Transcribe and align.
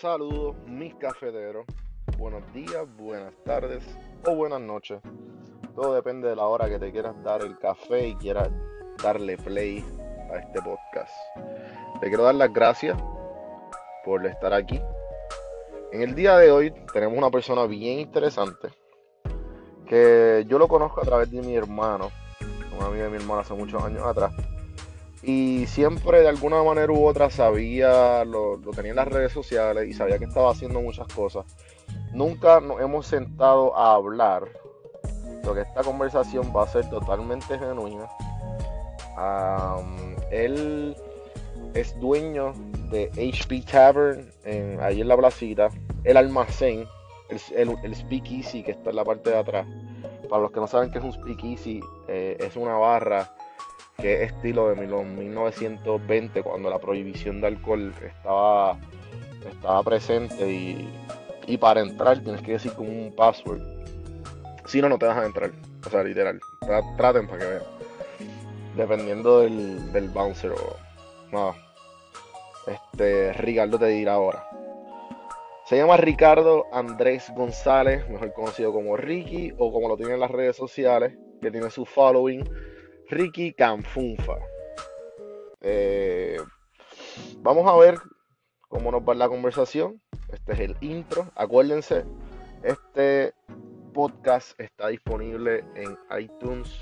Saludos, 0.00 0.54
mis 0.64 0.94
cafeteros. 0.94 1.66
Buenos 2.18 2.44
días, 2.52 2.86
buenas 2.96 3.34
tardes 3.44 3.82
o 4.24 4.36
buenas 4.36 4.60
noches. 4.60 5.00
Todo 5.74 5.92
depende 5.92 6.28
de 6.28 6.36
la 6.36 6.44
hora 6.44 6.68
que 6.68 6.78
te 6.78 6.92
quieras 6.92 7.20
dar 7.24 7.42
el 7.42 7.58
café 7.58 8.06
y 8.06 8.14
quieras 8.14 8.48
darle 9.02 9.36
play 9.38 9.84
a 10.32 10.36
este 10.36 10.62
podcast. 10.62 11.10
Te 12.00 12.06
quiero 12.06 12.22
dar 12.22 12.36
las 12.36 12.52
gracias 12.52 12.96
por 14.04 14.24
estar 14.24 14.54
aquí. 14.54 14.80
En 15.90 16.02
el 16.02 16.14
día 16.14 16.36
de 16.36 16.52
hoy 16.52 16.72
tenemos 16.92 17.18
una 17.18 17.30
persona 17.32 17.66
bien 17.66 17.98
interesante 17.98 18.68
que 19.84 20.44
yo 20.46 20.60
lo 20.60 20.68
conozco 20.68 21.00
a 21.00 21.04
través 21.04 21.28
de 21.32 21.42
mi 21.42 21.56
hermano, 21.56 22.12
un 22.78 22.84
amigo 22.84 23.02
de 23.02 23.10
mi 23.10 23.16
hermano 23.16 23.40
hace 23.40 23.54
muchos 23.54 23.82
años 23.82 24.06
atrás. 24.06 24.32
Y 25.22 25.66
siempre 25.66 26.20
de 26.20 26.28
alguna 26.28 26.62
manera 26.62 26.92
u 26.92 27.04
otra 27.04 27.28
sabía, 27.28 28.24
lo, 28.24 28.56
lo 28.56 28.70
tenía 28.70 28.90
en 28.90 28.96
las 28.96 29.08
redes 29.08 29.32
sociales 29.32 29.88
y 29.88 29.92
sabía 29.92 30.18
que 30.18 30.26
estaba 30.26 30.52
haciendo 30.52 30.80
muchas 30.80 31.08
cosas. 31.08 31.44
Nunca 32.12 32.60
nos 32.60 32.80
hemos 32.80 33.06
sentado 33.06 33.76
a 33.76 33.94
hablar. 33.94 34.48
Lo 35.44 35.54
que 35.54 35.62
esta 35.62 35.82
conversación 35.82 36.52
va 36.54 36.64
a 36.64 36.68
ser 36.68 36.88
totalmente 36.88 37.58
genuina. 37.58 38.08
Él 40.30 40.96
es 41.74 41.98
dueño 41.98 42.52
de 42.90 43.10
HP 43.12 43.62
Tavern 43.62 44.30
en, 44.44 44.80
ahí 44.80 45.00
en 45.00 45.08
la 45.08 45.16
placita. 45.16 45.68
El 46.04 46.16
almacén, 46.16 46.86
el, 47.28 47.40
el, 47.56 47.76
el 47.82 47.94
speakeasy 47.94 48.62
que 48.62 48.72
está 48.72 48.90
en 48.90 48.96
la 48.96 49.04
parte 49.04 49.30
de 49.30 49.38
atrás. 49.38 49.66
Para 50.28 50.42
los 50.42 50.52
que 50.52 50.60
no 50.60 50.66
saben 50.66 50.90
qué 50.90 50.98
es 50.98 51.04
un 51.04 51.12
speakeasy, 51.12 51.80
eh, 52.06 52.36
es 52.38 52.56
una 52.56 52.74
barra 52.74 53.32
que 54.00 54.22
es 54.22 54.32
estilo 54.32 54.68
de 54.68 54.86
los 54.86 55.04
1920, 55.04 56.42
cuando 56.44 56.70
la 56.70 56.78
prohibición 56.78 57.40
de 57.40 57.48
alcohol 57.48 57.92
estaba, 58.00 58.78
estaba 59.44 59.82
presente 59.82 60.48
y, 60.48 60.88
y 61.48 61.56
para 61.56 61.80
entrar 61.80 62.20
tienes 62.20 62.40
que 62.42 62.52
decir 62.52 62.72
como 62.74 62.90
un 62.90 63.12
password. 63.16 63.60
Si 64.66 64.80
no, 64.80 64.88
no 64.88 64.98
te 64.98 65.06
dejan 65.06 65.24
entrar. 65.24 65.50
O 65.84 65.90
sea, 65.90 66.04
literal. 66.04 66.38
Traten 66.96 67.26
para 67.26 67.38
que 67.38 67.46
vean. 67.46 67.62
Dependiendo 68.76 69.40
del, 69.40 69.92
del 69.92 70.08
bouncer 70.10 70.52
o 70.52 70.76
nada. 71.32 71.54
Este, 72.68 73.32
Ricardo 73.32 73.80
te 73.80 73.86
dirá 73.86 74.14
ahora. 74.14 74.48
Se 75.64 75.76
llama 75.76 75.96
Ricardo 75.96 76.66
Andrés 76.72 77.32
González, 77.34 78.08
mejor 78.08 78.32
conocido 78.32 78.72
como 78.72 78.96
Ricky, 78.96 79.52
o 79.58 79.72
como 79.72 79.88
lo 79.88 79.96
tienen 79.96 80.14
en 80.14 80.20
las 80.20 80.30
redes 80.30 80.54
sociales, 80.54 81.18
que 81.42 81.50
tiene 81.50 81.68
su 81.70 81.84
following, 81.84 82.48
Ricky 83.10 83.52
Canfunfa. 83.54 84.36
Eh, 85.60 86.38
vamos 87.38 87.66
a 87.66 87.76
ver 87.76 87.98
cómo 88.68 88.92
nos 88.92 89.02
va 89.02 89.14
la 89.14 89.28
conversación. 89.28 90.00
Este 90.30 90.52
es 90.52 90.60
el 90.60 90.76
intro. 90.82 91.30
Acuérdense, 91.34 92.04
este 92.62 93.32
podcast 93.94 94.58
está 94.60 94.88
disponible 94.88 95.64
en 95.74 95.96
iTunes 96.18 96.80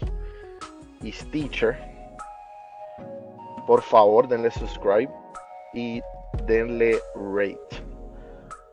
y 1.00 1.12
Stitcher. 1.12 1.78
Por 3.66 3.82
favor, 3.82 4.26
denle 4.26 4.50
subscribe 4.50 5.12
y 5.74 6.00
denle 6.46 6.98
rate. 7.14 7.84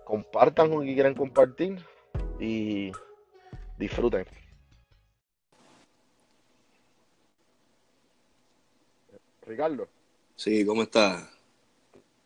Compartan 0.06 0.70
con 0.70 0.82
quien 0.82 0.96
quieran 0.96 1.14
compartir 1.14 1.86
y 2.40 2.92
disfruten. 3.78 4.26
Ricardo. 9.46 9.88
Sí, 10.36 10.66
¿cómo 10.66 10.84
estás? 10.84 11.30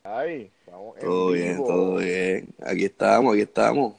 Ay, 0.02 0.50
vamos 0.66 0.96
en 0.96 1.02
Todo 1.02 1.30
bien, 1.32 1.52
vivo. 1.54 1.66
todo 1.66 1.96
bien. 1.96 2.48
Aquí 2.62 2.84
estamos, 2.84 3.32
aquí 3.34 3.42
estamos. 3.42 3.94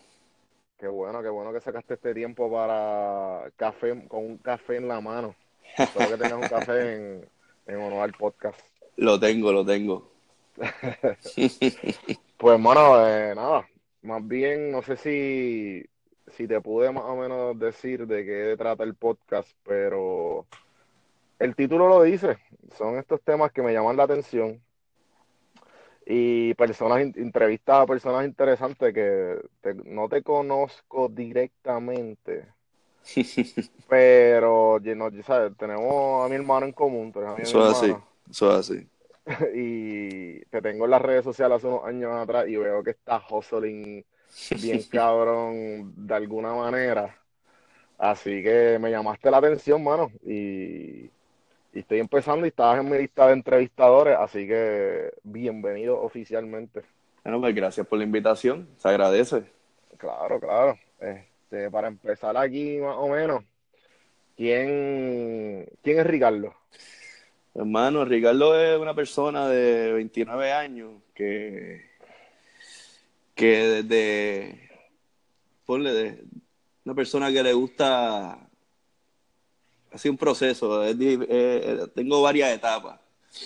Qué 0.80 0.88
bueno, 0.88 1.22
qué 1.22 1.30
bueno 1.30 1.52
que 1.52 1.61
sacaste 1.61 1.95
este 1.95 2.14
tiempo 2.14 2.52
para 2.52 3.52
café, 3.58 4.08
con 4.08 4.26
un 4.26 4.38
café 4.38 4.77
en 4.77 4.88
la 4.88 5.02
mano. 5.02 5.36
Espero 5.77 6.10
que 6.10 6.17
tengas 6.17 6.42
un 6.42 6.48
café 6.48 6.95
en, 6.95 7.26
en 7.67 7.76
honor 7.76 8.04
al 8.04 8.14
podcast. 8.14 8.60
Lo 8.95 9.20
tengo, 9.20 9.52
lo 9.52 9.65
tengo. 9.65 10.10
Pues, 12.38 12.54
hermano, 12.54 13.05
eh, 13.05 13.36
nada, 13.36 13.67
más 14.02 14.26
bien, 14.26 14.71
no 14.71 14.82
sé 14.82 14.95
si, 14.95 15.86
si 16.38 16.48
te 16.48 16.61
pude 16.61 16.89
más 16.89 17.04
o 17.04 17.17
menos 17.17 17.60
decir 17.60 18.08
de 18.08 18.23
qué 18.26 18.55
trata 18.58 18.86
el 18.86 18.95
podcast, 18.95 19.49
pero 19.65 20.45
el 21.39 21.55
título 21.55 21.88
lo 21.89 22.04
dice, 22.04 22.38
son 22.77 22.98
estos 22.98 23.22
temas 23.23 23.52
que 23.52 23.61
me 23.61 23.73
llaman 23.73 23.98
la 23.98 24.04
atención 24.04 24.61
y 26.05 26.54
personas, 26.55 27.02
entrevistas 27.16 27.83
a 27.83 27.86
personas 27.86 28.26
interesantes 28.26 28.94
que 28.94 29.38
te- 29.61 29.76
no 29.76 30.10
te 30.10 30.23
conozco 30.23 31.08
directamente, 31.10 32.48
pero 33.88 34.80
sabes, 35.23 35.55
tenemos 35.58 36.26
a 36.26 36.30
mi 36.30 36.36
hermano 36.36 36.66
en 36.66 36.73
común, 36.73 37.11
Eso 37.38 37.60
es 37.66 37.77
así, 37.77 38.04
eso 38.30 38.52
es 38.52 38.70
así. 38.71 38.89
y 39.54 40.39
te 40.45 40.61
tengo 40.61 40.86
en 40.86 40.92
las 40.92 41.02
redes 41.02 41.23
sociales 41.23 41.58
hace 41.58 41.67
unos 41.67 41.86
años 41.86 42.14
atrás 42.16 42.48
y 42.48 42.56
veo 42.56 42.83
que 42.83 42.92
estás 42.92 43.23
hustling 43.30 44.06
bien 44.54 44.83
cabrón 44.89 45.94
de 45.95 46.14
alguna 46.16 46.54
manera. 46.54 47.16
Así 47.98 48.44
que 48.44 48.80
me 48.80 48.92
llamaste 48.92 49.32
la 49.32 49.38
atención, 49.38 49.83
mano. 49.83 50.11
Y, 50.23 51.11
y 51.80 51.82
estoy 51.82 52.00
empezando 52.02 52.45
y 52.45 52.50
estabas 52.50 52.82
en 52.82 52.90
mi 52.92 52.98
lista 52.98 53.28
de 53.28 53.32
entrevistadores, 53.32 54.17
así 54.20 54.45
que 54.45 55.14
bienvenido 55.23 56.02
oficialmente. 56.02 56.82
Bueno, 57.23 57.40
pues 57.40 57.56
gracias 57.56 57.88
por 57.88 58.00
la 58.00 58.04
invitación, 58.04 58.67
se 58.76 58.90
agradece. 58.90 59.45
Claro, 59.98 60.42
claro. 60.42 60.78
Este, 61.00 61.72
para 61.72 61.88
empezar 61.88 62.36
aquí 62.36 62.80
más 62.80 62.98
o 62.98 63.08
menos, 63.08 63.45
¿quién, 64.36 65.70
quién 65.82 66.00
es 66.00 66.06
Ricardo? 66.06 66.54
Hermano, 67.56 68.04
Ricardo 68.04 68.60
es 68.60 68.78
una 68.78 68.94
persona 68.94 69.48
de 69.48 69.94
29 69.94 70.52
años 70.52 71.02
que, 71.16 71.92
que 73.36 73.84
desde, 73.84 74.70
ponle, 75.66 75.94
de, 75.94 76.23
una 76.84 76.94
persona 76.94 77.32
que 77.32 77.42
le 77.42 77.54
gusta, 77.54 78.48
ha 79.92 79.98
sido 79.98 80.11
un 80.14 80.17
proceso, 80.17 80.83
es 80.83 80.98
di- 80.98 81.20
eh, 81.27 81.88
tengo 81.95 82.22
varias 82.22 82.52
etapas. 82.52 83.00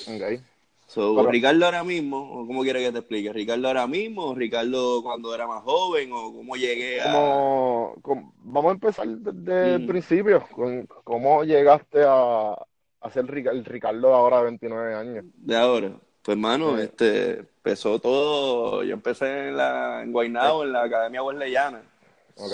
Ok. 0.08 0.40
So, 0.88 1.16
Pero- 1.16 1.32
Ricardo 1.32 1.66
ahora 1.66 1.84
mismo, 1.84 2.18
o 2.42 2.46
¿cómo 2.46 2.62
quieres 2.62 2.86
que 2.86 2.92
te 2.92 3.00
explique? 3.00 3.34
¿Ricardo 3.34 3.68
ahora 3.68 3.88
mismo? 3.88 4.26
o 4.26 4.36
¿Ricardo 4.36 5.02
cuando 5.02 5.34
era 5.34 5.48
más 5.48 5.64
joven? 5.64 6.12
¿O 6.14 6.32
cómo 6.34 6.56
llegué 6.56 7.02
a...? 7.02 7.12
Como, 7.12 7.96
como- 8.04 8.34
vamos 8.44 8.70
a 8.70 8.74
empezar 8.74 9.08
desde 9.08 9.76
el 9.76 9.84
Mm. 9.84 9.88
principio. 9.88 10.46
Con, 10.52 10.86
¿Cómo 11.04 11.44
llegaste 11.44 12.04
a, 12.06 12.52
a 13.02 13.10
ser 13.12 13.26
el 13.36 13.66
Ricardo 13.66 14.14
ahora 14.14 14.38
de 14.40 14.44
29 14.44 14.94
años? 14.94 15.26
de 15.36 15.56
ahora? 15.58 15.92
Pues 16.22 16.36
hermano, 16.38 16.78
Sí. 16.78 16.84
este, 16.84 17.40
empezó 17.40 18.00
todo, 18.00 18.84
yo 18.84 18.94
empecé 18.94 19.48
en 19.50 19.58
la, 19.58 20.04
en 20.04 20.12
Guaynabo, 20.12 20.64
en 20.64 20.74
la 20.74 20.84
Academia 20.84 21.22
Borlellana, 21.22 21.82
Ok. 22.38 22.52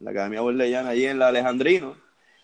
la 0.00 0.10
Academia 0.10 0.42
Borlellana 0.42 0.90
allí 0.90 1.06
en 1.06 1.18
la 1.18 1.28
Alejandrino, 1.28 1.96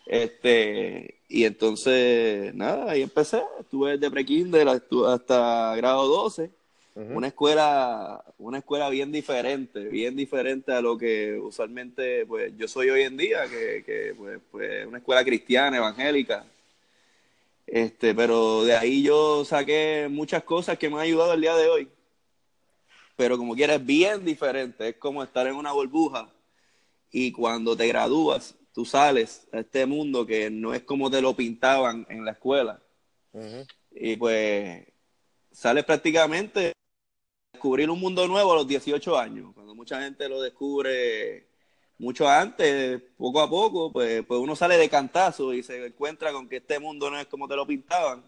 este, 0.09 1.19
y 1.27 1.43
entonces, 1.43 2.53
nada, 2.55 2.91
ahí 2.91 3.01
empecé, 3.01 3.43
estuve 3.59 3.97
desde 3.97 4.09
prekinder 4.09 4.67
hasta, 4.67 5.75
grado 5.75 6.07
12, 6.07 6.49
Ujú. 6.95 7.17
una 7.17 7.27
escuela, 7.27 8.23
una 8.39 8.59
escuela 8.59 8.89
bien 8.89 9.11
diferente, 9.11 9.81
bien 9.81 10.15
diferente 10.15 10.71
a 10.71 10.81
lo 10.81 10.97
que 10.97 11.37
usualmente 11.37 12.25
pues 12.25 12.53
yo 12.57 12.67
soy 12.67 12.89
hoy 12.89 13.01
en 13.01 13.17
día, 13.17 13.47
que, 13.47 13.83
que 13.85 14.15
pues, 14.17 14.39
pues 14.49 14.87
una 14.87 14.97
escuela 14.99 15.23
cristiana, 15.23 15.77
evangélica. 15.77 16.45
Este, 17.67 18.15
pero 18.15 18.63
de 18.63 18.77
ahí 18.77 19.03
yo 19.03 19.43
saqué 19.43 20.07
muchas 20.09 20.43
cosas 20.43 20.77
que 20.77 20.89
me 20.89 20.95
han 20.95 21.01
ayudado 21.01 21.33
el 21.33 21.41
día 21.41 21.55
de 21.55 21.67
hoy. 21.67 21.89
Pero 23.17 23.37
como 23.37 23.55
quieras, 23.55 23.81
es 23.81 23.85
bien 23.85 24.23
diferente, 24.23 24.87
es 24.89 24.95
como 24.95 25.21
estar 25.21 25.45
en 25.47 25.55
una 25.55 25.73
burbuja 25.73 26.29
y 27.11 27.31
cuando 27.31 27.75
te 27.75 27.87
gradúas, 27.87 28.55
tú 28.77 28.85
sales 28.85 29.47
a 29.51 29.61
este 29.61 29.87
mundo 29.87 30.23
que 30.23 30.51
no 30.51 30.71
es 30.71 30.83
como 30.83 31.09
te 31.09 31.19
lo 31.19 31.35
pintaban 31.35 32.05
en 32.09 32.23
la 32.23 32.33
escuela. 32.33 32.79
Y 33.89 34.15
pues 34.17 34.85
sales 35.51 35.83
prácticamente 35.83 36.67
a 36.67 36.73
descubrir 37.53 37.89
un 37.89 37.99
mundo 37.99 38.27
nuevo 38.27 38.53
a 38.53 38.57
los 38.57 38.67
18 38.67 39.17
años, 39.17 39.51
cuando 39.55 39.73
mucha 39.73 39.99
gente 40.03 40.29
lo 40.29 40.43
descubre 40.43 41.47
mucho 41.97 42.29
antes, 42.29 43.01
poco 43.17 43.41
a 43.41 43.49
poco, 43.49 43.91
pues, 43.91 44.23
pues 44.23 44.39
uno 44.39 44.55
sale 44.55 44.77
de 44.77 44.89
cantazo 44.89 45.55
y 45.55 45.63
se 45.63 45.87
encuentra 45.87 46.31
con 46.31 46.47
que 46.47 46.57
este 46.57 46.77
mundo 46.77 47.09
no 47.09 47.19
es 47.19 47.25
como 47.25 47.47
te 47.47 47.55
lo 47.55 47.65
pintaban. 47.65 48.23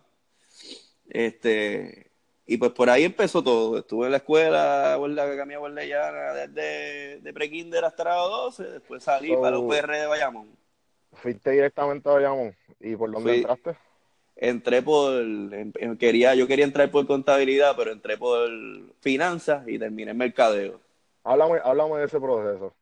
Este, 1.07 2.08
y 2.51 2.57
pues 2.57 2.71
por 2.71 2.89
ahí 2.89 3.03
empezó 3.03 3.43
todo. 3.43 3.77
Estuve 3.77 4.05
en 4.07 4.11
la 4.11 4.17
escuela, 4.17 4.97
en 5.03 5.15
la 5.15 5.23
Academia 5.23 5.59
Borlellana, 5.59 6.33
desde 6.33 7.19
de 7.21 7.33
prekinder 7.33 7.85
hasta 7.85 8.03
grado 8.03 8.29
12, 8.45 8.63
después 8.63 9.03
salí 9.03 9.29
So- 9.33 9.39
para 9.41 9.51
la 9.51 9.59
UPR 9.59 9.97
de 9.99 10.07
Bayamón. 10.07 10.49
Fuiste 11.13 11.51
directamente 11.51 12.07
a 12.09 12.13
Bayamón. 12.13 12.55
¿Y 12.79 12.95
por 12.95 13.11
dónde 13.11 13.29
Fui- 13.29 13.37
entraste? 13.39 13.75
entré 14.35 14.81
por, 14.81 15.13
em, 15.21 15.71
em, 15.77 15.97
quería, 15.97 16.33
yo 16.33 16.47
quería 16.47 16.65
entrar 16.65 16.89
por 16.89 17.05
contabilidad, 17.05 17.75
pero 17.77 17.91
entré 17.91 18.17
por 18.17 18.49
finanzas 19.01 19.67
y 19.67 19.77
terminé 19.77 20.11
en 20.11 20.17
mercadeo. 20.17 20.79
Háblame, 21.23 21.59
de 21.99 22.05
ese 22.05 22.19
proceso. 22.19 22.73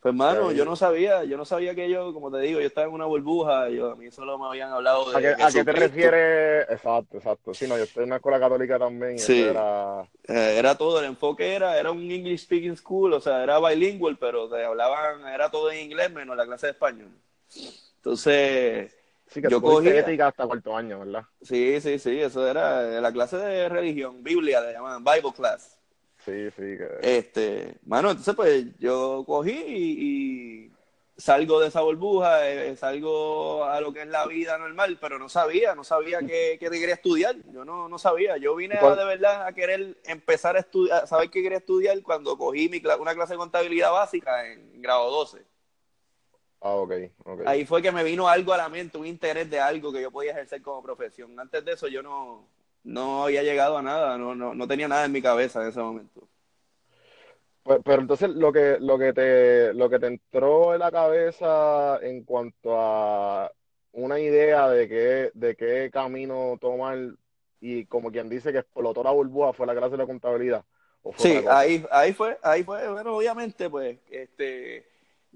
Pues 0.00 0.12
hermano, 0.12 0.52
yo 0.52 0.64
no 0.64 0.76
sabía, 0.76 1.24
yo 1.24 1.36
no 1.36 1.44
sabía 1.44 1.74
que 1.74 1.90
yo, 1.90 2.12
como 2.12 2.30
te 2.30 2.38
digo, 2.38 2.60
yo 2.60 2.66
estaba 2.66 2.86
en 2.86 2.92
una 2.92 3.06
burbuja, 3.06 3.68
yo, 3.70 3.92
a 3.92 3.96
mí 3.96 4.10
solo 4.10 4.38
me 4.38 4.46
habían 4.46 4.70
hablado 4.72 5.10
de... 5.10 5.16
¿A 5.16 5.50
qué, 5.50 5.64
te 5.64 5.72
refieres? 5.72 6.66
Exacto, 6.70 7.16
exacto. 7.16 7.54
Sí, 7.54 7.66
no, 7.66 7.76
yo 7.76 7.84
estoy 7.84 8.04
en 8.04 8.10
una 8.10 8.16
escuela 8.16 8.38
católica 8.38 8.78
también. 8.78 9.18
Sí. 9.18 9.42
Era... 9.42 10.02
Eh, 10.28 10.56
era 10.58 10.76
todo, 10.76 11.00
el 11.00 11.06
enfoque 11.06 11.54
era, 11.54 11.78
era 11.78 11.90
un 11.90 12.10
English 12.10 12.42
speaking 12.42 12.76
school, 12.76 13.14
o 13.14 13.20
sea, 13.20 13.42
era 13.42 13.58
bilingüe, 13.58 14.16
pero 14.16 14.48
te 14.48 14.64
hablaban, 14.64 15.26
era 15.26 15.50
todo 15.50 15.70
en 15.70 15.80
inglés 15.80 16.12
menos 16.12 16.36
la 16.36 16.46
clase 16.46 16.66
de 16.66 16.72
español. 16.72 17.10
Entonces, 17.96 18.92
Sí, 19.28 19.42
que 19.42 19.48
yo 19.50 19.60
cogí 19.60 19.88
ética 19.88 20.28
hasta 20.28 20.46
cuarto 20.46 20.76
año, 20.76 21.00
¿verdad? 21.00 21.24
Sí, 21.42 21.80
sí, 21.80 21.98
sí, 21.98 22.20
eso 22.20 22.46
era 22.46 23.00
la 23.00 23.12
clase 23.12 23.36
de 23.36 23.68
religión, 23.68 24.22
Biblia, 24.22 24.60
le 24.60 24.72
llamaban 24.72 25.02
Bible 25.02 25.32
class. 25.34 25.76
Sí, 26.26 26.50
sí. 26.50 26.76
Que... 26.76 26.88
Este, 27.02 27.76
mano, 27.86 28.10
entonces 28.10 28.34
pues 28.34 28.64
yo 28.80 29.22
cogí 29.24 29.52
y, 29.52 30.72
salgo 31.16 31.60
de 31.60 31.68
esa 31.68 31.80
burbuja, 31.82 32.50
eh, 32.50 32.76
salgo 32.76 33.64
a 33.64 33.80
lo 33.80 33.92
que 33.92 34.02
es 34.02 34.08
la 34.08 34.26
vida 34.26 34.58
normal, 34.58 34.98
pero 35.00 35.20
no 35.20 35.28
sabía, 35.28 35.74
no 35.76 35.84
sabía 35.84 36.18
que, 36.18 36.58
que 36.58 36.68
quería 36.68 36.94
estudiar, 36.94 37.36
yo 37.52 37.64
no, 37.64 37.88
no 37.88 37.98
sabía, 37.98 38.36
yo 38.36 38.56
vine 38.56 38.76
a, 38.76 38.94
de 38.94 39.04
verdad 39.04 39.46
a 39.46 39.52
querer 39.52 39.96
empezar 40.04 40.56
a 40.56 40.60
estudiar, 40.60 41.04
a 41.04 41.06
saber 41.06 41.30
qué 41.30 41.42
quería 41.42 41.58
estudiar 41.58 42.02
cuando 42.02 42.36
cogí 42.36 42.68
mi, 42.68 42.82
una 43.00 43.14
clase 43.14 43.34
de 43.34 43.38
contabilidad 43.38 43.92
básica 43.92 44.46
en 44.46 44.82
grado 44.82 45.10
12. 45.10 45.42
Ah, 46.60 46.74
ok, 46.74 46.92
Ahí 47.46 47.64
fue 47.64 47.80
que 47.80 47.92
me 47.92 48.02
vino 48.02 48.28
algo 48.28 48.52
a 48.52 48.56
la 48.56 48.68
mente, 48.68 48.98
un 48.98 49.06
interés 49.06 49.48
de 49.48 49.60
algo 49.60 49.92
que 49.92 50.02
yo 50.02 50.10
podía 50.10 50.32
ejercer 50.32 50.60
como 50.62 50.82
profesión. 50.82 51.38
Antes 51.38 51.64
de 51.64 51.72
eso 51.72 51.86
yo 51.86 52.02
no, 52.02 52.48
no 52.86 53.24
había 53.24 53.42
llegado 53.42 53.76
a 53.76 53.82
nada, 53.82 54.16
no, 54.16 54.34
no, 54.34 54.54
no 54.54 54.68
tenía 54.68 54.88
nada 54.88 55.04
en 55.04 55.12
mi 55.12 55.20
cabeza 55.20 55.60
en 55.62 55.68
ese 55.68 55.80
momento. 55.80 56.28
Pues, 57.64 57.80
pero 57.84 58.00
entonces 58.00 58.30
lo 58.30 58.52
que, 58.52 58.78
lo 58.80 58.96
que 58.96 59.12
te, 59.12 59.74
lo 59.74 59.90
que 59.90 59.98
te 59.98 60.06
entró 60.06 60.72
en 60.72 60.78
la 60.78 60.92
cabeza 60.92 61.98
en 62.00 62.22
cuanto 62.22 62.80
a 62.80 63.50
una 63.92 64.20
idea 64.20 64.68
de 64.70 64.88
qué, 64.88 65.30
de 65.34 65.56
qué 65.56 65.90
camino 65.92 66.56
tomar 66.60 66.96
y 67.60 67.86
como 67.86 68.12
quien 68.12 68.28
dice 68.28 68.52
que 68.52 68.58
explotó 68.58 69.02
la 69.02 69.10
burbuja 69.10 69.52
fue 69.52 69.66
la 69.66 69.74
clase 69.74 69.96
de 69.96 70.06
contabilidad. 70.06 70.64
sí, 71.16 71.42
ahí, 71.50 71.84
ahí 71.90 72.12
fue, 72.12 72.38
ahí 72.40 72.62
fue, 72.62 72.88
bueno, 72.88 73.16
obviamente, 73.16 73.68
pues, 73.68 73.98
este, 74.10 74.86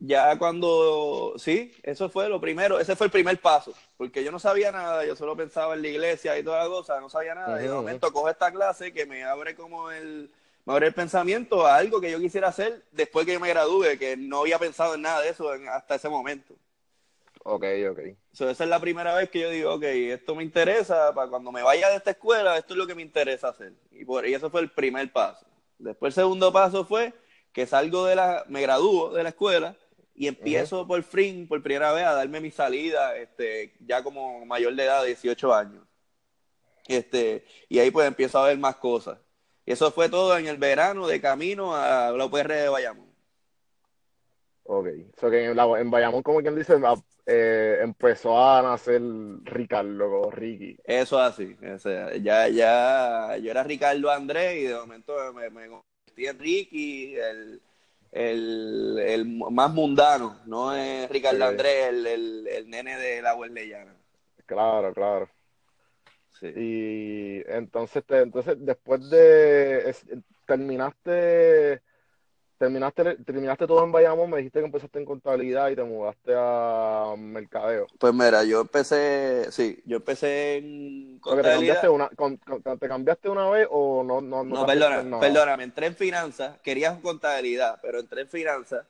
ya 0.01 0.39
cuando, 0.39 1.35
sí, 1.37 1.73
eso 1.83 2.09
fue 2.09 2.29
lo 2.29 2.41
primero, 2.41 2.81
ese 2.81 2.97
fue 2.97 3.07
el 3.07 3.13
primer 3.13 3.39
paso, 3.39 3.75
porque 3.99 4.25
yo 4.25 4.33
no 4.33 4.39
sabía 4.39 4.73
nada, 4.73 5.05
yo 5.05 5.15
solo 5.15 5.37
pensaba 5.37 5.75
en 5.75 5.83
la 5.83 5.89
iglesia 5.89 6.39
y 6.39 6.43
toda 6.43 6.65
la 6.65 6.71
cosa, 6.71 6.99
no 7.01 7.11
sabía 7.11 7.35
nada, 7.35 7.61
y 7.61 7.67
de 7.67 7.73
momento 7.73 8.11
cojo 8.11 8.31
esta 8.31 8.51
clase 8.51 8.93
que 8.93 9.05
me 9.05 9.25
abre 9.25 9.55
como 9.55 9.91
el, 9.91 10.31
me 10.65 10.73
abre 10.73 10.87
el 10.87 10.95
pensamiento 10.95 11.67
a 11.67 11.77
algo 11.77 12.01
que 12.01 12.11
yo 12.11 12.19
quisiera 12.19 12.49
hacer 12.49 12.83
después 12.93 13.27
que 13.27 13.35
yo 13.35 13.41
me 13.41 13.51
gradúe, 13.51 13.99
que 13.99 14.17
no 14.17 14.41
había 14.41 14.59
pensado 14.59 14.95
en 14.95 15.03
nada 15.03 15.21
de 15.21 15.29
eso 15.29 15.51
hasta 15.71 15.97
ese 15.97 16.09
momento. 16.09 16.55
Ok, 17.43 17.65
ok. 17.91 17.99
esa 18.33 18.51
es 18.51 18.61
la 18.61 18.81
primera 18.81 19.15
vez 19.15 19.31
que 19.31 19.41
yo 19.41 19.51
digo, 19.51 19.75
ok, 19.75 19.83
esto 19.83 20.35
me 20.35 20.43
interesa, 20.43 21.15
para 21.15 21.29
cuando 21.29 21.53
me 21.53 21.63
vaya 21.63 21.91
de 21.91 21.97
esta 21.97 22.13
escuela, 22.13 22.57
esto 22.57 22.75
es 22.75 22.79
lo 22.79 22.87
que 22.87 22.95
me 22.95 23.03
interesa 23.03 23.49
hacer. 23.49 23.73
Y, 23.93 24.05
por, 24.05 24.27
y 24.27 24.35
eso 24.35 24.51
fue 24.51 24.61
el 24.61 24.71
primer 24.71 25.11
paso. 25.13 25.47
Después 25.79 26.11
el 26.11 26.23
segundo 26.23 26.53
paso 26.53 26.85
fue 26.85 27.15
que 27.53 27.67
salgo 27.67 28.07
de 28.07 28.15
la, 28.15 28.45
me 28.49 28.61
gradúo 28.61 29.13
de 29.13 29.23
la 29.23 29.31
escuela, 29.31 29.77
y 30.21 30.29
empiezo 30.29 30.87
por 30.87 31.03
fin, 31.03 31.49
por 31.49 31.63
primera 31.63 31.95
vez, 31.95 32.05
a 32.05 32.13
darme 32.13 32.43
mi 32.43 32.51
salida, 32.51 33.17
este, 33.17 33.73
ya 33.81 34.03
como 34.03 34.45
mayor 34.45 34.75
de 34.75 34.85
edad, 34.85 35.03
18 35.03 35.55
años. 35.55 35.83
Este, 36.87 37.43
y 37.71 37.79
ahí 37.79 37.91
pues 37.91 38.07
empiezo 38.07 38.39
a 38.39 38.49
ver 38.49 38.59
más 38.59 38.77
cosas. 38.77 39.19
Y 39.65 39.73
eso 39.73 39.91
fue 39.91 40.11
todo 40.11 40.37
en 40.37 40.47
el 40.47 40.59
verano 40.59 41.07
de 41.07 41.23
camino 41.23 41.75
a 41.75 42.11
la 42.11 42.27
UPR 42.27 42.53
de 42.53 42.69
Bayamón. 42.69 43.09
Ok, 44.65 44.89
so 45.19 45.31
que 45.31 45.47
en, 45.47 45.91
Bayamón, 45.91 46.23
como 46.23 46.43
quien 46.43 46.55
dice, 46.55 46.75
eh, 47.25 47.79
empezó 47.81 48.39
a 48.39 48.61
nacer 48.61 49.01
Ricardo 49.45 50.21
o 50.21 50.31
Ricky. 50.31 50.77
Eso 50.85 51.19
así, 51.19 51.57
o 51.63 51.79
sea, 51.79 52.15
ya, 52.19 52.47
ya, 52.47 53.39
yo 53.39 53.51
era 53.51 53.63
Ricardo 53.63 54.11
Andrés 54.11 54.59
y 54.59 54.65
de 54.65 54.75
momento 54.75 55.15
me, 55.33 55.49
me 55.49 55.67
convertí 55.69 56.27
en 56.27 56.39
Ricky, 56.39 57.15
el, 57.15 57.63
el, 58.13 58.99
el 58.99 59.27
más 59.27 59.73
mundano, 59.73 60.41
no 60.47 60.75
es 60.75 61.09
Ricardo 61.11 61.45
Andrés, 61.45 61.89
el, 61.89 62.07
el, 62.07 62.47
el, 62.49 62.71
nene 62.71 62.97
de 62.97 63.23
la 63.23 63.35
Llana. 63.37 63.95
Claro, 64.47 64.93
claro. 64.93 65.29
Sí. 66.41 66.47
Y 66.57 67.43
entonces, 67.47 68.05
te, 68.05 68.19
entonces 68.21 68.57
después 68.59 69.09
de 69.11 69.95
terminaste 70.47 71.83
terminaste, 72.61 73.17
terminaste 73.25 73.67
todo 73.67 73.83
en 73.83 73.91
Bayamón, 73.91 74.29
me 74.29 74.37
dijiste 74.37 74.59
que 74.59 74.67
empezaste 74.67 74.99
en 74.99 75.07
contabilidad 75.07 75.71
y 75.71 75.77
te 75.77 75.83
mudaste 75.83 76.35
a 76.37 77.15
mercadeo. 77.17 77.87
Pues 77.99 78.13
mira, 78.13 78.45
yo 78.45 78.61
empecé, 78.61 79.51
sí, 79.51 79.83
yo 79.87 79.97
empecé 79.97 80.59
en 80.59 81.19
contabilidad. 81.21 81.81
Te 81.81 81.89
cambiaste, 81.89 81.89
una, 81.89 82.77
¿Te 82.77 82.87
cambiaste 82.87 83.29
una 83.31 83.49
vez 83.49 83.67
o 83.71 84.05
no? 84.05 84.21
No, 84.21 84.45
no, 84.45 84.67
perdona, 84.67 85.19
perdona, 85.19 85.57
me 85.57 85.65
entré 85.65 85.87
en 85.87 85.97
finanzas, 85.97 86.59
quería 86.59 87.01
contabilidad, 87.01 87.79
pero 87.81 87.99
entré 87.99 88.21
en 88.21 88.29
finanzas 88.29 88.85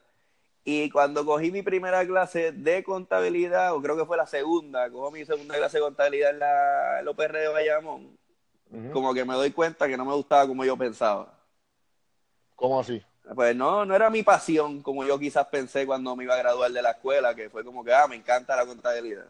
y 0.65 0.89
cuando 0.89 1.25
cogí 1.25 1.49
mi 1.49 1.61
primera 1.61 2.05
clase 2.05 2.51
de 2.51 2.83
contabilidad, 2.83 3.73
o 3.73 3.81
creo 3.81 3.95
que 3.95 4.05
fue 4.05 4.17
la 4.17 4.27
segunda, 4.27 4.89
cogí 4.91 5.19
mi 5.19 5.25
segunda 5.25 5.55
clase 5.55 5.77
de 5.77 5.83
contabilidad 5.83 6.31
en 6.31 6.39
la, 6.39 6.99
en 6.99 7.07
OPR 7.07 7.37
de 7.37 7.47
Bayamón, 7.47 8.17
como 8.91 9.13
que 9.13 9.23
me 9.23 9.33
doy 9.35 9.51
cuenta 9.51 9.87
que 9.87 9.95
no 9.95 10.03
me 10.03 10.13
gustaba 10.13 10.45
como 10.45 10.65
yo 10.65 10.75
pensaba. 10.75 11.39
¿Cómo 12.57 12.77
así? 12.77 13.01
Pues 13.35 13.55
no, 13.55 13.85
no 13.85 13.95
era 13.95 14.09
mi 14.09 14.23
pasión 14.23 14.81
como 14.81 15.05
yo 15.05 15.17
quizás 15.17 15.47
pensé 15.47 15.85
cuando 15.85 16.15
me 16.15 16.25
iba 16.25 16.33
a 16.33 16.39
graduar 16.39 16.71
de 16.71 16.81
la 16.81 16.91
escuela, 16.91 17.33
que 17.33 17.49
fue 17.49 17.63
como 17.63 17.83
que, 17.83 17.93
ah, 17.93 18.07
me 18.07 18.15
encanta 18.15 18.55
la 18.55 18.65
contabilidad. 18.65 19.25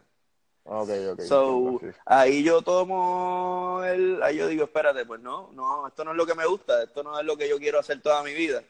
Ok, 0.64 0.90
ok. 1.12 1.22
So, 1.22 1.80
ahí 2.06 2.44
yo 2.44 2.62
tomo 2.62 3.82
el, 3.84 4.22
ahí 4.24 4.38
yo 4.38 4.48
digo, 4.48 4.66
espérate, 4.66 5.06
pues 5.06 5.22
no, 5.22 5.52
no, 5.54 5.88
esto 5.88 6.04
no 6.04 6.12
es 6.12 6.18
lo 6.18 6.26
que 6.26 6.36
me 6.36 6.46
gusta, 6.46 6.84
esto 6.84 7.04
no 7.04 7.20
es 7.20 7.26
lo 7.26 7.38
que 7.38 7.50
yo 7.50 7.58
quiero 7.60 7.80
hacer 7.80 8.02
toda 8.02 8.24
mi 8.24 8.34
vida. 8.34 8.64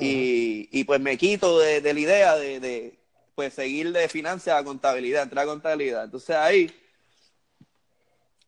y, 0.00 0.68
y, 0.72 0.84
pues 0.84 1.00
me 1.00 1.16
quito 1.16 1.58
de, 1.58 1.80
la 1.82 2.00
idea 2.00 2.36
de, 2.36 2.60
de, 2.60 2.98
pues 3.34 3.54
seguir 3.54 3.92
de 3.92 4.08
finanzas 4.08 4.60
a 4.60 4.64
contabilidad, 4.64 5.24
entrar 5.24 5.44
a 5.44 5.48
contabilidad. 5.48 6.04
Entonces 6.04 6.34
ahí, 6.34 6.72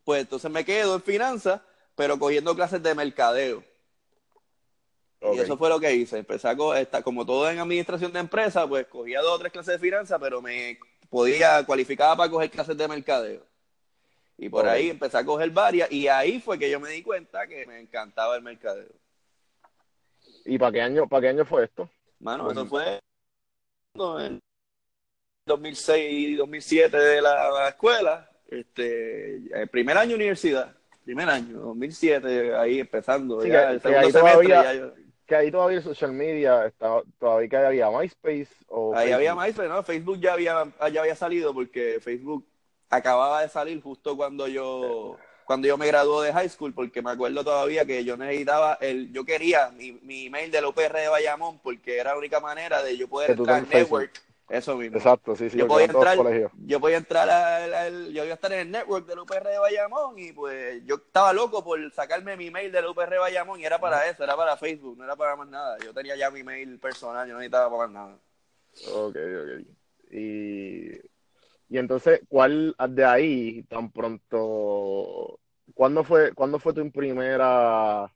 pues 0.05 0.23
entonces 0.23 0.50
me 0.50 0.64
quedo 0.64 0.96
en 0.96 1.02
finanzas, 1.02 1.61
pero 1.94 2.19
cogiendo 2.19 2.55
clases 2.55 2.82
de 2.82 2.94
mercadeo. 2.94 3.62
Y 5.33 5.39
eso 5.39 5.57
fue 5.57 5.69
lo 5.69 5.81
que 5.81 5.95
hice. 5.95 6.19
Empecé 6.19 6.49
a, 6.49 7.03
como 7.03 7.25
todo 7.25 7.49
en 7.51 7.59
administración 7.59 8.13
de 8.13 8.21
empresa, 8.21 8.67
pues 8.67 8.87
cogía 8.87 9.21
dos 9.21 9.33
o 9.33 9.39
tres 9.39 9.53
clases 9.53 9.75
de 9.75 9.79
finanzas, 9.79 10.19
pero 10.21 10.43
me 10.43 10.79
podía, 11.09 11.65
cualificaba 11.65 12.17
para 12.17 12.31
coger 12.31 12.51
clases 12.51 12.77
de 12.77 12.89
mercadeo. 12.89 13.43
Y 14.37 14.49
por 14.49 14.67
ahí 14.67 14.91
empecé 14.91 15.17
a 15.17 15.25
coger 15.25 15.51
varias, 15.51 15.91
y 15.93 16.09
ahí 16.09 16.41
fue 16.41 16.59
que 16.59 16.69
yo 16.69 16.81
me 16.81 16.91
di 16.91 17.03
cuenta 17.03 17.47
que 17.47 17.65
me 17.67 17.81
encantaba 17.81 18.35
el 18.37 18.43
mercadeo. 18.43 18.93
¿Y 20.45 20.59
para 20.59 20.73
qué 20.73 20.83
año, 20.83 21.07
para 21.09 21.23
qué 21.23 21.29
año 21.29 21.45
fue 21.45 21.65
esto? 21.65 21.89
Mano, 22.19 22.51
eso 22.51 22.67
fue 22.67 23.01
en 23.95 24.41
2006 25.47 26.13
y 26.13 26.35
2007 26.35 26.97
de 26.97 27.23
la, 27.23 27.69
escuela, 27.69 28.29
este, 28.49 29.37
el 29.53 29.69
primer 29.69 29.97
año 29.97 30.17
universidad, 30.17 30.75
primer 31.05 31.29
año, 31.31 31.61
2007, 31.61 32.57
ahí 32.57 32.81
empezando, 32.81 33.45
ya, 33.45 33.71
el 33.71 33.81
segundo 33.81 34.11
semestre, 34.11 34.49
ya 34.49 34.93
que 35.27 35.37
ahí 35.37 35.51
todavía 35.51 35.79
el 35.79 35.85
social 35.85 36.13
media 36.13 36.67
estaba, 36.67 37.03
todavía 37.19 37.49
que 37.49 37.57
había 37.57 37.91
MySpace 37.91 38.49
o 38.69 38.95
ahí 38.95 39.13
había 39.13 39.35
MySpace 39.35 39.69
no 39.69 39.83
Facebook 39.83 40.21
ya 40.21 40.35
había 40.35 40.67
ya 40.93 41.01
había 41.01 41.17
salido 41.17 41.55
porque 41.55 41.99
Facebook 42.01 42.47
acababa 42.91 43.43
de 43.43 43.49
salir 43.49 43.81
justo 43.83 44.17
cuando 44.17 44.47
yo 44.49 45.17
cuando 45.47 45.69
yo 45.69 45.77
me 45.77 45.87
gradué 45.87 46.27
de 46.27 46.33
high 46.33 46.49
school 46.49 46.75
porque 46.75 47.03
me 47.03 47.11
acuerdo 47.11 47.43
todavía 47.43 47.85
que 47.85 48.05
yo 48.05 48.17
necesitaba 48.17 48.79
el 48.81 49.13
yo 49.13 49.25
quería 49.25 49.71
mi, 49.71 49.93
mi 49.93 50.27
email 50.27 50.51
del 50.51 50.67
UPR 50.67 50.93
de 50.93 51.09
Bayamón 51.09 51.59
porque 51.59 51.99
era 51.99 52.13
la 52.13 52.19
única 52.19 52.41
manera 52.41 52.83
de 52.83 52.97
yo 52.97 53.09
poder 53.09 53.31
entrar 53.31 53.63
en 53.63 53.69
network 53.69 54.13
eso 54.48 54.77
mismo. 54.77 54.98
Exacto, 54.98 55.34
sí, 55.34 55.48
sí. 55.48 55.58
Yo 55.58 55.67
podía 55.67 55.86
entrar, 55.86 56.19
yo 56.67 56.81
podía 56.81 56.96
entrar 56.98 57.29
al, 57.31 58.13
yo 58.13 58.24
iba 58.24 58.32
a 58.32 58.34
estar 58.34 58.53
en 58.53 58.60
el 58.60 58.70
network 58.70 59.06
del 59.06 59.20
UPR 59.20 59.48
de 59.48 59.58
Bayamón 59.58 60.19
y 60.19 60.32
pues 60.32 60.84
yo 60.84 60.96
estaba 60.96 61.32
loco 61.32 61.65
por 61.65 61.79
sacarme 61.93 62.36
mi 62.36 62.51
mail 62.51 62.70
del 62.70 62.86
UPR 62.86 63.10
de 63.10 63.19
Bayamón 63.19 63.60
y 63.60 63.65
era 63.65 63.79
para 63.79 64.06
eso, 64.08 64.22
era 64.22 64.36
para 64.36 64.56
Facebook, 64.56 64.98
no 64.98 65.05
era 65.05 65.17
para 65.17 65.36
más 65.36 65.48
nada. 65.48 65.79
Yo 65.84 65.94
tenía 65.94 66.17
ya 66.17 66.31
mi 66.31 66.43
mail 66.43 66.79
personal, 66.79 67.27
yo 67.27 67.32
no 67.32 67.41
necesitaba 67.41 67.74
para 67.74 67.89
más 67.89 67.91
nada. 67.91 68.19
Ok, 68.94 69.17
ok. 69.17 69.67
Y, 70.13 70.93
y 71.69 71.79
entonces, 71.79 72.20
¿cuál 72.29 72.77
de 72.91 73.05
ahí 73.05 73.63
tan 73.65 73.91
pronto, 73.91 75.41
cuándo 75.74 76.05
fue, 76.05 76.32
cuándo 76.34 76.58
fue 76.58 76.74
tu 76.74 76.89
primera 76.93 78.14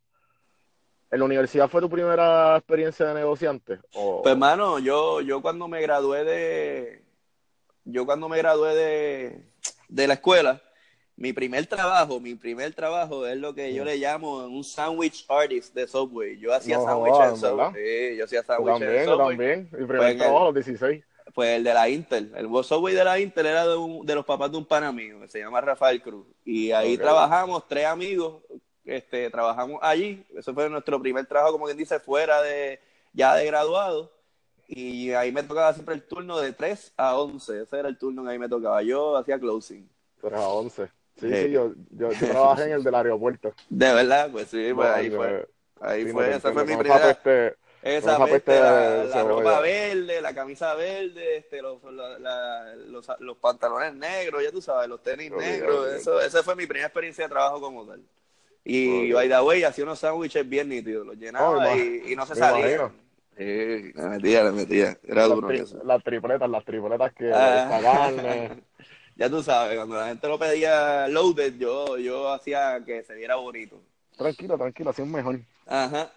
¿En 1.11 1.19
la 1.21 1.25
universidad 1.25 1.69
fue 1.71 1.81
tu 1.81 1.89
primera 1.89 2.57
experiencia 2.57 3.07
de 3.07 3.15
negociante? 3.15 3.79
Pues 3.93 4.33
hermano, 4.33 4.79
yo, 4.79 5.21
yo 5.23 5.41
cuando 5.41 5.67
me 5.69 5.81
gradué 5.81 6.25
de. 6.25 7.03
Yo 7.85 8.05
cuando 8.05 8.29
me 8.29 8.37
gradué 8.37 8.75
de, 8.75 9.43
de 9.89 10.07
la 10.07 10.15
escuela, 10.15 10.61
mi 11.17 11.33
primer 11.33 11.67
trabajo, 11.67 12.21
mi 12.21 12.35
primer 12.35 12.75
trabajo 12.75 13.27
es 13.27 13.39
lo 13.39 13.55
que 13.55 13.73
yo 13.73 13.85
le 13.85 13.97
llamo 13.97 14.45
un 14.47 14.63
sandwich 14.63 15.25
artist 15.29 15.75
de 15.75 15.87
Subway. 15.89 16.39
Yo 16.39 16.53
hacía 16.53 16.77
No 16.77 16.85
sándwiches 16.85 17.29
en 17.31 17.37
Subway. 17.39 17.73
Sí, 18.13 18.17
yo 18.19 18.25
hacía 18.27 18.41
Yo 18.41 18.47
sándwiches 18.47 19.07
también, 19.07 19.07
Subway. 19.07 19.37
Mi 19.39 19.65
Pues 19.71 19.87
primer 19.89 20.19
trabajo 20.19 20.41
a 20.43 20.45
los 20.53 20.55
16. 20.55 21.05
Pues 21.35 21.57
el 21.57 21.65
de 21.65 21.75
la 21.75 21.89
Intel, 21.89 22.33
el 22.37 22.47
Subway 22.65 22.95
de 22.95 23.05
la 23.05 23.19
Intel 23.19 23.47
era 23.47 23.67
de, 23.67 23.77
un- 23.77 24.05
de 24.05 24.15
los 24.15 24.25
papás 24.27 24.51
de 24.51 24.59
un 24.59 24.67
pana 24.67 24.93
mío, 24.93 25.21
que 25.21 25.29
se 25.29 25.39
llama 25.39 25.61
Rafael 25.63 26.03
Cruz. 26.03 26.27
Y 26.45 26.73
ahí 26.73 26.99
trabajamos, 26.99 27.67
tres 27.69 27.87
amigos, 27.87 28.43
este, 28.97 29.31
trabajamos 29.31 29.79
allí. 29.83 30.25
Eso 30.37 30.53
fue 30.55 30.69
nuestro 30.69 31.01
primer 31.01 31.27
trabajo, 31.27 31.53
como 31.53 31.67
quien 31.67 31.77
dice, 31.79 32.01
fuera 32.01 32.43
de 32.43 32.81
ya 33.13 33.35
de 33.35 33.47
graduado. 33.47 34.11
Y 34.67 35.13
ahí 35.13 35.33
me 35.33 35.43
tocaba 35.43 35.73
siempre 35.73 35.95
el 35.95 36.03
turno 36.03 36.39
de 36.39 36.53
3 36.53 36.93
a 36.97 37.17
11. 37.19 37.63
Ese 37.63 37.79
era 37.79 37.89
el 37.89 37.97
turno 37.99 38.25
que 38.25 38.31
ahí 38.31 38.39
me 38.39 38.49
tocaba. 38.49 38.83
Yo 38.83 39.17
hacía 39.17 39.39
closing. 39.39 39.89
Pero 40.21 40.37
a 40.37 40.49
11. 40.49 40.87
Sí, 41.19 41.29
Sí. 41.29 41.35
sí, 41.47 41.51
yo, 41.51 41.73
yo, 41.91 42.13
yo 42.13 42.29
trabajé 42.29 42.65
en 42.65 42.73
el 42.73 42.85
del 42.85 42.95
aeropuerto. 42.95 43.53
De 43.69 43.93
verdad, 43.95 44.31
pues 44.31 44.49
sí, 44.49 44.73
pues 44.75 44.89
ahí 44.89 45.11
fue. 45.11 45.49
Ahí 45.81 46.05
sí, 46.07 46.13
fue, 46.13 46.29
no 46.31 46.37
esa 46.37 46.53
fue 46.53 46.65
mi 46.65 46.77
primera. 46.77 46.97
esa 47.11 47.23
peste- 47.23 47.57
Esa 47.83 48.25
peste, 48.27 48.61
la, 48.61 49.05
la 49.05 49.23
ropa 49.23 49.61
verde, 49.61 50.21
la 50.21 50.35
camisa 50.35 50.75
verde, 50.75 51.37
este, 51.39 51.63
los, 51.63 51.83
la- 51.85 52.19
la- 52.19 52.75
los, 52.89 53.07
los 53.21 53.37
pantalones 53.39 53.95
negros, 53.95 54.43
ya 54.43 54.51
tú 54.53 54.61
sabes, 54.61 54.89
los 54.89 55.03
tenis 55.03 55.31
negros. 55.31 55.87
Eso, 55.93 56.21
esa 56.21 56.43
fue 56.43 56.57
mi 56.57 56.67
primera 56.67 56.87
experiencia 56.89 57.25
de 57.25 57.31
trabajo 57.31 57.61
como 57.61 57.87
tal. 57.87 58.03
Y 58.65 59.11
Ok. 59.13 59.15
by 59.17 59.29
the 59.29 59.41
way, 59.43 59.63
hacía 59.65 59.85
unos 59.85 59.99
sándwiches 59.99 60.49
bien 60.49 60.69
nítidos, 60.69 61.07
los 61.07 61.17
llenaba 61.17 61.73
Oh, 61.73 61.77
y, 61.77 62.13
y 62.13 62.17
no 62.17 62.27
se 62.27 62.37
imagino. 62.39 62.93
Sí, 63.37 63.45
le 63.45 63.93
metía, 64.09 64.45
le 64.45 64.51
metía. 64.53 64.99
Era 65.05 65.23
las, 65.27 65.31
duro 65.37 65.51
en 65.51 65.57
tri- 65.57 65.63
eso. 65.63 65.81
las 65.85 66.03
tripletas, 66.03 66.51
las 66.51 66.65
tripletas 66.65 67.13
que 67.15 67.31
Ah. 67.33 67.79
carne. 67.83 68.63
Ya 69.17 69.29
tú 69.29 69.43
sabes, 69.43 69.77
cuando 69.77 69.97
la 69.97 70.07
gente 70.07 70.29
lo 70.29 70.39
pedía 70.39 71.09
loaded, 71.09 71.55
yo, 71.59 71.99
yo 71.99 72.33
hacía 72.33 72.81
que 72.87 73.03
se 73.03 73.15
viera 73.17 73.35
bonito. 73.35 73.81
Tranquilo, 74.17 74.57
tranquilo, 74.57 74.91
así 74.91 75.03
es 75.03 75.09
mejor. 75.09 75.41
Ajá. 75.67 76.13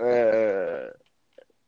Eh, 0.00 0.88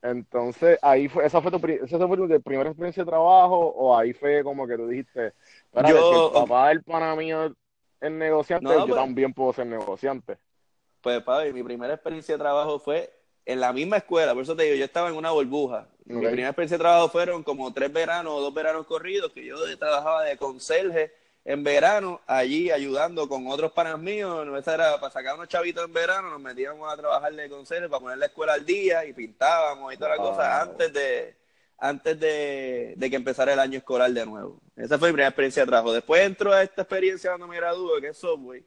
entonces, 0.02 0.78
ahí 0.80 1.08
fue, 1.08 1.26
esa 1.26 1.42
fue 1.42 1.50
tu, 1.50 1.56
esa 1.66 2.06
fue 2.06 2.16
tu 2.16 2.40
primera 2.42 2.70
experiencia 2.70 3.02
de 3.04 3.10
trabajo, 3.10 3.56
o 3.58 3.96
ahí 3.98 4.12
fue 4.12 4.44
como 4.44 4.64
que 4.66 4.76
tú 4.76 4.86
dijiste, 4.86 5.32
Yo- 5.88 6.30
si 6.30 6.36
el 6.38 6.42
papá 6.42 6.68
del 6.68 6.82
pana 6.84 7.16
mío 7.16 7.52
es 8.00 8.10
negociante, 8.10 8.64
No, 8.64 8.72
yo 8.80 8.86
pues- 8.86 9.00
también 9.00 9.32
puedo 9.34 9.52
ser 9.52 9.66
negociante. 9.66 10.38
Pues, 11.00 11.22
padre, 11.22 11.52
mi 11.52 11.62
primera 11.62 11.94
experiencia 11.94 12.34
de 12.34 12.38
trabajo 12.38 12.78
fue 12.78 13.12
en 13.46 13.58
la 13.60 13.72
misma 13.72 13.96
escuela, 13.98 14.34
por 14.34 14.42
eso 14.42 14.54
te 14.54 14.64
digo, 14.64 14.76
yo 14.76 14.84
estaba 14.84 15.08
en 15.08 15.16
una 15.16 15.30
burbuja. 15.30 15.86
Mi 16.04 16.16
primera 16.26 16.48
experiencia 16.48 16.76
de 16.76 16.82
trabajo 16.82 17.08
fueron 17.08 17.42
como 17.42 17.72
tres 17.72 17.92
veranos 17.92 18.32
o 18.34 18.40
dos 18.40 18.52
veranos 18.52 18.86
corridos, 18.86 19.32
que 19.32 19.44
yo 19.46 19.56
trabajaba 19.78 20.24
de 20.24 20.36
conserje 20.36 21.12
en 21.44 21.64
verano, 21.64 22.20
allí 22.26 22.70
ayudando 22.70 23.28
con 23.28 23.46
otros 23.46 23.72
panas 23.72 23.98
míos. 23.98 24.46
Esa 24.58 24.74
era 24.74 25.00
para 25.00 25.12
sacar 25.12 25.34
unos 25.36 25.48
chavitos 25.48 25.84
en 25.84 25.92
verano, 25.92 26.30
nos 26.30 26.40
metíamos 26.40 26.92
a 26.92 26.96
trabajar 26.96 27.32
de 27.32 27.48
conserje 27.48 27.88
para 27.88 28.00
poner 28.00 28.18
la 28.18 28.26
escuela 28.26 28.52
al 28.54 28.66
día 28.66 29.04
y 29.06 29.12
pintábamos 29.14 29.94
y 29.94 29.96
toda 29.96 30.10
la 30.10 30.16
Wow. 30.16 30.30
cosa 30.30 30.60
antes 30.62 30.92
de 30.92 31.34
antes 31.80 32.20
de, 32.20 32.94
de 32.96 33.10
que 33.10 33.16
empezara 33.16 33.52
el 33.54 33.58
año 33.58 33.78
escolar 33.78 34.10
de 34.12 34.26
nuevo. 34.26 34.60
Esa 34.76 34.98
fue 34.98 35.08
mi 35.08 35.14
primera 35.14 35.28
experiencia 35.28 35.62
de 35.62 35.66
trabajo. 35.68 35.92
Después 35.92 36.22
entro 36.22 36.52
a 36.52 36.62
esta 36.62 36.82
experiencia 36.82 37.30
cuando 37.30 37.48
me 37.48 37.56
gradué, 37.56 38.00
que 38.00 38.08
es 38.08 38.18
Subway. 38.18 38.64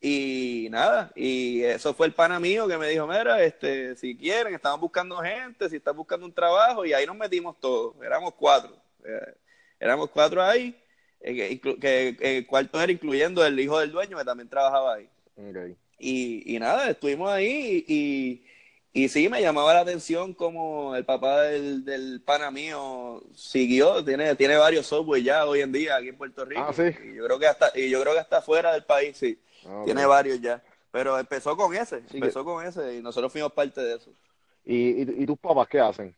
Y 0.00 0.68
nada, 0.70 1.10
y 1.14 1.62
eso 1.62 1.94
fue 1.94 2.06
el 2.06 2.12
pana 2.12 2.38
mío 2.38 2.68
que 2.68 2.76
me 2.76 2.88
dijo, 2.88 3.06
mira, 3.06 3.42
este, 3.42 3.96
si 3.96 4.16
quieren, 4.16 4.54
estamos 4.54 4.78
buscando 4.80 5.16
gente, 5.18 5.68
si 5.70 5.76
estás 5.76 5.96
buscando 5.96 6.26
un 6.26 6.32
trabajo, 6.34 6.84
y 6.84 6.92
ahí 6.92 7.06
nos 7.06 7.16
metimos 7.16 7.58
todos, 7.58 7.96
éramos 8.04 8.34
cuatro, 8.34 8.76
eh, 9.04 9.34
éramos 9.80 10.10
cuatro 10.10 10.42
ahí, 10.42 10.76
eh, 11.20 11.58
que, 11.58 11.78
que- 11.80 12.38
el 12.38 12.46
cuarto 12.46 12.80
era 12.80 12.92
incluyendo 12.92 13.44
el 13.44 13.58
hijo 13.58 13.78
del 13.80 13.90
dueño 13.90 14.18
que 14.18 14.24
también 14.24 14.48
trabajaba 14.50 14.94
ahí. 14.94 15.08
Ok. 15.36 15.76
Y, 15.98 16.54
y 16.54 16.58
nada, 16.58 16.90
estuvimos 16.90 17.30
ahí 17.30 17.82
y, 17.88 17.94
y 17.94 18.46
sí, 19.08 19.28
me 19.28 19.42
llamaba 19.42 19.74
la 19.74 19.80
atención 19.80 20.32
como 20.32 20.96
el 20.96 21.04
papá 21.04 21.42
del, 21.42 21.84
del 21.84 22.22
pana 22.24 22.50
mío 22.50 23.22
siguió, 23.34 24.02
tiene, 24.04 24.34
tiene 24.36 24.56
varios 24.56 24.86
software 24.86 25.22
ya 25.22 25.44
hoy 25.44 25.60
en 25.60 25.72
día 25.72 25.96
aquí 25.96 26.08
en 26.08 26.16
Puerto 26.16 26.44
Rico. 26.44 26.64
Ah, 26.66 26.72
sí. 26.72 26.84
Y 27.04 27.14
yo 27.16 27.24
creo 27.26 27.38
que 27.38 27.46
hasta, 27.46 27.70
y 27.74 27.90
yo 27.90 28.00
creo 28.00 28.14
que 28.14 28.20
hasta 28.20 28.40
fuera 28.40 28.72
del 28.72 28.84
país, 28.84 29.16
sí. 29.16 29.38
Ok. 29.64 29.84
Tiene 29.84 30.06
varios 30.06 30.40
ya. 30.40 30.62
Pero 30.90 31.18
empezó 31.18 31.56
con 31.56 31.74
ese, 31.74 32.00
Sí, 32.10 32.16
empezó 32.16 32.44
con 32.44 32.64
ese 32.64 32.96
y 32.96 33.02
nosotros 33.02 33.30
fuimos 33.30 33.52
parte 33.52 33.82
de 33.82 33.96
eso. 33.96 34.10
¿Y, 34.64 35.02
y, 35.02 35.22
y 35.22 35.26
tus 35.26 35.38
papás 35.38 35.68
qué 35.68 35.78
hacen? 35.78 36.14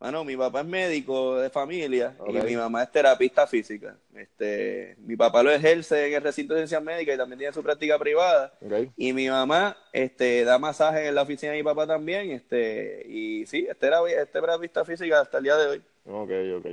Bueno, 0.00 0.24
mi 0.24 0.36
papá 0.36 0.60
es 0.60 0.66
médico 0.66 1.38
de 1.38 1.50
familia 1.50 2.16
y 2.28 2.32
mi 2.32 2.56
mamá 2.56 2.84
es 2.84 2.92
terapista 2.92 3.48
física. 3.48 3.96
Este, 4.14 4.94
mi 4.98 5.16
papá 5.16 5.42
lo 5.42 5.50
ejerce 5.50 6.06
en 6.06 6.14
el 6.14 6.22
recinto 6.22 6.54
de 6.54 6.60
ciencias 6.60 6.82
médicas 6.82 7.16
y 7.16 7.18
también 7.18 7.38
tiene 7.38 7.52
su 7.52 7.62
práctica 7.64 7.98
privada. 7.98 8.52
Y 8.96 9.12
mi 9.12 9.28
mamá 9.28 9.76
este, 9.92 10.44
da 10.44 10.58
masaje 10.58 11.08
en 11.08 11.14
la 11.16 11.22
oficina 11.22 11.50
de 11.52 11.58
mi 11.58 11.64
papá 11.64 11.86
también. 11.86 12.30
Este, 12.30 13.02
y 13.08 13.44
sí, 13.46 13.66
este 13.68 13.88
era 13.88 13.98
este 14.08 14.40
terapista 14.40 14.84
física 14.84 15.20
hasta 15.20 15.38
el 15.38 15.44
día 15.44 15.56
de 15.56 15.66
hoy. 15.66 15.82
Ok, 16.04 16.30
ok. 16.58 16.66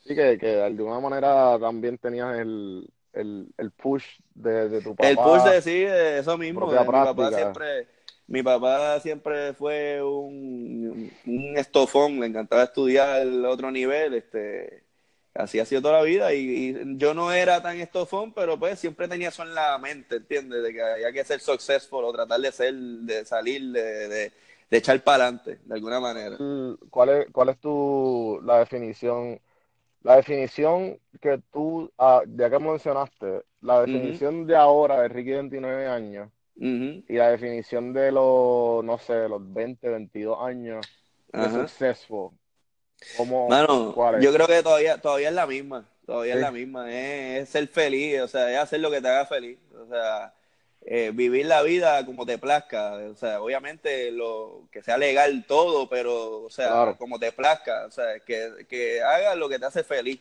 Sí, 0.00 0.14
que, 0.16 0.36
que 0.36 0.46
de 0.46 0.62
alguna 0.64 0.98
manera 0.98 1.56
también 1.60 1.96
tenías 1.96 2.36
el, 2.38 2.88
el, 3.12 3.54
el 3.56 3.70
push 3.70 4.04
de, 4.34 4.68
de 4.68 4.82
tu 4.82 4.96
papá. 4.96 5.08
El 5.08 5.16
push 5.16 5.42
de 5.44 5.62
sí, 5.62 5.84
de 5.84 6.18
eso 6.18 6.36
mismo. 6.36 6.72
de 6.72 6.80
mi 6.80 6.84
papá 6.84 7.14
práctica. 7.14 7.30
siempre, 7.30 7.86
mi 8.32 8.42
papá 8.42 8.98
siempre 9.00 9.52
fue 9.52 10.02
un, 10.02 11.12
un 11.26 11.58
estofón, 11.58 12.18
le 12.18 12.28
encantaba 12.28 12.62
estudiar 12.62 13.20
el 13.20 13.44
otro 13.44 13.70
nivel, 13.70 14.14
este, 14.14 14.84
así 15.34 15.60
ha 15.60 15.66
sido 15.66 15.82
toda 15.82 15.98
la 15.98 16.02
vida, 16.02 16.32
y, 16.32 16.38
y 16.38 16.96
yo 16.96 17.12
no 17.12 17.30
era 17.30 17.60
tan 17.60 17.78
estofón, 17.78 18.32
pero 18.32 18.58
pues 18.58 18.78
siempre 18.78 19.06
tenía 19.06 19.28
eso 19.28 19.42
en 19.42 19.54
la 19.54 19.76
mente, 19.76 20.16
¿entiendes? 20.16 20.62
De 20.62 20.72
que 20.72 20.80
había 20.80 21.12
que 21.12 21.24
ser 21.24 21.40
successful 21.40 22.06
o 22.06 22.12
tratar 22.14 22.40
de 22.40 22.52
ser, 22.52 22.72
de 22.74 23.22
salir, 23.26 23.70
de, 23.70 24.08
de, 24.08 24.32
de 24.70 24.76
echar 24.78 24.98
para 25.04 25.24
adelante, 25.24 25.58
de 25.62 25.74
alguna 25.74 26.00
manera. 26.00 26.38
¿Cuál 26.88 27.08
es, 27.10 27.26
cuál 27.32 27.50
es 27.50 27.58
tu, 27.58 28.40
la 28.46 28.60
definición, 28.60 29.38
la 30.02 30.16
definición 30.16 30.98
que 31.20 31.38
tú, 31.52 31.92
ah, 31.98 32.22
ya 32.34 32.48
que 32.48 32.58
mencionaste, 32.58 33.42
la 33.60 33.82
definición 33.82 34.46
de 34.46 34.56
ahora 34.56 35.02
de 35.02 35.08
Ricky 35.08 35.32
29 35.32 35.86
años 35.86 36.30
Y 37.08 37.14
la 37.16 37.30
definición 37.30 37.92
de 37.92 38.12
los, 38.12 38.84
no 38.84 38.98
sé, 38.98 39.14
de 39.14 39.28
los 39.28 39.52
20, 39.52 39.88
22 39.88 40.38
años 40.42 40.86
de 41.32 41.46
ajá. 41.46 41.50
successful, 41.50 42.30
¿cómo, 43.10 43.48
Mano, 43.48 43.92
cuál 43.92 44.16
es? 44.16 44.22
yo 44.24 44.32
creo 44.32 44.46
que 44.46 44.62
todavía, 44.62 44.98
todavía 45.00 45.28
es 45.28 45.34
la 45.34 45.46
misma, 45.46 45.88
todavía 46.06 46.34
Sí. 46.34 46.38
es 46.38 46.40
la 46.40 46.50
misma, 46.52 46.90
es, 46.92 47.42
es 47.42 47.48
ser 47.50 47.68
feliz, 47.68 48.20
o 48.20 48.28
sea, 48.28 48.50
es 48.52 48.58
hacer 48.58 48.80
lo 48.80 48.90
que 48.90 49.00
te 49.00 49.08
haga 49.08 49.26
feliz, 49.26 49.58
o 49.74 49.86
sea, 49.88 50.34
eh, 50.82 51.10
vivir 51.14 51.46
la 51.46 51.62
vida 51.62 52.04
como 52.06 52.26
te 52.26 52.38
plazca, 52.38 52.94
o 52.94 53.14
sea, 53.16 53.40
obviamente 53.42 54.10
lo 54.12 54.68
que 54.72 54.82
sea 54.82 54.98
legal 54.98 55.44
todo, 55.46 55.88
pero, 55.88 56.42
o 56.44 56.50
sea, 56.50 56.68
Claro. 56.68 56.96
como 56.98 57.18
te 57.18 57.32
plazca, 57.32 57.86
o 57.86 57.90
sea, 57.90 58.20
que, 58.20 58.66
que 58.68 59.02
hagas 59.02 59.36
lo 59.36 59.48
que 59.48 59.58
te 59.58 59.66
hace 59.66 59.84
feliz. 59.84 60.20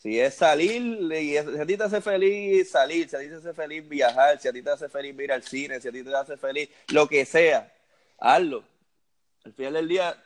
Si 0.00 0.18
es 0.18 0.34
salir, 0.34 0.82
y 1.12 1.32
si 1.32 1.36
a 1.36 1.66
ti 1.66 1.76
te 1.76 1.84
hace 1.84 2.00
feliz 2.00 2.70
salir, 2.70 3.06
si 3.06 3.16
a 3.16 3.18
ti 3.18 3.28
te 3.28 3.34
hace 3.34 3.52
feliz 3.52 3.86
viajar, 3.86 4.40
si 4.40 4.48
a 4.48 4.52
ti 4.52 4.62
te 4.62 4.70
hace 4.70 4.88
feliz 4.88 5.14
ir 5.20 5.30
al 5.30 5.42
cine, 5.42 5.78
si 5.78 5.88
a 5.88 5.92
ti 5.92 6.02
te 6.02 6.16
hace 6.16 6.38
feliz 6.38 6.70
lo 6.88 7.06
que 7.06 7.26
sea, 7.26 7.70
hazlo. 8.18 8.64
Al 9.44 9.52
final 9.52 9.74
del 9.74 9.88
día, 9.88 10.16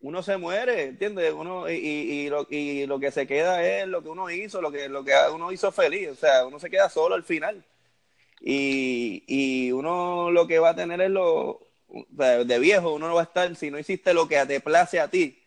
uno 0.00 0.22
se 0.22 0.36
muere, 0.36 0.82
¿entiendes? 0.88 1.32
Uno, 1.32 1.70
y, 1.70 1.76
y, 1.76 2.26
y 2.26 2.28
lo, 2.28 2.46
y 2.50 2.86
lo 2.86 3.00
que 3.00 3.10
se 3.10 3.26
queda 3.26 3.64
es 3.64 3.88
lo 3.88 4.02
que 4.02 4.10
uno 4.10 4.28
hizo, 4.28 4.60
lo 4.60 4.70
que, 4.70 4.90
lo 4.90 5.02
que 5.02 5.14
uno 5.32 5.52
hizo 5.52 5.72
feliz, 5.72 6.10
o 6.10 6.14
sea, 6.14 6.44
uno 6.44 6.58
se 6.58 6.68
queda 6.68 6.90
solo 6.90 7.14
al 7.14 7.24
final. 7.24 7.64
Y, 8.42 9.24
y 9.26 9.72
uno 9.72 10.30
lo 10.30 10.46
que 10.46 10.58
va 10.58 10.70
a 10.70 10.76
tener 10.76 11.00
es 11.00 11.10
lo, 11.10 11.66
de 11.88 12.58
viejo, 12.58 12.92
uno 12.92 13.08
no 13.08 13.14
va 13.14 13.22
a 13.22 13.24
estar, 13.24 13.56
si 13.56 13.70
no 13.70 13.78
hiciste 13.78 14.12
lo 14.12 14.28
que 14.28 14.44
te 14.44 14.60
place 14.60 15.00
a 15.00 15.08
ti, 15.08 15.42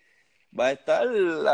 va 0.59 0.67
a 0.67 0.71
estar 0.71 1.07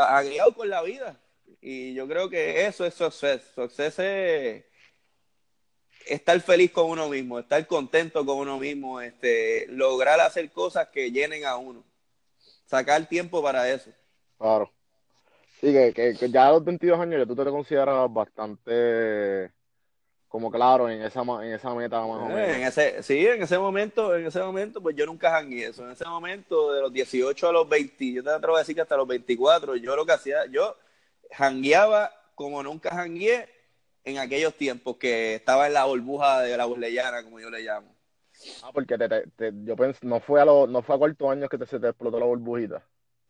agriado 0.10 0.54
con 0.56 0.70
la 0.70 0.82
vida. 0.84 1.20
Y 1.62 1.94
yo 1.94 2.08
creo 2.08 2.30
que 2.30 2.66
eso 2.66 2.86
es 2.86 2.94
success. 2.94 3.42
Success 3.56 4.00
es 4.00 4.66
estar 6.08 6.40
feliz 6.42 6.72
con 6.72 6.90
uno 6.90 7.10
mismo, 7.10 7.40
estar 7.40 7.66
contento 7.68 8.26
con 8.26 8.38
uno 8.40 8.58
mismo, 8.60 9.02
este, 9.02 9.68
lograr 9.70 10.20
hacer 10.20 10.52
cosas 10.52 10.88
que 10.90 11.12
llenen 11.12 11.46
a 11.46 11.58
uno, 11.58 11.84
sacar 12.66 13.08
tiempo 13.08 13.42
para 13.44 13.70
eso. 13.72 13.92
Claro. 14.38 14.72
Sí, 15.60 15.74
que, 15.74 15.94
que, 15.94 16.16
que 16.18 16.30
ya 16.32 16.48
a 16.48 16.52
los 16.54 16.64
22 16.64 17.00
años 17.00 17.20
ya 17.20 17.26
tú 17.26 17.36
te 17.36 17.50
consideras 17.50 18.12
bastante 18.14 19.52
como 20.28 20.52
claro 20.52 20.90
en 20.90 21.02
esa, 21.02 21.22
en 21.22 21.54
esa 21.54 21.74
meta 21.74 22.00
más 22.06 22.10
o 22.22 22.30
Eh, 22.30 22.34
menos. 22.34 22.58
En 22.58 22.64
ese, 22.64 23.02
sí, 23.04 23.26
en 23.26 23.42
ese 23.44 23.58
momento, 23.58 24.16
en 24.16 24.26
ese 24.28 24.42
momento, 24.42 24.82
pues 24.82 24.96
yo 24.96 25.06
nunca 25.06 25.32
jangué 25.32 25.68
eso. 25.68 25.86
En 25.86 25.92
ese 25.92 26.06
momento, 26.06 26.74
de 26.74 26.82
los 26.82 26.94
18 26.94 27.48
a 27.50 27.52
los 27.54 27.68
20, 27.68 28.14
yo 28.14 28.24
te 28.24 28.30
atrevo 28.30 28.56
a 28.58 28.60
decir 28.60 28.76
que 28.76 28.82
hasta 28.82 28.98
los 28.98 29.08
24, 29.08 29.76
yo 29.78 29.96
lo 29.96 30.06
que 30.06 30.12
hacía, 30.14 30.46
yo 30.48 30.76
jangueaba 31.31 32.12
como 32.36 32.62
nunca 32.63 32.91
jangué 32.91 33.50
en 34.03 34.19
aquellos 34.19 34.53
tiempos 34.53 34.98
que 34.98 35.36
estaba 35.36 35.67
en 35.67 35.74
la 35.74 35.86
burbuja 35.86 36.41
de 36.41 36.55
la 36.55 36.65
burleyana, 36.65 37.24
como 37.24 37.39
yo 37.39 37.50
le 37.50 37.62
llamo. 37.62 37.93
Ah, 38.63 38.72
porque 38.72 38.98
te, 38.98 39.10
te- 39.10 39.27
te- 39.36 39.51
yo 39.65 39.75
pensé, 39.75 40.05
no 40.05 40.19
fue 40.19 40.39
a 40.41 40.46
los, 40.46 40.69
no 40.69 40.81
fue 40.81 40.96
a 40.96 40.98
cuarto 40.98 41.29
años 41.29 41.50
que 41.50 41.57
se 41.65 41.79
te 41.79 41.88
explotó 41.88 42.19
la 42.19 42.25
burbujita. 42.25 42.84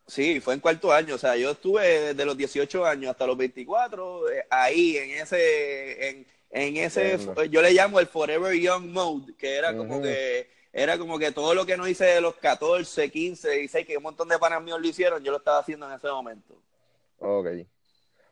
Sí, 0.06 0.40
fue 0.40 0.54
en 0.54 0.60
cuarto 0.62 0.92
año, 0.92 1.16
o 1.16 1.18
sea, 1.18 1.36
yo 1.36 1.52
estuve 1.52 2.14
desde 2.14 2.26
los 2.26 2.38
18 2.38 2.86
años 2.86 3.12
hasta 3.12 3.28
los 3.28 3.36
24 3.36 4.30
eh, 4.30 4.46
ahí 4.50 4.98
en 4.98 5.12
ese 5.22 6.10
en, 6.10 6.28
en 6.52 6.78
ese, 6.78 7.18
yo 7.50 7.62
le 7.62 7.72
llamo 7.74 8.00
el 8.00 8.08
Forever 8.08 8.54
Young 8.54 8.86
Mode, 8.86 9.36
que 9.36 9.56
era 9.56 9.76
como 9.76 10.02
que 10.02 10.50
era 10.72 10.98
como 10.98 11.18
que 11.20 11.32
todo 11.32 11.54
lo 11.54 11.66
que 11.66 11.76
no 11.76 11.88
hice 11.88 12.06
de 12.06 12.22
los 12.22 12.36
14, 12.36 13.10
15, 13.10 13.50
16, 13.50 13.86
que 13.88 13.98
un 13.98 14.04
montón 14.04 14.30
de 14.30 14.38
panas 14.40 14.62
míos 14.62 14.80
lo 14.80 14.88
hicieron, 14.88 15.24
yo 15.24 15.32
lo 15.32 15.38
estaba 15.40 15.60
haciendo 15.60 15.88
en 15.90 15.96
ese 15.96 16.08
momento. 16.08 16.56
Ok. 17.20 17.48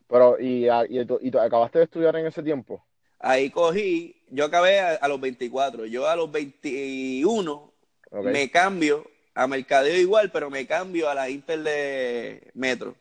Pero, 0.07 0.39
¿y, 0.39 0.67
y, 0.67 1.07
y 1.21 1.38
acabaste 1.38 1.79
de 1.79 1.85
estudiar 1.85 2.15
en 2.15 2.27
ese 2.27 2.43
tiempo? 2.43 2.83
Ahí 3.19 3.50
cogí, 3.50 4.21
yo 4.29 4.45
acabé 4.45 4.79
a, 4.79 5.07
los 5.07 5.19
24, 5.19 5.85
yo 5.85 6.07
a 6.07 6.15
los 6.15 6.31
21 6.31 7.74
me 8.24 8.51
cambio 8.51 9.09
a 9.33 9.47
Mercadeo 9.47 9.97
igual, 9.97 10.31
pero 10.31 10.50
me 10.50 10.67
cambio 10.67 11.09
a 11.09 11.15
la 11.15 11.29
Inter 11.29 11.59
de 11.59 12.51
Metro. 12.53 12.95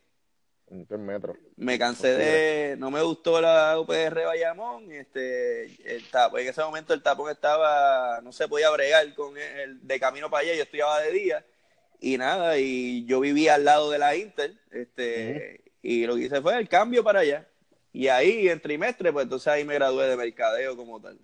Inter 0.71 0.99
Metro. 0.99 1.37
Me 1.57 1.79
cansé 1.79 2.09
de, 2.15 2.77
no 2.79 2.91
me 2.91 3.03
gustó 3.03 3.41
la 3.41 3.79
UPR 3.79 4.25
Bayamón, 4.25 4.91
este, 4.93 5.65
el 5.85 6.09
tapo, 6.11 6.39
en 6.39 6.49
ese 6.49 6.63
momento 6.63 6.95
el 6.95 7.03
tapón 7.03 7.31
estaba, 7.31 8.21
no 8.23 8.33
se 8.33 8.49
podía 8.49 8.71
bregar 8.71 9.13
con 9.15 9.37
el 9.37 9.87
de 9.87 10.01
camino 10.01 10.31
para 10.31 10.43
allá, 10.43 10.55
yo 10.55 10.63
estudiaba 10.63 11.01
de 11.01 11.13
día 11.13 11.45
y 12.01 12.17
nada, 12.19 12.59
y 12.59 13.05
yo 13.05 13.21
vivía 13.21 13.55
al 13.55 13.65
lado 13.65 13.91
de 13.91 13.99
la 13.99 14.17
Inter, 14.17 14.55
este, 14.73 15.64
y 15.85 16.07
lo 16.07 16.17
que 16.17 16.23
hice 16.23 16.41
fue 16.41 16.59
el 16.59 16.67
cambio 16.67 17.05
para 17.05 17.21
allá. 17.21 17.47
Y 17.93 18.09
ahí 18.09 18.49
en 18.49 18.59
trimestre, 18.59 19.13
pues 19.13 19.25
entonces 19.25 19.49
ahí 19.49 19.65
me 19.65 19.75
gradué 19.75 20.09
de 20.09 20.17
mercadeo 20.17 20.77
como 20.77 20.99
tal. 20.99 21.19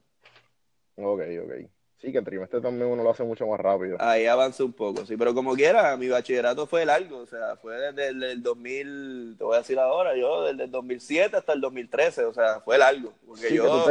Ok, 0.96 1.22
ok. 1.42 1.52
Sí, 1.96 2.12
que 2.12 2.18
en 2.18 2.24
trimestre 2.24 2.60
también 2.60 2.90
uno 2.90 3.02
lo 3.02 3.10
hace 3.10 3.24
mucho 3.24 3.46
más 3.46 3.58
rápido. 3.58 3.96
Ahí 4.00 4.26
avanza 4.26 4.62
un 4.62 4.74
poco, 4.74 5.06
sí, 5.06 5.16
pero 5.16 5.34
como 5.34 5.54
quiera, 5.54 5.96
mi 5.96 6.08
bachillerato 6.08 6.66
fue 6.66 6.84
largo, 6.84 7.18
o 7.18 7.26
sea, 7.26 7.56
fue 7.56 7.74
desde 7.92 8.08
el 8.32 8.42
2000, 8.42 9.36
te 9.38 9.44
voy 9.44 9.54
a 9.54 9.58
decir 9.58 9.78
ahora, 9.78 10.14
yo 10.16 10.44
desde 10.44 10.64
el 10.64 10.70
2007 10.70 11.36
hasta 11.36 11.52
el 11.54 11.60
2013, 11.60 12.24
o 12.24 12.34
sea, 12.34 12.60
fue 12.60 12.78
largo, 12.78 13.14
porque 13.26 13.54
yo 13.54 13.86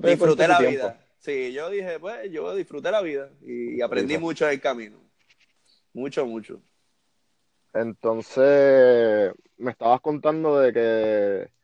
disfruté 0.00 0.48
la 0.48 0.58
vida. 0.58 1.00
Sí, 1.18 1.52
yo 1.52 1.70
dije, 1.70 1.98
pues, 2.00 2.30
yo 2.30 2.54
disfruté 2.54 2.90
la 2.90 3.02
vida 3.02 3.30
y, 3.40 3.80
aprendí 3.82 4.18
mucho 4.18 4.46
en 4.46 4.52
el 4.52 4.60
camino. 4.60 4.98
Mucho, 5.92 6.26
mucho. 6.26 6.60
Entonces, 7.72 9.32
me 9.56 9.70
estabas 9.70 10.00
contando 10.00 10.58
de 10.58 10.72
que 10.72 11.58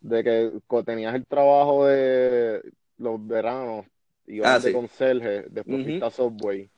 de 0.00 0.24
que 0.24 0.82
tenías 0.84 1.14
el 1.14 1.26
trabajo 1.26 1.86
de 1.86 2.62
los 2.98 3.26
veranos 3.26 3.86
y 4.26 4.40
ah, 4.44 4.58
de 4.58 4.72
conserje, 4.72 5.46
después 5.50 5.84
fuiste 5.84 6.04
a 6.04 6.10
Subway. 6.10 6.70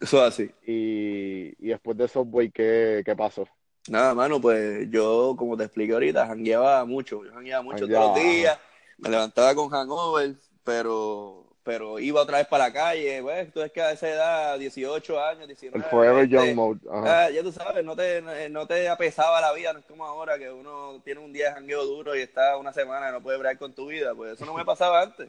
Eso 0.00 0.22
así. 0.22 0.50
Y, 0.66 1.54
y 1.58 1.68
después 1.68 1.96
de 1.96 2.08
Subway, 2.08 2.50
¿qué, 2.50 3.02
¿qué 3.04 3.14
pasó? 3.14 3.46
Nada, 3.88 4.14
mano, 4.14 4.40
pues 4.40 4.90
yo, 4.90 5.34
como 5.38 5.56
te 5.56 5.64
expliqué 5.64 5.92
ahorita, 5.92 6.26
jangueaba 6.26 6.84
mucho. 6.84 7.24
Yo 7.24 7.32
jangueaba 7.32 7.62
mucho 7.62 7.86
todos 7.86 8.16
los 8.16 8.16
días. 8.16 8.58
Me 8.98 9.10
levantaba 9.10 9.54
con 9.54 9.68
hangover, 9.68 10.34
pero 10.64 11.55
pero 11.66 11.98
iba 11.98 12.22
otra 12.22 12.38
vez 12.38 12.46
para 12.46 12.68
la 12.68 12.72
calle, 12.72 13.20
pues, 13.22 13.52
tú 13.52 13.60
es 13.60 13.72
que 13.72 13.82
a 13.82 13.90
esa 13.90 14.08
edad, 14.08 14.56
18 14.56 15.20
años, 15.20 15.48
19 15.48 15.76
El 15.76 15.90
Forever 15.90 16.28
Young 16.28 16.54
Mode. 16.54 16.80
Ah, 16.88 17.28
ya 17.28 17.42
tú 17.42 17.50
sabes, 17.50 17.84
no 17.84 17.96
te, 17.96 18.22
no 18.50 18.68
te 18.68 18.88
apesaba 18.88 19.40
la 19.40 19.52
vida, 19.52 19.72
no 19.72 19.80
es 19.80 19.84
como 19.84 20.06
ahora 20.06 20.38
que 20.38 20.48
uno 20.48 21.02
tiene 21.04 21.18
un 21.18 21.32
día 21.32 21.48
de 21.48 21.54
jangueo 21.54 21.84
duro 21.84 22.14
y 22.14 22.20
está 22.20 22.56
una 22.56 22.72
semana 22.72 23.08
y 23.08 23.12
no 23.12 23.20
puede 23.20 23.38
bregar 23.38 23.58
con 23.58 23.72
tu 23.72 23.88
vida, 23.88 24.14
pues 24.14 24.34
eso 24.34 24.46
no 24.46 24.54
me 24.54 24.64
pasaba 24.64 25.02
antes. 25.02 25.28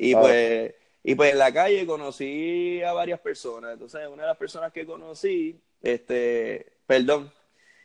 Y 0.00 0.16
pues, 0.16 0.74
y 1.04 1.14
pues 1.14 1.30
en 1.30 1.38
la 1.38 1.52
calle 1.52 1.86
conocí 1.86 2.82
a 2.82 2.92
varias 2.92 3.20
personas, 3.20 3.74
entonces 3.74 4.08
una 4.08 4.22
de 4.22 4.28
las 4.30 4.38
personas 4.38 4.72
que 4.72 4.84
conocí, 4.84 5.60
este, 5.80 6.72
perdón, 6.88 7.32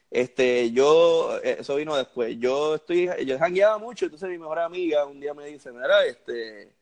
este, 0.09 0.71
yo, 0.71 1.37
eso 1.43 1.75
vino 1.75 1.95
después, 1.95 2.39
yo 2.39 2.73
estoy, 2.73 3.07
yo 3.23 3.37
jangueaba 3.37 3.77
mucho, 3.77 4.05
entonces 4.05 4.29
mi 4.29 4.39
mejor 4.39 4.57
amiga 4.57 5.05
un 5.05 5.19
día 5.19 5.35
me 5.35 5.45
dice, 5.45 5.71
mira, 5.71 6.03
este, 6.07 6.75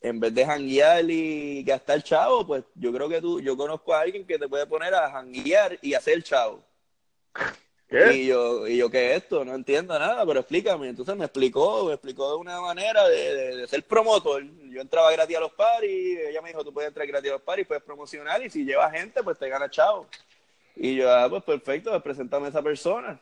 en 0.00 0.20
vez 0.20 0.34
de 0.34 0.44
janguear 0.44 1.04
y 1.10 1.62
gastar 1.62 2.02
chavo, 2.02 2.46
pues 2.46 2.64
yo 2.74 2.92
creo 2.92 3.08
que 3.08 3.20
tú, 3.20 3.40
yo 3.40 3.56
conozco 3.56 3.94
a 3.94 4.00
alguien 4.00 4.26
que 4.26 4.38
te 4.38 4.48
puede 4.48 4.66
poner 4.66 4.94
a 4.94 5.10
janguear 5.10 5.78
y 5.82 5.94
hacer 5.94 6.22
chavo. 6.22 6.62
¿Qué? 7.88 8.14
Y 8.14 8.26
yo, 8.26 8.66
y 8.66 8.76
yo, 8.76 8.90
¿qué 8.90 9.12
es 9.12 9.22
esto? 9.22 9.44
No 9.44 9.54
entiendo 9.54 9.96
nada, 9.96 10.26
pero 10.26 10.40
explícame. 10.40 10.88
Entonces 10.88 11.14
me 11.16 11.24
explicó, 11.24 11.84
me 11.84 11.94
explicó 11.94 12.30
de 12.30 12.36
una 12.36 12.60
manera 12.60 13.06
de, 13.08 13.66
ser 13.68 13.84
promotor. 13.84 14.44
Yo 14.70 14.80
entraba 14.80 15.12
gratis 15.12 15.36
a 15.36 15.40
los 15.40 15.52
paris, 15.52 16.18
ella 16.28 16.42
me 16.42 16.48
dijo, 16.48 16.64
tú 16.64 16.72
puedes 16.72 16.88
entrar 16.88 17.06
gratis 17.06 17.30
a 17.30 17.34
los 17.34 17.42
paris, 17.42 17.66
puedes 17.66 17.84
promocionar 17.84 18.42
y 18.44 18.50
si 18.50 18.64
llevas 18.64 18.92
gente, 18.92 19.22
pues 19.22 19.38
te 19.38 19.48
gana 19.48 19.70
chavo. 19.70 20.06
Y 20.74 20.96
yo, 20.96 21.10
ah, 21.10 21.28
pues 21.30 21.44
perfecto, 21.44 21.90
pues 21.90 22.02
presentame 22.02 22.46
a 22.46 22.50
esa 22.50 22.62
persona. 22.62 23.20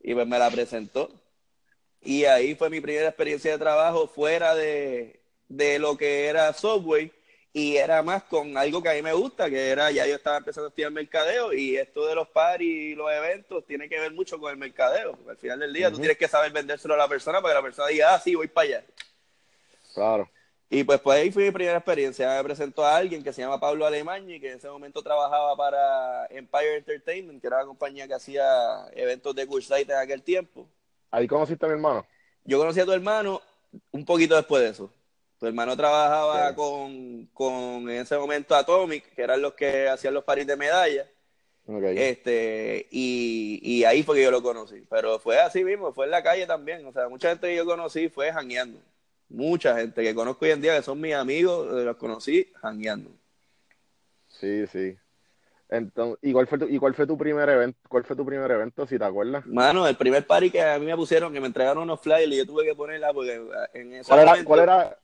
Y 0.00 0.14
pues 0.14 0.26
me 0.26 0.38
la 0.38 0.50
presentó. 0.50 1.10
Y 2.02 2.24
ahí 2.26 2.54
fue 2.54 2.70
mi 2.70 2.80
primera 2.80 3.08
experiencia 3.08 3.50
de 3.50 3.58
trabajo 3.58 4.06
fuera 4.06 4.54
de, 4.54 5.18
de 5.48 5.78
lo 5.78 5.96
que 5.96 6.26
era 6.26 6.52
software 6.52 7.12
y 7.52 7.76
era 7.76 8.02
más 8.02 8.24
con 8.24 8.58
algo 8.58 8.82
que 8.82 8.90
a 8.90 8.94
mí 8.94 9.00
me 9.00 9.14
gusta, 9.14 9.48
que 9.48 9.70
era, 9.70 9.90
ya 9.90 10.06
yo 10.06 10.16
estaba 10.16 10.36
empezando 10.36 10.66
a 10.66 10.68
estudiar 10.68 10.92
mercadeo 10.92 11.54
y 11.54 11.76
esto 11.76 12.06
de 12.06 12.14
los 12.14 12.28
paris 12.28 12.92
y 12.92 12.94
los 12.94 13.10
eventos 13.10 13.64
tiene 13.64 13.88
que 13.88 13.98
ver 13.98 14.12
mucho 14.12 14.38
con 14.38 14.50
el 14.50 14.58
mercadeo. 14.58 15.18
al 15.26 15.38
final 15.38 15.60
del 15.60 15.72
día 15.72 15.90
tú 15.90 15.98
tienes 15.98 16.18
que 16.18 16.28
saber 16.28 16.52
vendérselo 16.52 16.92
a 16.94 16.98
la 16.98 17.08
persona 17.08 17.40
para 17.40 17.54
que 17.54 17.58
la 17.58 17.62
persona 17.62 17.88
diga, 17.88 18.14
ah, 18.14 18.20
sí, 18.20 18.34
voy 18.34 18.48
para 18.48 18.68
allá. 18.68 18.84
Claro. 19.94 20.28
Y 20.68 20.84
pues, 20.84 21.00
pues 21.00 21.18
ahí 21.18 21.30
fue 21.30 21.44
mi 21.44 21.50
primera 21.52 21.78
experiencia. 21.78 22.36
Me 22.36 22.44
presentó 22.44 22.84
a 22.84 22.96
alguien 22.96 23.22
que 23.22 23.32
se 23.32 23.40
llama 23.40 23.60
Pablo 23.60 23.86
Alemán 23.86 24.28
y 24.28 24.40
que 24.40 24.50
en 24.50 24.58
ese 24.58 24.68
momento 24.68 25.00
trabajaba 25.00 25.56
para 25.56 26.26
Empire 26.26 26.76
Entertainment, 26.76 27.40
que 27.40 27.46
era 27.46 27.60
la 27.60 27.66
compañía 27.66 28.06
que 28.08 28.14
hacía 28.14 28.86
eventos 28.92 29.34
de 29.34 29.46
Cursite 29.46 29.92
en 29.92 29.98
aquel 29.98 30.22
tiempo. 30.22 30.68
¿Ahí 31.10 31.26
conociste 31.26 31.64
a 31.64 31.68
mi 31.68 31.74
hermano? 31.74 32.04
Yo 32.44 32.58
conocí 32.58 32.80
a 32.80 32.84
tu 32.84 32.92
hermano 32.92 33.40
un 33.92 34.04
poquito 34.04 34.34
después 34.34 34.62
de 34.62 34.70
eso. 34.70 34.92
Tu 35.38 35.46
hermano 35.46 35.76
trabajaba 35.76 36.54
con, 36.54 37.28
en 37.88 37.90
ese 37.90 38.16
momento 38.16 38.54
Atomic, 38.54 39.14
que 39.14 39.22
eran 39.22 39.42
los 39.42 39.52
que 39.52 39.88
hacían 39.88 40.14
los 40.14 40.24
paris 40.24 40.46
de 40.46 40.56
medalla. 40.56 41.06
Este, 41.68 42.86
y, 42.90 43.84
ahí 43.84 44.02
fue 44.02 44.16
que 44.16 44.22
yo 44.22 44.30
lo 44.30 44.42
conocí. 44.42 44.86
Pero 44.88 45.18
fue 45.18 45.38
así 45.38 45.64
mismo, 45.64 45.92
fue 45.92 46.06
en 46.06 46.12
la 46.12 46.22
calle 46.22 46.46
también. 46.46 46.86
O 46.86 46.92
sea, 46.92 47.08
mucha 47.08 47.28
gente 47.30 47.48
que 47.48 47.56
yo 47.56 47.66
conocí 47.66 48.08
fue 48.08 48.32
jangueando. 48.32 48.80
Mucha 49.28 49.76
gente 49.76 50.02
que 50.02 50.14
conozco 50.14 50.44
hoy 50.44 50.52
en 50.52 50.62
día 50.62 50.76
que 50.76 50.82
son 50.82 51.00
mis 51.00 51.14
amigos, 51.14 51.66
eh, 51.72 51.84
los 51.84 51.96
conocí 51.96 52.50
jangueando. 52.54 53.10
Sí, 54.28 54.66
sí. 54.68 54.96
Entonces, 55.68 56.18
¿y 56.22 56.32
cuál 56.32 56.46
fue 56.46 56.58
tu, 56.58 56.66
y 56.66 56.78
cuál 56.78 56.94
fue 56.94 57.06
tu 57.06 57.18
primer 57.18 57.48
evento? 57.48 57.78
¿Cuál 57.88 58.04
fue 58.04 58.14
tu 58.14 58.24
primer 58.24 58.48
evento, 58.50 58.86
si 58.86 58.98
te 58.98 59.04
acuerdas? 59.04 59.44
Mano, 59.46 59.86
el 59.88 59.96
primer 59.96 60.24
party 60.24 60.50
que 60.50 60.62
a 60.62 60.78
mí 60.78 60.86
me 60.86 60.94
pusieron, 60.94 61.32
que 61.32 61.40
me 61.40 61.48
entregaron 61.48 61.82
unos 61.82 62.00
flyers 62.00 62.32
y 62.32 62.36
yo 62.36 62.46
tuve 62.46 62.64
que 62.64 62.76
ponerla 62.76 63.12
porque 63.12 63.42
en 63.74 63.94
ese 63.94 64.08
¿Cuál 64.08 64.20
era, 64.20 64.44
¿cuál 64.44 64.60
era, 64.60 64.98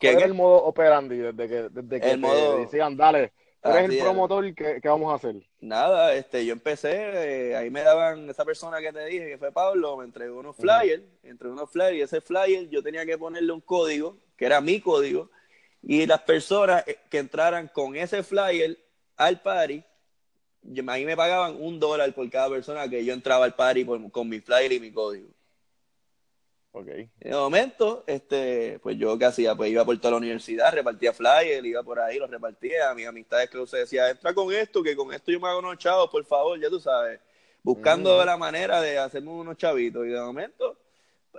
¿Cuál 0.00 0.16
es 0.16 0.22
el 0.22 0.34
modo 0.34 0.64
operandi 0.64 1.16
desde 1.16 1.48
que, 1.48 1.68
desde 1.68 2.00
que 2.00 2.16
te 2.16 2.60
decían, 2.60 2.96
dale, 2.96 3.32
tú 3.60 3.70
eres 3.70 3.90
el 3.90 3.98
promotor, 3.98 4.54
¿qué, 4.54 4.78
¿qué, 4.80 4.88
vamos 4.88 5.12
a 5.12 5.16
hacer? 5.16 5.36
Nada, 5.60 6.14
este, 6.14 6.44
yo 6.46 6.52
empecé, 6.52 7.50
eh, 7.50 7.56
ahí 7.56 7.70
me 7.70 7.82
daban, 7.82 8.28
esa 8.30 8.44
persona 8.44 8.80
que 8.80 8.92
te 8.92 9.04
dije, 9.06 9.26
que 9.26 9.38
fue 9.38 9.52
Pablo, 9.52 9.96
me 9.96 10.04
entregó 10.04 10.38
unos 10.38 10.56
flyers, 10.56 11.02
entre 11.22 11.48
unos 11.48 11.70
flyers, 11.70 11.96
y 11.96 12.02
ese 12.02 12.20
flyer 12.20 12.68
yo 12.68 12.82
tenía 12.82 13.04
que 13.04 13.18
ponerle 13.18 13.52
un 13.52 13.60
código, 13.60 14.16
que 14.36 14.46
era 14.46 14.60
mi 14.60 14.80
código, 14.80 15.30
y 15.82 16.06
las 16.06 16.22
personas 16.22 16.86
eh, 16.86 16.98
que 17.10 17.18
entraran 17.18 17.68
con 17.68 17.96
ese 17.96 18.22
flyer 18.22 18.78
al 19.16 19.40
party, 19.40 19.82
ahí 20.88 21.04
me 21.04 21.16
pagaban 21.16 21.56
un 21.60 21.80
dólar 21.80 22.12
por 22.14 22.28
cada 22.30 22.50
persona 22.50 22.88
que 22.88 23.04
yo 23.04 23.14
entraba 23.14 23.44
al 23.44 23.54
party 23.54 23.84
con 23.84 24.28
mi 24.28 24.40
flyer 24.40 24.72
y 24.72 24.80
mi 24.80 24.92
código. 24.92 25.37
Okay. 26.80 27.10
En 27.18 27.32
momento, 27.32 28.04
este, 28.06 28.78
pues 28.80 28.96
yo 28.96 29.18
qué 29.18 29.24
hacía, 29.24 29.56
pues 29.56 29.68
iba 29.68 29.84
por 29.84 29.98
toda 29.98 30.12
la 30.12 30.18
universidad, 30.18 30.72
repartía 30.72 31.12
flyers, 31.12 31.66
iba 31.66 31.82
por 31.82 31.98
ahí, 31.98 32.18
los 32.20 32.30
repartía. 32.30 32.90
A 32.90 32.94
mis 32.94 33.04
amistades 33.04 33.50
que 33.50 33.66
se 33.66 33.78
decía, 33.78 34.08
entra 34.08 34.32
con 34.32 34.52
esto, 34.52 34.80
que 34.80 34.94
con 34.94 35.12
esto 35.12 35.32
yo 35.32 35.40
me 35.40 35.48
hago 35.48 35.58
unos 35.58 35.76
chavos, 35.78 36.08
por 36.08 36.24
favor, 36.24 36.60
ya 36.60 36.68
tú 36.68 36.78
sabes. 36.78 37.18
Buscando 37.64 38.24
la 38.24 38.36
manera 38.36 38.80
de 38.80 38.96
hacerme 38.96 39.30
unos 39.30 39.56
chavitos. 39.56 40.06
Y 40.06 40.10
de 40.10 40.20
momento, 40.20 40.76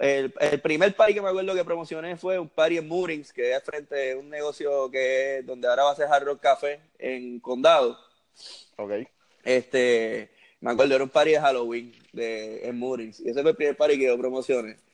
el, 0.02 0.34
el 0.42 0.60
primer 0.60 0.94
party 0.94 1.14
que 1.14 1.22
me 1.22 1.30
acuerdo 1.30 1.56
que 1.56 1.64
promocioné 1.64 2.18
fue 2.18 2.38
un 2.38 2.50
party 2.50 2.80
en 2.80 2.88
Moorings, 2.90 3.32
que 3.32 3.56
es 3.56 3.64
frente 3.64 4.12
a 4.12 4.18
un 4.18 4.30
negocio 4.30 4.92
que 4.92 5.38
es 5.38 5.46
donde 5.46 5.70
ahora 5.70 5.86
va 5.86 5.92
a 5.92 5.96
ser 5.96 6.08
Hard 6.08 6.26
Rock 6.26 6.42
Café 6.42 6.82
en 6.98 7.40
Condado. 7.40 7.98
Ok. 8.76 8.92
Este, 9.46 10.32
me 10.60 10.72
acuerdo, 10.72 10.96
era 10.96 11.04
un 11.06 11.10
party 11.10 11.32
de 11.32 11.40
Halloween 11.40 11.96
de, 12.12 12.68
en 12.68 12.78
Moorings. 12.78 13.22
Y 13.22 13.30
ese 13.30 13.42
fue 13.42 13.52
el 13.52 13.56
primer 13.56 13.78
party 13.78 13.98
que 13.98 14.06
yo 14.06 14.18
promocioné. 14.18 14.89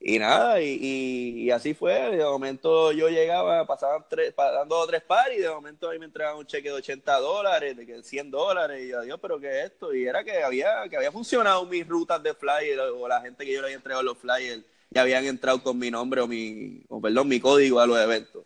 Y 0.00 0.18
nada, 0.18 0.60
y, 0.60 1.50
así 1.50 1.74
fue. 1.74 2.16
De 2.16 2.24
momento 2.24 2.92
yo 2.92 3.08
llegaba, 3.08 3.66
pasaban 3.66 4.04
tres, 4.08 4.32
dando 4.36 4.76
dos 4.76 4.84
o 4.84 4.88
tres 4.88 5.02
pares 5.02 5.38
y 5.38 5.42
de 5.42 5.50
momento 5.50 5.90
ahí 5.90 5.98
me 5.98 6.06
entregaban 6.06 6.38
un 6.38 6.46
cheque 6.46 6.68
de 6.68 6.74
80 6.74 7.18
dólares, 7.18 7.76
de 7.76 8.02
100 8.02 8.30
dólares. 8.30 8.84
Y 8.84 8.88
yo, 8.88 9.02
Dios, 9.02 9.18
pero 9.20 9.40
¿qué 9.40 9.60
es 9.60 9.66
esto? 9.72 9.92
Y 9.94 10.06
era 10.06 10.22
que 10.22 10.42
había, 10.42 10.88
que 10.88 10.96
había 10.96 11.10
funcionado 11.10 11.66
mis 11.66 11.86
rutas 11.86 12.22
de 12.22 12.34
flyer 12.34 12.78
o 12.78 13.08
la 13.08 13.20
gente 13.20 13.44
que 13.44 13.52
yo 13.52 13.60
le 13.60 13.66
había 13.66 13.76
entregado 13.76 14.02
los 14.02 14.18
flyers 14.18 14.62
ya 14.90 15.02
habían 15.02 15.24
entrado 15.26 15.62
con 15.62 15.78
mi 15.78 15.90
nombre 15.90 16.20
o 16.20 16.26
mi, 16.26 16.82
o 16.88 17.00
perdón, 17.00 17.28
mi 17.28 17.40
código 17.40 17.80
a 17.80 17.86
los 17.86 17.98
eventos. 17.98 18.44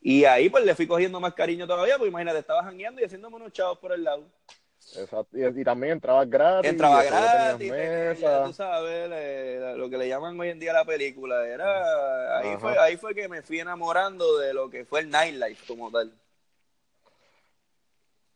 Y 0.00 0.24
ahí 0.24 0.48
pues 0.48 0.64
le 0.64 0.74
fui 0.74 0.86
cogiendo 0.86 1.20
más 1.20 1.34
cariño 1.34 1.66
todavía, 1.66 1.98
pues 1.98 2.08
imagínate, 2.08 2.38
estaba 2.38 2.62
jangueando 2.62 3.00
y 3.00 3.04
haciéndome 3.04 3.36
unos 3.36 3.52
chavos 3.52 3.78
por 3.78 3.92
el 3.92 4.04
lado. 4.04 4.24
Exacto. 4.96 5.36
Y, 5.36 5.64
también 5.64 5.94
entrabas 5.94 6.28
gratis. 6.28 6.70
Entraba 6.70 7.02
gratis, 7.02 7.70
tenía, 7.70 8.44
tú 8.44 8.52
sabes, 8.52 9.76
lo 9.76 9.90
que 9.90 9.98
le 9.98 10.08
llaman 10.08 10.38
hoy 10.38 10.48
en 10.48 10.58
día 10.58 10.72
la 10.72 10.84
película. 10.84 11.46
Era, 11.46 12.38
ahí 12.38 12.56
fue, 12.58 12.78
ahí 12.78 12.96
fue 12.96 13.14
que 13.14 13.28
me 13.28 13.42
fui 13.42 13.60
enamorando 13.60 14.38
de 14.38 14.54
lo 14.54 14.70
que 14.70 14.84
fue 14.84 15.00
el 15.00 15.10
nightlife 15.10 15.66
como 15.66 15.90
tal. 15.90 16.12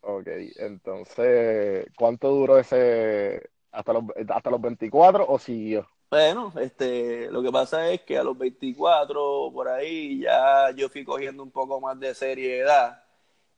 Ok, 0.03 0.27
entonces, 0.57 1.87
¿cuánto 1.97 2.29
duró 2.31 2.59
ese, 2.59 3.51
hasta 3.71 3.93
los, 3.93 4.05
hasta 4.29 4.51
los 4.51 4.61
24 4.61 5.27
o 5.29 5.38
siguió? 5.38 5.88
Bueno, 6.11 6.53
este, 6.61 7.31
lo 7.31 7.43
que 7.43 7.51
pasa 7.51 7.88
es 7.91 8.03
que 8.03 8.19
a 8.19 8.25
los 8.25 8.37
24 8.37 9.51
por 9.51 9.69
ahí 9.69 10.21
ya 10.21 10.71
yo 10.73 10.91
fui 10.91 11.05
cogiendo 11.05 11.43
un 11.43 11.51
poco 11.51 11.81
más 11.81 11.99
de 11.99 12.15
seriedad 12.15 13.03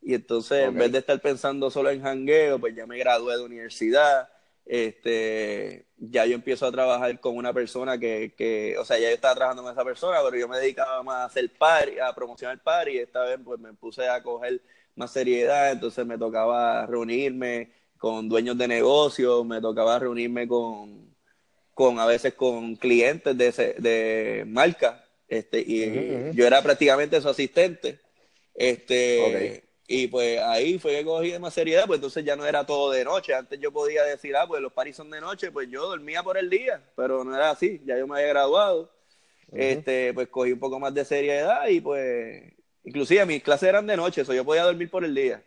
y 0.04 0.14
entonces 0.14 0.68
en 0.68 0.74
vez 0.74 0.92
de 0.92 0.98
estar 0.98 1.18
pensando 1.20 1.70
solo 1.70 1.90
en 1.90 2.02
jangueo, 2.02 2.58
pues 2.58 2.76
ya 2.76 2.86
me 2.86 2.98
gradué 2.98 3.36
de 3.36 3.42
universidad, 3.42 4.28
este, 4.66 5.86
ya 5.96 6.26
yo 6.26 6.34
empiezo 6.34 6.66
a 6.66 6.72
trabajar 6.72 7.18
con 7.20 7.36
una 7.36 7.52
persona 7.54 7.98
que, 7.98 8.34
que, 8.36 8.76
o 8.78 8.84
sea, 8.84 8.98
ya 8.98 9.08
yo 9.08 9.14
estaba 9.14 9.34
trabajando 9.34 9.62
con 9.62 9.72
esa 9.72 9.84
persona, 9.84 10.18
pero 10.22 10.36
yo 10.36 10.46
me 10.46 10.58
dedicaba 10.58 11.02
más 11.02 11.16
a 11.16 11.24
hacer 11.24 11.50
party, 11.58 11.98
a 11.98 12.14
promocionar 12.14 12.62
party 12.62 12.92
y 12.92 12.98
esta 12.98 13.22
vez 13.24 13.38
pues 13.42 13.58
me 13.58 13.72
puse 13.72 14.06
a 14.06 14.22
coger 14.22 14.60
más 14.94 15.10
seriedad, 15.10 15.72
entonces 15.72 16.04
me 16.04 16.18
tocaba 16.18 16.84
reunirme 16.86 17.72
con 17.96 18.28
dueños 18.28 18.58
de 18.58 18.68
negocios, 18.68 19.44
me 19.46 19.60
tocaba 19.60 19.98
reunirme 19.98 20.46
con 20.46 21.14
con 21.72 21.98
a 21.98 22.06
veces 22.06 22.34
con 22.34 22.76
clientes 22.76 23.36
de, 23.36 23.50
de 23.78 24.44
marca, 24.46 25.04
este, 25.26 25.60
y 25.60 26.32
yo 26.32 26.46
era 26.46 26.62
prácticamente 26.62 27.20
su 27.20 27.28
asistente, 27.28 27.98
este, 28.54 29.63
y 29.86 30.06
pues 30.08 30.40
ahí 30.40 30.78
fue 30.78 30.92
que 30.92 31.04
cogí 31.04 31.38
más 31.38 31.52
seriedad, 31.52 31.84
pues 31.86 31.98
entonces 31.98 32.24
ya 32.24 32.36
no 32.36 32.46
era 32.46 32.64
todo 32.64 32.90
de 32.90 33.04
noche, 33.04 33.34
antes 33.34 33.60
yo 33.60 33.70
podía 33.72 34.02
decir, 34.04 34.34
ah, 34.36 34.46
pues 34.46 34.62
los 34.62 34.72
paris 34.72 34.96
son 34.96 35.10
de 35.10 35.20
noche, 35.20 35.52
pues 35.52 35.68
yo 35.68 35.86
dormía 35.86 36.22
por 36.22 36.38
el 36.38 36.48
día, 36.48 36.82
pero 36.96 37.22
no 37.22 37.34
era 37.34 37.50
así, 37.50 37.82
ya 37.84 37.98
yo 37.98 38.06
me 38.06 38.16
había 38.16 38.28
graduado, 38.28 38.90
este, 39.52 40.14
pues 40.14 40.28
cogí 40.28 40.52
un 40.52 40.58
poco 40.58 40.80
más 40.80 40.94
de 40.94 41.04
seriedad 41.04 41.68
y 41.68 41.80
pues, 41.80 42.42
inclusive 42.84 43.26
mis 43.26 43.42
clases 43.42 43.68
eran 43.68 43.86
de 43.86 43.96
noche, 43.96 44.22
eso 44.22 44.32
yo 44.32 44.44
podía 44.44 44.64
dormir 44.64 44.90
por 44.90 45.04
el 45.04 45.14
día. 45.14 45.42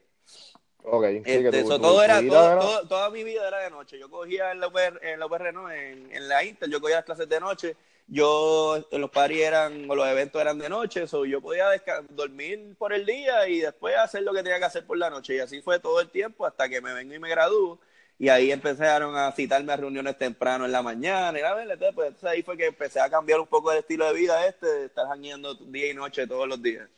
Okay, 0.89 1.21
este, 1.25 1.63
todo 1.63 2.01
era, 2.01 2.25
todo, 2.25 2.87
toda 2.87 3.09
mi 3.09 3.21
vida 3.25 3.45
era 3.45 3.59
de 3.59 3.69
noche. 3.69 3.99
Yo 3.99 4.09
cogía 4.09 4.53
en 4.53 4.61
la 4.61 4.67
UPR, 4.67 5.05
en 5.05 5.19
la 5.19 5.25
UPR 5.25 5.53
no, 5.53 5.69
en, 5.69 6.15
en, 6.15 6.29
la 6.29 6.45
Inter, 6.45 6.69
yo 6.69 6.79
cogía 6.79 6.97
las 6.97 7.05
clases 7.05 7.27
de 7.27 7.41
noche. 7.41 7.75
Yo, 8.07 8.85
los 8.91 9.09
paris 9.11 9.41
eran, 9.41 9.89
o 9.89 9.95
los 9.95 10.07
eventos 10.07 10.41
eran 10.41 10.57
de 10.59 10.69
noche, 10.69 11.07
so 11.07 11.25
yo 11.25 11.41
podía 11.41 11.65
dormir 12.09 12.75
por 12.77 12.93
el 12.93 13.05
día 13.05 13.47
y 13.49 13.59
después 13.59 13.95
hacer 13.97 14.23
lo 14.23 14.33
que 14.33 14.43
tenía 14.43 14.59
que 14.59 14.65
hacer 14.65 14.85
por 14.85 14.97
la 14.97 15.09
noche. 15.09 15.35
Y 15.35 15.39
así 15.39 15.61
fue 15.61 15.79
todo 15.79 15.99
el 15.99 16.09
tiempo 16.09 16.45
hasta 16.45 16.69
que 16.69 16.81
me 16.81 16.93
vengo 16.93 17.13
y 17.13 17.19
me 17.19 17.29
gradúo. 17.29 17.79
Y 18.19 18.29
ahí 18.29 18.51
empezaron 18.51 19.15
a 19.15 19.31
citarme 19.33 19.73
a 19.73 19.77
reuniones 19.77 20.17
temprano 20.17 20.65
en 20.65 20.71
la 20.71 20.81
mañana. 20.81 21.37
Y 21.37 21.41
la 21.41 21.53
verdad, 21.53 21.91
pues, 21.93 22.23
ahí 22.23 22.41
fue 22.43 22.57
que 22.57 22.67
empecé 22.67 22.99
a 22.99 23.09
cambiar 23.09 23.39
un 23.39 23.47
poco 23.47 23.71
el 23.71 23.79
estilo 23.79 24.07
de 24.07 24.13
vida 24.13 24.47
este, 24.47 24.65
de 24.65 24.85
estar 24.85 25.07
jangueando 25.07 25.53
día 25.55 25.91
y 25.91 25.93
noche 25.93 26.25
todos 26.25 26.47
los 26.47 26.61
días 26.61 26.89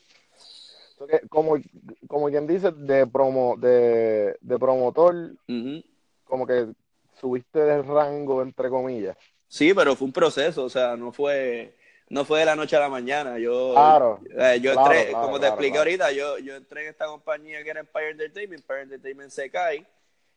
como, 1.29 1.57
como 2.07 2.29
quien 2.29 2.47
dice, 2.47 2.71
de 2.71 3.07
promo, 3.07 3.55
de, 3.57 4.37
de 4.41 4.59
promotor, 4.59 5.35
como 6.25 6.45
que 6.45 6.67
subiste 7.19 7.59
de 7.59 7.81
rango, 7.81 8.41
entre 8.41 8.69
comillas. 8.69 9.17
Sí, 9.49 9.73
pero 9.73 9.95
fue 9.95 10.05
un 10.05 10.13
proceso, 10.13 10.63
o 10.63 10.69
sea, 10.69 10.95
no 10.95 11.11
fue, 11.11 11.75
no 12.07 12.23
fue 12.23 12.39
de 12.39 12.45
la 12.45 12.55
noche 12.55 12.75
a 12.75 12.79
la 12.79 12.87
mañana. 12.87 13.37
Yo, 13.39 13.73
claro, 13.73 14.21
eh, 14.37 14.59
yo 14.61 14.71
entré, 14.71 15.11
como 15.11 15.39
te 15.39 15.47
expliqué 15.47 15.79
ahorita, 15.79 16.11
yo, 16.11 16.37
yo 16.37 16.55
entré 16.55 16.83
en 16.83 16.89
esta 16.89 17.07
compañía 17.07 17.63
que 17.63 17.71
era 17.71 17.81
Empire 17.81 18.11
Entertainment, 18.11 18.61
Empire 18.61 18.81
Entertainment 18.83 19.31
se 19.31 19.49
cae, 19.49 19.85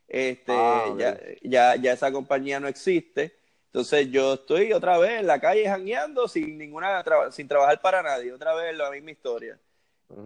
este, 0.09 0.53
ah, 0.53 0.95
ya, 0.99 1.21
ya, 1.43 1.77
ya 1.77 1.93
esa 1.93 2.11
compañía 2.11 2.59
no 2.59 2.67
existe. 2.67 3.37
Entonces 3.67 4.11
yo 4.11 4.35
estoy 4.35 4.73
otra 4.73 4.99
vez 4.99 5.21
en 5.21 5.27
la 5.27 5.41
calle 5.41 5.67
jangueando 5.67 6.27
sin 6.29 6.59
ninguna 6.59 7.05
sin 7.31 7.49
trabajar 7.49 7.81
para 7.81 8.03
nadie, 8.03 8.33
otra 8.33 8.55
vez 8.55 8.77
la 8.77 8.91
misma 8.91 9.11
historia. 9.11 9.59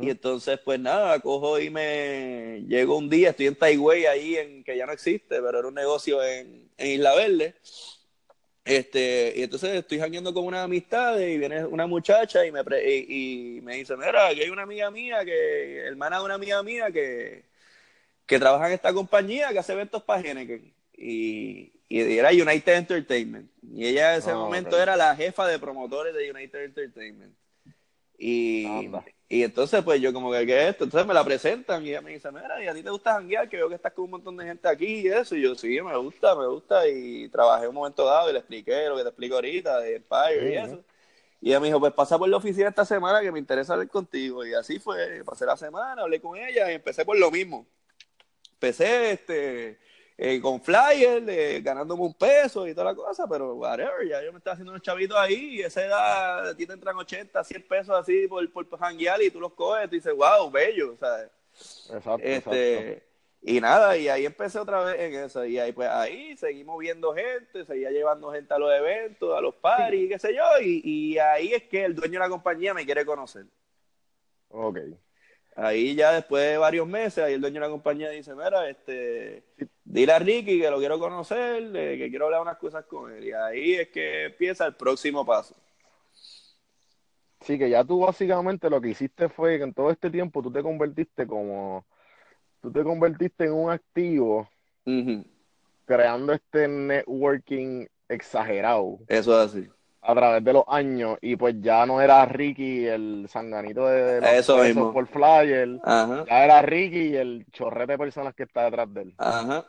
Y 0.01 0.11
entonces, 0.11 0.59
pues 0.64 0.81
nada, 0.81 1.20
cojo 1.20 1.61
y 1.61 1.70
me 1.70 2.64
llego 2.66 2.99
un 2.99 3.09
día, 3.09 3.31
estoy 3.31 3.46
en 3.46 3.55
Taiwán 3.55 3.99
ahí, 4.11 4.37
en, 4.37 4.64
que 4.64 4.77
ya 4.77 4.85
no 4.85 4.92
existe, 4.92 5.40
pero 5.40 5.61
era 5.61 5.68
un 5.68 5.75
negocio 5.75 6.22
en, 6.25 6.68
Isla 6.77 7.14
Verde. 7.14 7.55
Este, 8.66 9.33
y 9.37 9.44
entonces 9.44 9.76
estoy 9.76 10.00
jangueando 10.00 10.35
con 10.35 10.44
una 10.44 10.64
amistad 10.64 11.20
y 11.20 11.38
viene 11.38 11.64
una 11.64 11.87
muchacha 11.87 12.44
y 12.44 12.50
me, 12.50 12.62
y, 12.83 13.61
me 13.62 13.76
dice, 13.76 13.96
mira, 13.96 14.26
aquí 14.26 14.42
hay 14.42 14.50
una 14.50 14.62
amiga 14.62 14.90
mía, 14.90 15.24
que 15.24 15.87
hermana 15.87 16.18
de 16.18 16.24
una 16.24 16.35
amiga 16.35 16.61
mía 16.64 16.90
que, 16.90 17.44
que 18.26 18.40
trabaja 18.40 18.66
en 18.66 18.72
esta 18.72 18.92
compañía 18.92 19.50
que 19.50 19.61
hace 19.61 19.72
eventos 19.72 20.02
para 20.02 20.20
Henneken. 20.20 20.74
Y, 20.98 21.74
y 21.88 22.18
era 22.18 22.31
United 22.31 22.74
Entertainment. 22.74 23.48
Y 23.72 23.87
ella 23.87 24.14
en 24.14 24.18
ese 24.18 24.33
ah, 24.33 24.35
momento 24.35 24.83
era 24.83 24.96
la 24.96 25.14
jefa 25.14 25.46
de 25.46 25.61
promotores 25.61 26.12
de 26.12 26.29
United 26.29 26.64
Entertainment. 26.64 27.37
Y, 28.18 28.66
y 29.28 29.42
entonces, 29.42 29.82
pues 29.82 30.00
yo 30.00 30.12
como 30.12 30.30
que, 30.30 30.46
¿qué 30.46 30.62
es 30.62 30.70
esto? 30.70 30.84
Entonces 30.84 31.06
me 31.06 31.14
la 31.14 31.24
presentan 31.24 31.84
y 31.84 31.90
ella 31.90 32.00
me 32.00 32.12
dice, 32.12 32.30
mira, 32.30 32.62
¿y 32.62 32.68
a 32.68 32.74
ti 32.74 32.82
te 32.82 32.90
gusta 32.90 33.14
janguear? 33.14 33.48
Que 33.48 33.56
veo 33.56 33.68
que 33.68 33.74
estás 33.74 33.92
con 33.92 34.04
un 34.04 34.12
montón 34.12 34.36
de 34.36 34.44
gente 34.44 34.68
aquí 34.68 35.00
y 35.00 35.08
eso. 35.08 35.34
Y 35.34 35.42
yo, 35.42 35.56
sí, 35.56 35.80
me 35.82 35.96
gusta, 35.96 36.36
me 36.36 36.46
gusta. 36.46 36.86
Y 36.88 37.28
trabajé 37.28 37.66
un 37.66 37.74
momento 37.74 38.04
dado 38.04 38.30
y 38.30 38.32
le 38.32 38.38
expliqué 38.38 38.86
lo 38.86 38.96
que 38.96 39.02
te 39.02 39.08
explico 39.08 39.34
ahorita 39.34 39.80
de 39.80 39.96
Empire 39.96 40.52
y 40.52 40.56
eso. 40.56 40.84
Y 41.40 41.48
ella 41.48 41.58
me 41.58 41.66
dijo, 41.66 41.80
pues 41.80 41.92
pasa 41.92 42.16
por 42.16 42.28
la 42.28 42.36
oficina 42.36 42.68
esta 42.68 42.84
semana 42.84 43.20
que 43.20 43.32
me 43.32 43.40
interesa 43.40 43.72
hablar 43.72 43.88
contigo. 43.88 44.46
Y 44.46 44.54
así 44.54 44.78
fue, 44.78 45.22
pasé 45.24 45.44
la 45.44 45.56
semana, 45.56 46.02
hablé 46.02 46.20
con 46.20 46.38
ella 46.38 46.70
y 46.70 46.74
empecé 46.76 47.04
por 47.04 47.18
lo 47.18 47.30
mismo. 47.30 47.66
Empecé, 48.52 49.10
este, 49.10 49.78
eh, 50.18 50.40
con 50.40 50.62
flyer, 50.62 51.22
eh, 51.29 51.61
ganándome 51.61 52.02
un 52.02 52.14
peso 52.14 52.66
y 52.66 52.72
toda 52.72 52.87
la 52.87 52.94
cosa, 52.94 53.29
pero 53.29 53.55
whatever, 53.55 54.09
ya 54.09 54.22
yo 54.24 54.33
me 54.33 54.38
estaba 54.38 54.55
haciendo 54.55 54.72
unos 54.72 54.83
chavitos 54.83 55.16
ahí 55.16 55.57
y 55.57 55.61
esa 55.61 55.85
edad, 55.85 56.48
a 56.48 56.57
ti 56.57 56.66
te 56.66 56.72
entran 56.72 56.96
80, 56.96 57.44
100 57.44 57.68
pesos 57.68 57.94
así 57.94 58.26
por, 58.26 58.50
por 58.50 58.66
y 59.20 59.31
tú 59.31 59.40
los 59.40 59.52
coges 59.52 59.88
y 59.88 59.96
dices, 59.96 60.14
wow, 60.14 60.50
bello, 60.50 60.96
¿sabes? 60.98 61.31
Exacto, 61.92 62.20
este, 62.22 63.02
Y 63.42 63.61
nada, 63.61 63.96
y 63.98 64.09
ahí 64.09 64.24
empecé 64.24 64.59
otra 64.59 64.85
vez 64.85 64.98
en 65.00 65.14
eso, 65.24 65.44
y 65.44 65.59
ahí 65.59 65.72
pues 65.72 65.88
ahí 65.90 66.35
seguimos 66.38 66.79
viendo 66.79 67.14
gente, 67.14 67.66
seguía 67.66 67.90
llevando 67.90 68.33
gente 68.33 68.55
a 68.55 68.59
los 68.59 68.72
eventos, 68.72 69.37
a 69.37 69.40
los 69.42 69.55
parties, 69.57 70.09
qué 70.09 70.18
sé 70.18 70.35
yo, 70.35 70.44
y, 70.62 70.81
y 70.83 71.18
ahí 71.18 71.52
es 71.52 71.64
que 71.64 71.85
el 71.85 71.94
dueño 71.94 72.14
de 72.14 72.20
la 72.20 72.31
compañía 72.31 72.72
me 72.72 72.87
quiere 72.87 73.05
conocer. 73.05 73.44
Ok. 74.48 74.79
Ahí 75.58 75.94
ya 75.94 76.12
después 76.12 76.44
de 76.44 76.58
varios 76.58 76.86
meses, 76.86 77.24
ahí 77.24 77.32
el 77.32 77.40
dueño 77.40 77.54
de 77.54 77.60
la 77.60 77.70
compañía 77.70 78.10
dice, 78.10 78.34
mira, 78.34 78.68
este, 78.68 79.42
dile 79.84 80.12
a 80.12 80.18
Ricky 80.18 80.60
que 80.60 80.70
lo 80.70 80.78
quiero 80.78 80.98
conocer, 80.98 81.72
que 81.72 82.08
quiero 82.10 82.26
hablar 82.26 82.42
unas 82.42 82.58
cosas 82.58 82.84
con 82.84 83.10
él. 83.10 83.24
Y 83.24 83.32
ahí 83.32 83.74
es 83.74 83.88
que 83.88 84.26
empieza 84.26 84.66
el 84.66 84.74
próximo 84.74 85.24
paso. 85.24 85.56
Sí, 87.40 87.58
que 87.58 87.70
ya 87.70 87.82
tú 87.84 88.00
básicamente 88.00 88.68
lo 88.68 88.82
que 88.82 88.90
hiciste 88.90 89.30
fue 89.30 89.56
que 89.56 89.64
en 89.64 89.72
todo 89.72 89.90
este 89.90 90.10
tiempo 90.10 90.42
tú 90.42 90.52
te 90.52 90.62
convertiste 90.62 91.26
como, 91.26 91.86
tú 92.60 92.70
te 92.70 92.84
convertiste 92.84 93.44
en 93.44 93.52
un 93.54 93.70
activo, 93.70 94.50
creando 95.86 96.34
este 96.34 96.68
networking 96.68 97.86
exagerado. 98.08 98.98
Eso 99.08 99.42
es 99.42 99.54
así 99.54 99.70
a 100.06 100.14
través 100.14 100.44
de 100.44 100.52
los 100.52 100.64
años 100.68 101.18
y 101.20 101.34
pues 101.36 101.56
ya 101.60 101.84
no 101.84 102.00
era 102.00 102.24
Ricky 102.26 102.86
el 102.86 103.26
sanganito 103.28 103.86
de, 103.86 104.20
los 104.20 104.30
Eso 104.30 104.58
mismo. 104.58 104.92
por 104.92 105.08
flyer, 105.08 105.80
ya 105.84 106.44
era 106.44 106.62
Ricky 106.62 107.08
y 107.08 107.16
el 107.16 107.44
chorrete 107.50 107.92
de 107.92 107.98
personas 107.98 108.34
que 108.34 108.44
está 108.44 108.64
detrás 108.64 108.92
de 108.94 109.02
él. 109.02 109.14
Ajá. 109.18 109.66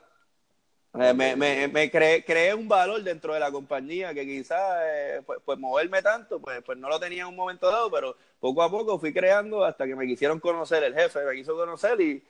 Eh, 0.99 1.13
me, 1.13 1.35
me, 1.35 1.67
me 1.67 1.91
creé, 1.91 2.53
un 2.53 2.67
valor 2.67 3.03
dentro 3.03 3.33
de 3.33 3.39
la 3.39 3.51
compañía 3.51 4.13
que 4.13 4.25
quizás 4.25 4.81
eh, 4.83 5.21
pues, 5.25 5.39
pues, 5.43 5.59
moverme 5.59 6.01
tanto, 6.01 6.39
pues, 6.39 6.61
pues 6.63 6.77
no 6.77 6.89
lo 6.89 6.99
tenía 6.99 7.23
en 7.23 7.29
un 7.29 7.35
momento 7.35 7.69
dado, 7.69 7.91
pero 7.91 8.15
poco 8.39 8.63
a 8.63 8.71
poco 8.71 8.97
fui 8.97 9.13
creando 9.13 9.63
hasta 9.63 9.85
que 9.85 9.95
me 9.95 10.07
quisieron 10.07 10.39
conocer, 10.39 10.83
el 10.83 10.95
jefe 10.95 11.23
me 11.23 11.35
quiso 11.35 11.55
conocer 11.55 11.99
y, 12.01 12.23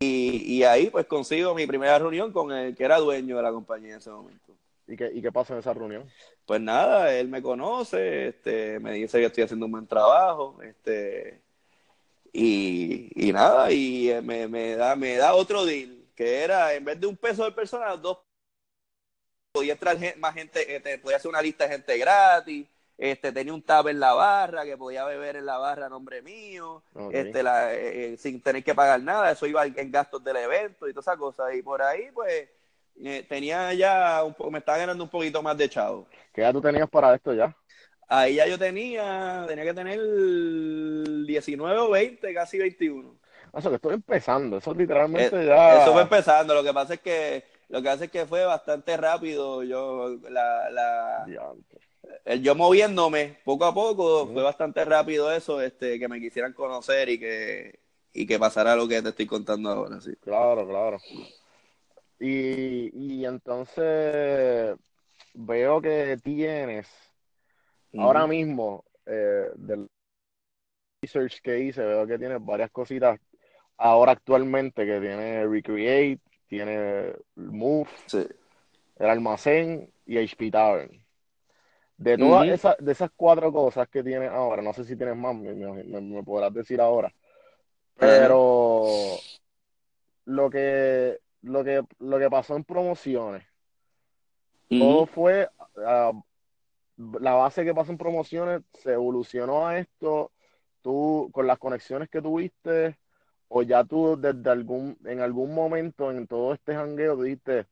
y, 0.00 0.56
y 0.56 0.64
ahí 0.64 0.90
pues 0.90 1.06
consigo 1.06 1.54
mi 1.54 1.66
primera 1.66 1.98
reunión 1.98 2.32
con 2.32 2.50
el 2.50 2.74
que 2.74 2.84
era 2.84 2.98
dueño 2.98 3.36
de 3.36 3.42
la 3.42 3.52
compañía 3.52 3.92
en 3.92 3.98
ese 3.98 4.10
momento. 4.10 4.49
¿Y 4.90 4.96
qué, 4.96 5.08
¿Y 5.14 5.22
qué 5.22 5.30
pasó 5.30 5.52
en 5.52 5.60
esa 5.60 5.72
reunión? 5.72 6.10
Pues 6.44 6.60
nada, 6.60 7.14
él 7.14 7.28
me 7.28 7.40
conoce, 7.40 8.28
este, 8.28 8.80
me 8.80 8.92
dice 8.94 9.20
que 9.20 9.26
estoy 9.26 9.44
haciendo 9.44 9.66
un 9.66 9.72
buen 9.72 9.86
trabajo, 9.86 10.60
este, 10.62 11.40
y, 12.32 13.08
y 13.14 13.32
nada, 13.32 13.70
y 13.70 14.10
eh, 14.10 14.20
me, 14.20 14.48
me, 14.48 14.74
da, 14.74 14.96
me 14.96 15.14
da 15.14 15.34
otro 15.34 15.64
deal, 15.64 16.08
que 16.16 16.42
era, 16.42 16.74
en 16.74 16.84
vez 16.84 16.98
de 16.98 17.06
un 17.06 17.16
peso 17.16 17.44
de 17.44 17.52
personal, 17.52 18.02
dos 18.02 18.18
podía 19.52 19.74
entrar 19.74 19.96
más 20.18 20.34
gente, 20.34 20.74
este, 20.74 20.98
podía 20.98 21.18
hacer 21.18 21.28
una 21.28 21.42
lista 21.42 21.64
de 21.64 21.74
gente 21.74 21.96
gratis, 21.96 22.66
este, 22.98 23.30
tenía 23.30 23.54
un 23.54 23.62
tab 23.62 23.86
en 23.86 24.00
la 24.00 24.12
barra, 24.12 24.64
que 24.64 24.76
podía 24.76 25.04
beber 25.04 25.36
en 25.36 25.46
la 25.46 25.58
barra 25.58 25.86
a 25.86 25.88
nombre 25.88 26.20
mío, 26.20 26.82
este, 27.12 27.44
la, 27.44 27.72
eh, 27.74 28.14
eh, 28.14 28.16
sin 28.16 28.40
tener 28.40 28.64
que 28.64 28.74
pagar 28.74 29.00
nada, 29.00 29.30
eso 29.30 29.46
iba 29.46 29.64
en 29.64 29.92
gastos 29.92 30.24
del 30.24 30.36
evento 30.36 30.88
y 30.88 30.92
todas 30.92 31.06
esas 31.06 31.16
cosas, 31.16 31.54
y 31.54 31.62
por 31.62 31.80
ahí, 31.80 32.10
pues, 32.12 32.48
eh, 33.04 33.24
tenía 33.28 33.72
ya, 33.74 34.22
un 34.24 34.34
poco, 34.34 34.50
me 34.50 34.58
estaba 34.58 34.78
ganando 34.78 35.04
un 35.04 35.10
poquito 35.10 35.42
más 35.42 35.56
de 35.56 35.68
chavo. 35.68 36.06
¿Qué 36.32 36.42
edad 36.42 36.52
tú 36.52 36.60
tenías 36.60 36.88
para 36.88 37.14
esto 37.14 37.34
ya? 37.34 37.56
Ahí 38.08 38.34
ya 38.34 38.46
yo 38.46 38.58
tenía, 38.58 39.44
tenía 39.46 39.64
que 39.64 39.74
tener 39.74 40.00
19 41.26 41.78
o 41.78 41.90
20, 41.90 42.34
casi 42.34 42.58
21. 42.58 43.14
Eso 43.56 43.68
que 43.70 43.76
estoy 43.76 43.94
empezando, 43.94 44.58
eso 44.58 44.74
literalmente 44.74 45.42
Eh, 45.42 45.46
ya. 45.46 45.82
Eso 45.82 45.92
fue 45.92 46.02
empezando. 46.02 46.54
Lo 46.54 46.62
que 46.62 46.72
pasa 46.72 46.94
es 46.94 47.00
que 47.00 47.44
lo 47.68 47.82
que 47.82 47.88
hace 47.88 48.04
es 48.06 48.10
que 48.10 48.26
fue 48.26 48.44
bastante 48.44 48.96
rápido. 48.96 49.62
Yo 49.62 50.18
la, 50.28 50.70
la 50.70 51.26
el 52.24 52.42
yo 52.42 52.54
moviéndome 52.54 53.38
poco 53.44 53.64
a 53.64 53.74
poco 53.74 54.26
fue 54.26 54.42
bastante 54.42 54.84
rápido 54.84 55.32
eso, 55.32 55.60
este, 55.60 55.98
que 55.98 56.08
me 56.08 56.20
quisieran 56.20 56.52
conocer 56.52 57.08
y 57.08 57.18
que 57.18 57.78
y 58.12 58.26
que 58.26 58.38
pasara 58.38 58.74
lo 58.74 58.88
que 58.88 59.00
te 59.02 59.10
estoy 59.10 59.26
contando 59.26 59.70
ahora, 59.70 60.00
sí. 60.00 60.12
Claro, 60.20 60.66
claro. 60.66 60.98
Y, 62.20 62.90
y 62.92 63.24
entonces 63.24 64.76
veo 65.34 65.80
que 65.80 66.18
tienes 66.22 66.86
ahora 67.96 68.26
mismo 68.26 68.84
eh, 69.06 69.50
del 69.56 69.88
research 71.02 71.40
que 71.42 71.58
hice, 71.60 71.82
veo 71.82 72.06
que 72.06 72.18
tienes 72.18 72.44
varias 72.44 72.70
cositas 72.70 73.18
ahora 73.78 74.12
actualmente 74.12 74.84
que 74.84 75.00
tiene 75.00 75.46
Recreate, 75.46 76.20
tiene 76.46 77.14
Move, 77.36 77.88
Sí. 78.06 78.26
el 78.98 79.06
almacén 79.08 79.90
y 80.04 80.18
HP 80.18 80.50
Tavern. 80.50 81.02
De 81.96 82.16
todas 82.18 82.48
esas, 82.48 82.76
de 82.78 82.92
esas 82.92 83.10
cuatro 83.16 83.50
cosas 83.52 83.88
que 83.88 84.02
tienes 84.02 84.30
ahora, 84.30 84.60
no 84.62 84.72
sé 84.74 84.84
si 84.84 84.96
tienes 84.96 85.16
más, 85.16 85.34
me, 85.34 85.54
me- 85.54 85.84
me- 85.84 86.00
me 86.00 86.22
podrás 86.22 86.52
decir 86.52 86.80
ahora, 86.80 87.12
pero 87.98 89.16
lo 90.26 90.50
que, 90.50 91.18
lo 91.42 91.64
que, 91.64 91.82
lo 91.98 92.18
que 92.18 92.30
pasó 92.30 92.56
en 92.56 92.64
promociones, 92.64 93.44
todo 94.68 95.02
Ujú. 95.02 95.06
fue, 95.06 95.48
ah, 95.84 96.12
la 96.96 97.32
base 97.32 97.64
que 97.64 97.74
pasó 97.74 97.92
en 97.92 97.98
promociones 97.98 98.62
se 98.74 98.92
evolucionó 98.92 99.66
a 99.66 99.78
esto, 99.78 100.32
tú 100.82 101.30
con 101.32 101.46
las 101.46 101.58
conexiones 101.58 102.08
que 102.08 102.22
tuviste, 102.22 102.96
o 103.48 103.62
ya 103.62 103.84
tú 103.84 104.16
desde 104.20 104.48
algún, 104.50 104.96
en 105.04 105.20
algún 105.20 105.54
momento 105.54 106.10
en 106.10 106.26
todo 106.26 106.52
este 106.54 106.74
jangueo 106.74 107.16
tú 107.16 107.22
dijiste, 107.22 107.66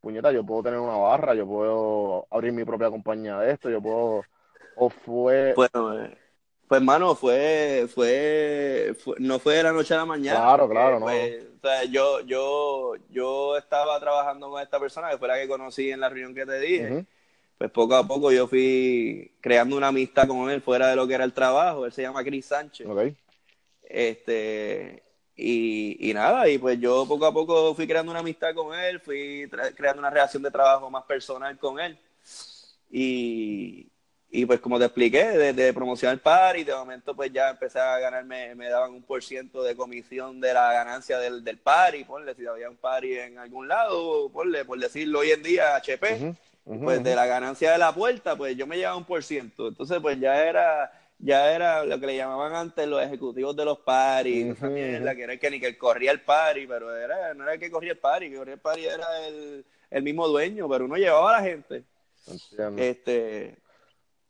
puñeta, 0.00 0.32
yo 0.32 0.44
puedo 0.44 0.64
tener 0.64 0.80
una 0.80 0.96
barra, 0.96 1.34
yo 1.34 1.46
puedo 1.46 2.26
abrir 2.30 2.52
mi 2.52 2.64
propia 2.64 2.90
compañía 2.90 3.38
de 3.38 3.52
esto, 3.52 3.70
yo 3.70 3.80
puedo, 3.80 4.24
o 4.76 4.90
fue, 4.90 5.54
Bueno, 5.54 6.02
eh, 6.02 6.18
pues 6.72 6.80
hermano, 6.80 7.14
fue, 7.14 7.86
fue, 7.94 8.96
fue- 8.98 9.16
no 9.18 9.38
fue 9.38 9.56
de 9.56 9.62
la 9.62 9.72
noche 9.72 9.92
a 9.92 9.98
la 9.98 10.06
mañana. 10.06 10.38
Claro, 10.40 10.66
claro, 10.70 11.00
no. 11.00 11.04
pues, 11.04 11.44
o 11.44 11.60
sea, 11.60 11.84
yo, 11.84 12.20
yo, 12.20 12.94
yo 13.10 13.58
estaba 13.58 14.00
trabajando 14.00 14.48
con 14.48 14.62
esta 14.62 14.80
persona 14.80 15.10
que 15.10 15.18
fue 15.18 15.28
la 15.28 15.38
que 15.38 15.48
conocí 15.48 15.90
en 15.90 16.00
la 16.00 16.08
reunión 16.08 16.34
que 16.34 16.46
te 16.46 16.58
dije. 16.60 17.04
Pues 17.58 17.70
poco 17.72 17.94
a 17.94 18.08
poco 18.08 18.32
yo 18.32 18.46
fui 18.48 19.32
creando 19.42 19.76
una 19.76 19.88
amistad 19.88 20.26
con 20.26 20.48
él 20.48 20.62
fuera 20.62 20.88
de 20.88 20.96
lo 20.96 21.06
que 21.06 21.12
era 21.12 21.24
el 21.24 21.34
trabajo. 21.34 21.84
Él 21.84 21.92
se 21.92 22.00
llama 22.00 22.24
Chris 22.24 22.46
Sánchez. 22.46 22.86
ok, 22.88 23.12
Este, 23.82 25.02
y, 25.36 26.10
y 26.10 26.14
nada, 26.14 26.48
y 26.48 26.56
pues 26.56 26.80
yo 26.80 27.04
poco 27.06 27.26
a 27.26 27.34
poco 27.34 27.74
fui 27.74 27.86
creando 27.86 28.12
una 28.12 28.20
amistad 28.20 28.54
con 28.54 28.74
él, 28.74 28.98
fui 28.98 29.46
creando 29.76 30.00
una 30.00 30.08
relación 30.08 30.42
de 30.42 30.50
trabajo 30.50 30.90
más 30.90 31.04
personal 31.04 31.58
con 31.58 31.78
él. 31.78 31.98
Y, 32.90 33.91
y 34.34 34.46
pues 34.46 34.60
como 34.60 34.78
te 34.78 34.86
expliqué, 34.86 35.24
desde 35.24 35.72
promocionar 35.72 36.14
el 36.14 36.20
party, 36.20 36.64
de 36.64 36.74
momento 36.74 37.14
pues 37.14 37.32
ya 37.32 37.50
empecé 37.50 37.78
a 37.78 37.98
ganarme, 37.98 38.54
me 38.54 38.68
daban 38.68 38.92
un 38.92 39.02
por 39.02 39.22
ciento 39.22 39.62
de 39.62 39.76
comisión 39.76 40.40
de 40.40 40.54
la 40.54 40.72
ganancia 40.72 41.18
del, 41.18 41.44
del 41.44 41.58
party, 41.58 42.04
ponle, 42.04 42.34
si 42.34 42.46
había 42.46 42.70
un 42.70 42.76
party 42.76 43.18
en 43.18 43.38
algún 43.38 43.68
lado, 43.68 44.30
ponle, 44.30 44.64
por 44.64 44.78
decirlo 44.78 45.20
hoy 45.20 45.30
en 45.30 45.42
día, 45.42 45.76
HP 45.76 46.34
pues 46.64 47.02
de 47.02 47.14
la 47.14 47.26
ganancia 47.26 47.72
de 47.72 47.78
la 47.78 47.92
puerta, 47.92 48.36
pues 48.36 48.56
yo 48.56 48.66
me 48.66 48.76
llevaba 48.76 48.96
un 48.96 49.04
por 49.04 49.22
ciento. 49.22 49.68
Entonces, 49.68 49.98
pues 50.00 50.18
ya 50.20 50.44
era, 50.44 50.92
ya 51.18 51.52
era 51.52 51.84
lo 51.84 51.98
que 51.98 52.06
le 52.06 52.16
llamaban 52.16 52.54
antes 52.54 52.86
los 52.86 53.02
ejecutivos 53.02 53.56
de 53.56 53.64
los 53.64 53.78
paris, 53.78 54.60
mierda, 54.62 55.10
ujú. 55.10 55.16
que 55.16 55.22
era 55.22 55.32
el 55.32 55.38
que 55.38 55.50
ni 55.50 55.60
que 55.60 55.76
corría 55.76 56.12
el 56.12 56.20
party, 56.20 56.66
pero 56.66 56.94
era, 56.96 57.34
no 57.34 57.44
era 57.44 57.54
el 57.54 57.60
que 57.60 57.70
corría 57.70 57.92
el 57.92 57.98
party, 57.98 58.30
que 58.30 58.36
corría 58.36 58.54
el 58.54 58.60
party 58.60 58.86
era 58.86 59.26
el, 59.26 59.64
el 59.90 60.02
mismo 60.02 60.28
dueño, 60.28 60.68
pero 60.68 60.84
uno 60.84 60.96
llevaba 60.96 61.36
a 61.36 61.40
la 61.40 61.48
gente. 61.48 61.82
Entiendo. 62.28 62.80
Este, 62.80 63.56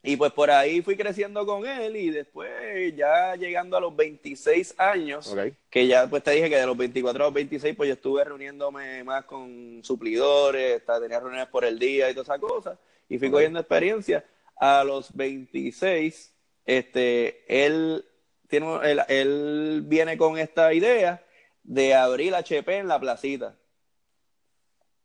y 0.04 0.16
pues 0.16 0.32
por 0.32 0.50
ahí 0.50 0.82
fui 0.82 0.96
creciendo 0.96 1.46
con 1.46 1.64
él 1.64 1.94
y 1.94 2.10
después 2.10 2.50
ya 2.96 3.36
llegando 3.36 3.76
a 3.76 3.80
los 3.80 3.94
26 3.94 4.74
años, 4.76 5.34
que 5.70 5.86
ya 5.86 6.08
pues 6.08 6.24
te 6.24 6.32
dije 6.32 6.50
que 6.50 6.56
de 6.56 6.66
los 6.66 6.76
24 6.76 7.22
a 7.22 7.26
los 7.28 7.34
26 7.34 7.76
pues 7.76 7.86
yo 7.88 7.94
estuve 7.94 8.24
reuniéndome 8.24 9.04
más 9.04 9.24
con 9.24 9.80
suplidores, 9.84 10.82
tenía 10.84 11.20
reuniones 11.20 11.46
por 11.46 11.64
el 11.64 11.78
día 11.78 12.10
y 12.10 12.14
todas 12.14 12.28
esas 12.28 12.40
cosas, 12.40 12.78
y 13.08 13.18
fui 13.18 13.30
cogiendo 13.30 13.60
experiencia. 13.60 14.24
A 14.56 14.84
los 14.84 15.14
26, 15.16 16.34
este, 16.66 17.64
él, 17.64 18.04
tiene, 18.48 18.78
él, 18.84 19.02
él 19.08 19.82
viene 19.84 20.16
con 20.16 20.38
esta 20.38 20.72
idea 20.72 21.24
de 21.64 21.94
abrir 21.94 22.34
HP 22.34 22.76
en 22.76 22.88
la 22.88 23.00
placita, 23.00 23.56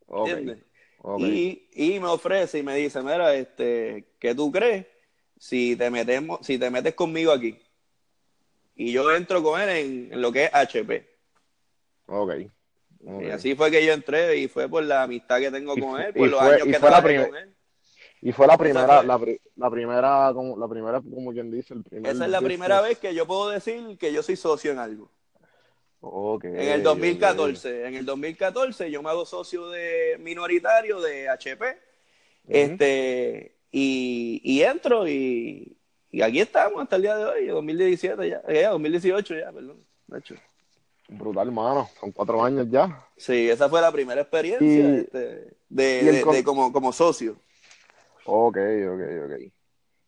¿entiendes? 0.08 0.67
Y, 1.32 1.70
y 1.74 2.00
me 2.00 2.08
ofrece 2.08 2.60
y 2.60 2.63
me 2.63 2.76
dice, 2.76 3.02
mira, 3.02 3.34
este, 3.34 4.06
¿qué 4.20 4.36
tú 4.36 4.52
crees 4.52 4.86
si 5.38 5.76
te 5.76 5.89
metemos, 5.89 6.39
si 6.46 6.58
te 6.58 6.70
metes 6.70 6.93
conmigo 6.96 7.32
aquí? 7.32 7.58
Y 8.76 8.91
yo 8.91 9.15
entro 9.15 9.41
con 9.41 9.60
él 9.62 9.70
en, 9.70 10.13
en 10.13 10.22
lo 10.22 10.32
que 10.32 10.46
es 10.46 10.54
HP. 10.54 11.08
Ok. 12.08 12.34
Y 13.22 13.30
así 13.30 13.56
fue 13.56 13.72
que 13.72 13.86
yo 13.86 13.93
entré 13.93 14.38
y 14.38 14.48
fue 14.48 14.67
por 14.67 14.84
la 14.84 15.04
amistad 15.04 15.39
que 15.39 15.50
tengo 15.52 15.78
Y 15.78 15.82
con 15.82 16.02
él, 16.02 16.10
y 16.10 16.20
por 16.20 16.30
los 16.30 16.39
fue- 16.39 16.54
años 16.56 16.67
y 16.67 16.72
que 16.72 16.80
trabajé 16.80 17.26
con 17.26 17.36
él. 17.36 17.54
Y 18.22 18.32
fue 18.32 18.48
la 18.48 18.58
primera, 18.58 19.04
la, 19.04 19.20
pri- 19.20 19.39
la 19.56 19.70
primera, 19.70 20.32
como, 20.34 20.58
la 20.58 20.67
primera, 20.67 21.02
como 21.02 21.32
quien 21.32 21.52
dice, 21.52 21.76
el 21.76 21.84
primer 21.84 22.12
Esa 22.12 22.26
es 22.26 22.32
la 22.32 22.41
primera 22.41 22.82
vez 22.82 22.98
que 22.98 23.13
yo 23.13 23.28
puedo 23.28 23.50
decir 23.50 23.98
que 24.00 24.12
yo 24.12 24.24
soy 24.24 24.36
socio 24.36 24.72
en 24.72 24.80
algo. 24.80 25.10
En 26.02 26.56
el 26.70 26.84
2014, 26.84 27.88
en 27.88 27.96
el 27.96 28.06
2014 28.06 28.92
yo 28.92 29.02
me 29.02 29.10
hago 29.10 29.26
socio 29.26 29.70
de 29.70 30.18
minoritario 30.20 31.02
de 31.02 31.28
HP, 31.30 31.78
este, 32.48 33.56
y, 33.72 34.40
y 34.44 34.62
entro 34.64 35.08
y, 35.08 35.76
y 36.12 36.22
aquí 36.22 36.40
estamos 36.40 36.82
hasta 36.82 36.96
el 36.98 37.02
día 37.02 37.18
de 37.18 37.26
hoy, 37.26 37.48
2017 37.48 38.30
ya, 38.30 38.42
eh, 38.48 38.64
2018 38.66 39.36
ya, 39.40 39.52
perdón. 39.52 39.84
Nacho. 40.08 40.36
Brutal, 41.10 41.52
mano. 41.52 41.90
Son 42.00 42.12
cuatro 42.12 42.44
años 42.44 42.68
ya. 42.70 43.06
Sí, 43.18 43.50
esa 43.50 43.70
fue 43.70 43.82
la 43.82 43.92
primera 43.92 44.22
experiencia 44.22 44.68
Y- 44.68 44.98
este, 45.00 45.56
de, 45.70 46.24
de- 46.24 46.44
como, 46.44 46.72
como 46.72 46.92
socio. 46.94 47.38
Ok, 48.26 48.58
ok, 48.58 49.02
ok. 49.26 49.52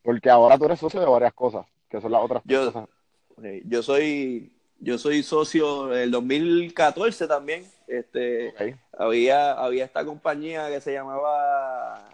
Porque 0.03 0.29
ahora 0.29 0.57
tú 0.57 0.65
eres 0.65 0.79
socio 0.79 0.99
de 0.99 1.05
varias 1.05 1.33
cosas, 1.33 1.65
que 1.89 1.99
son 2.01 2.11
las 2.11 2.21
otras 2.21 2.41
Yo- 2.45 2.65
cosas. 2.71 2.89
Ok, 3.37 3.45
Yo 3.65 3.81
soy, 3.81 4.53
yo 4.79 4.97
soy 4.97 5.23
socio 5.23 5.87
del 5.87 6.11
2014 6.11 7.27
también. 7.27 7.69
Este, 7.87 8.53
había, 8.97 9.53
había 9.53 9.85
esta 9.85 10.05
compañía 10.05 10.69
que 10.69 10.79
se 10.81 10.93
llamaba, 10.93 12.09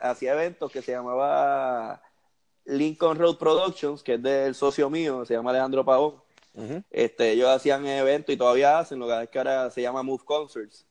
hacía 0.00 0.32
eventos 0.32 0.70
que 0.70 0.82
se 0.82 0.92
llamaba 0.92 2.00
Lincoln 2.64 3.18
Road 3.18 3.38
Productions, 3.38 4.02
que 4.02 4.14
es 4.14 4.22
del 4.22 4.54
socio 4.54 4.88
mío, 4.88 5.24
se 5.24 5.34
llama 5.34 5.50
Alejandro 5.50 5.84
Pavón. 5.84 6.22
Este, 6.90 7.32
ellos 7.32 7.48
hacían 7.48 7.86
eventos 7.86 8.34
y 8.34 8.38
todavía 8.38 8.80
hacen, 8.80 8.98
lo 8.98 9.06
que 9.06 9.22
es 9.22 9.28
que 9.28 9.38
ahora 9.38 9.70
se 9.70 9.80
llama 9.80 10.02
Move 10.02 10.24
Concerts. 10.24 10.84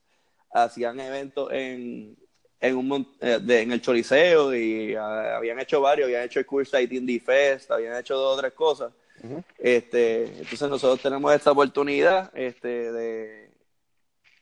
Hacían 0.50 0.98
eventos 1.00 1.52
en, 1.52 2.18
en, 2.62 2.76
un, 2.78 3.18
eh, 3.20 3.40
en 3.46 3.72
el 3.74 3.82
Choliseo 3.82 4.56
y 4.56 4.96
ah, 4.96 5.36
habían 5.36 5.60
hecho 5.60 5.82
varios, 5.82 6.06
habían 6.06 6.24
hecho 6.24 6.40
el 6.40 6.46
Coolside 6.46 6.94
Indie 6.94 7.20
Fest, 7.20 7.70
habían 7.70 7.98
hecho 7.98 8.16
dos 8.16 8.38
o 8.38 8.40
tres 8.40 8.54
cosas. 8.54 8.94
Ujú. 9.24 9.44
Este, 9.58 10.26
entonces 10.26 10.70
nosotros 10.70 11.02
tenemos 11.02 11.34
esta 11.34 11.52
oportunidad 11.52 12.32
este, 12.38 12.92
de, 12.92 13.50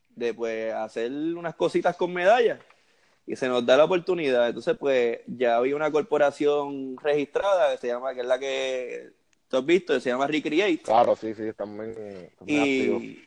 de 0.09 0.33
pues 0.33 0.73
hacer 0.73 1.11
unas 1.11 1.55
cositas 1.55 1.95
con 1.95 2.13
medallas 2.13 2.59
y 3.27 3.35
se 3.35 3.47
nos 3.47 3.65
da 3.65 3.77
la 3.77 3.85
oportunidad. 3.85 4.47
Entonces, 4.47 4.77
pues 4.77 5.19
ya 5.25 5.57
había 5.57 5.75
una 5.75 5.91
corporación 5.91 6.97
registrada 6.97 7.71
que 7.71 7.77
se 7.79 7.87
llama, 7.87 8.13
que 8.13 8.21
es 8.21 8.27
la 8.27 8.39
que 8.39 9.09
tú 9.47 9.57
has 9.57 9.65
visto, 9.65 9.93
que 9.93 9.99
se 9.99 10.09
llama 10.09 10.27
Recreate. 10.27 10.79
Claro, 10.83 11.15
sí, 11.15 11.33
sí, 11.33 11.47
activos. 11.47 11.83
Y, 12.45 13.23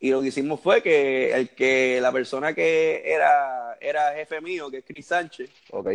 y 0.00 0.10
lo 0.10 0.20
que 0.22 0.28
hicimos 0.28 0.60
fue 0.60 0.82
que 0.82 1.32
el 1.32 1.50
que 1.50 1.98
la 2.00 2.12
persona 2.12 2.54
que 2.54 3.02
era, 3.04 3.76
era 3.80 4.14
jefe 4.14 4.40
mío, 4.40 4.70
que 4.70 4.78
es 4.78 4.84
Chris 4.84 5.06
Sánchez, 5.06 5.50
Ok, 5.70 5.90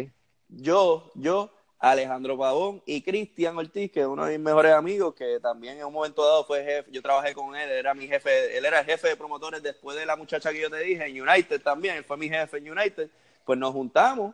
yo, 0.49 1.11
yo, 1.15 1.51
Alejandro 1.85 2.37
Pavón 2.37 2.81
y 2.85 3.01
Cristian 3.01 3.57
Ortiz, 3.57 3.91
que 3.91 3.99
es 3.99 4.05
uno 4.05 4.23
de 4.25 4.37
mis 4.37 4.45
mejores 4.45 4.71
amigos, 4.71 5.13
que 5.15 5.41
también 5.41 5.77
en 5.77 5.83
un 5.85 5.91
momento 5.91 6.23
dado 6.25 6.45
fue 6.45 6.63
jefe, 6.63 6.89
yo 6.91 7.01
trabajé 7.01 7.33
con 7.33 7.53
él, 7.57 7.69
era 7.69 7.93
mi 7.93 8.07
jefe, 8.07 8.57
él 8.57 8.63
era 8.63 8.79
el 8.79 8.85
jefe 8.85 9.09
de 9.09 9.17
promotores 9.17 9.61
después 9.61 9.97
de 9.97 10.05
la 10.05 10.15
muchacha 10.15 10.53
que 10.53 10.61
yo 10.61 10.69
te 10.69 10.77
dije, 10.79 11.05
en 11.05 11.21
United 11.21 11.61
también, 11.61 11.97
él 11.97 12.05
fue 12.05 12.15
mi 12.15 12.29
jefe 12.29 12.57
en 12.59 12.71
United, 12.71 13.09
pues 13.45 13.59
nos 13.59 13.73
juntamos, 13.73 14.33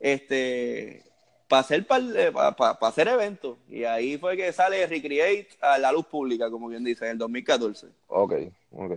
este, 0.00 1.02
para 1.48 1.60
hacer, 1.60 1.86
para 1.86 2.76
hacer 2.82 3.08
eventos, 3.08 3.56
y 3.70 3.84
ahí 3.84 4.18
fue 4.18 4.36
que 4.36 4.52
sale 4.52 4.86
Recreate 4.86 5.48
a 5.62 5.78
la 5.78 5.92
luz 5.92 6.04
pública, 6.04 6.50
como 6.50 6.68
bien 6.68 6.84
dice, 6.84 7.06
en 7.06 7.12
el 7.12 7.18
2014. 7.18 7.86
ok, 8.08 8.34
ok. 8.72 8.92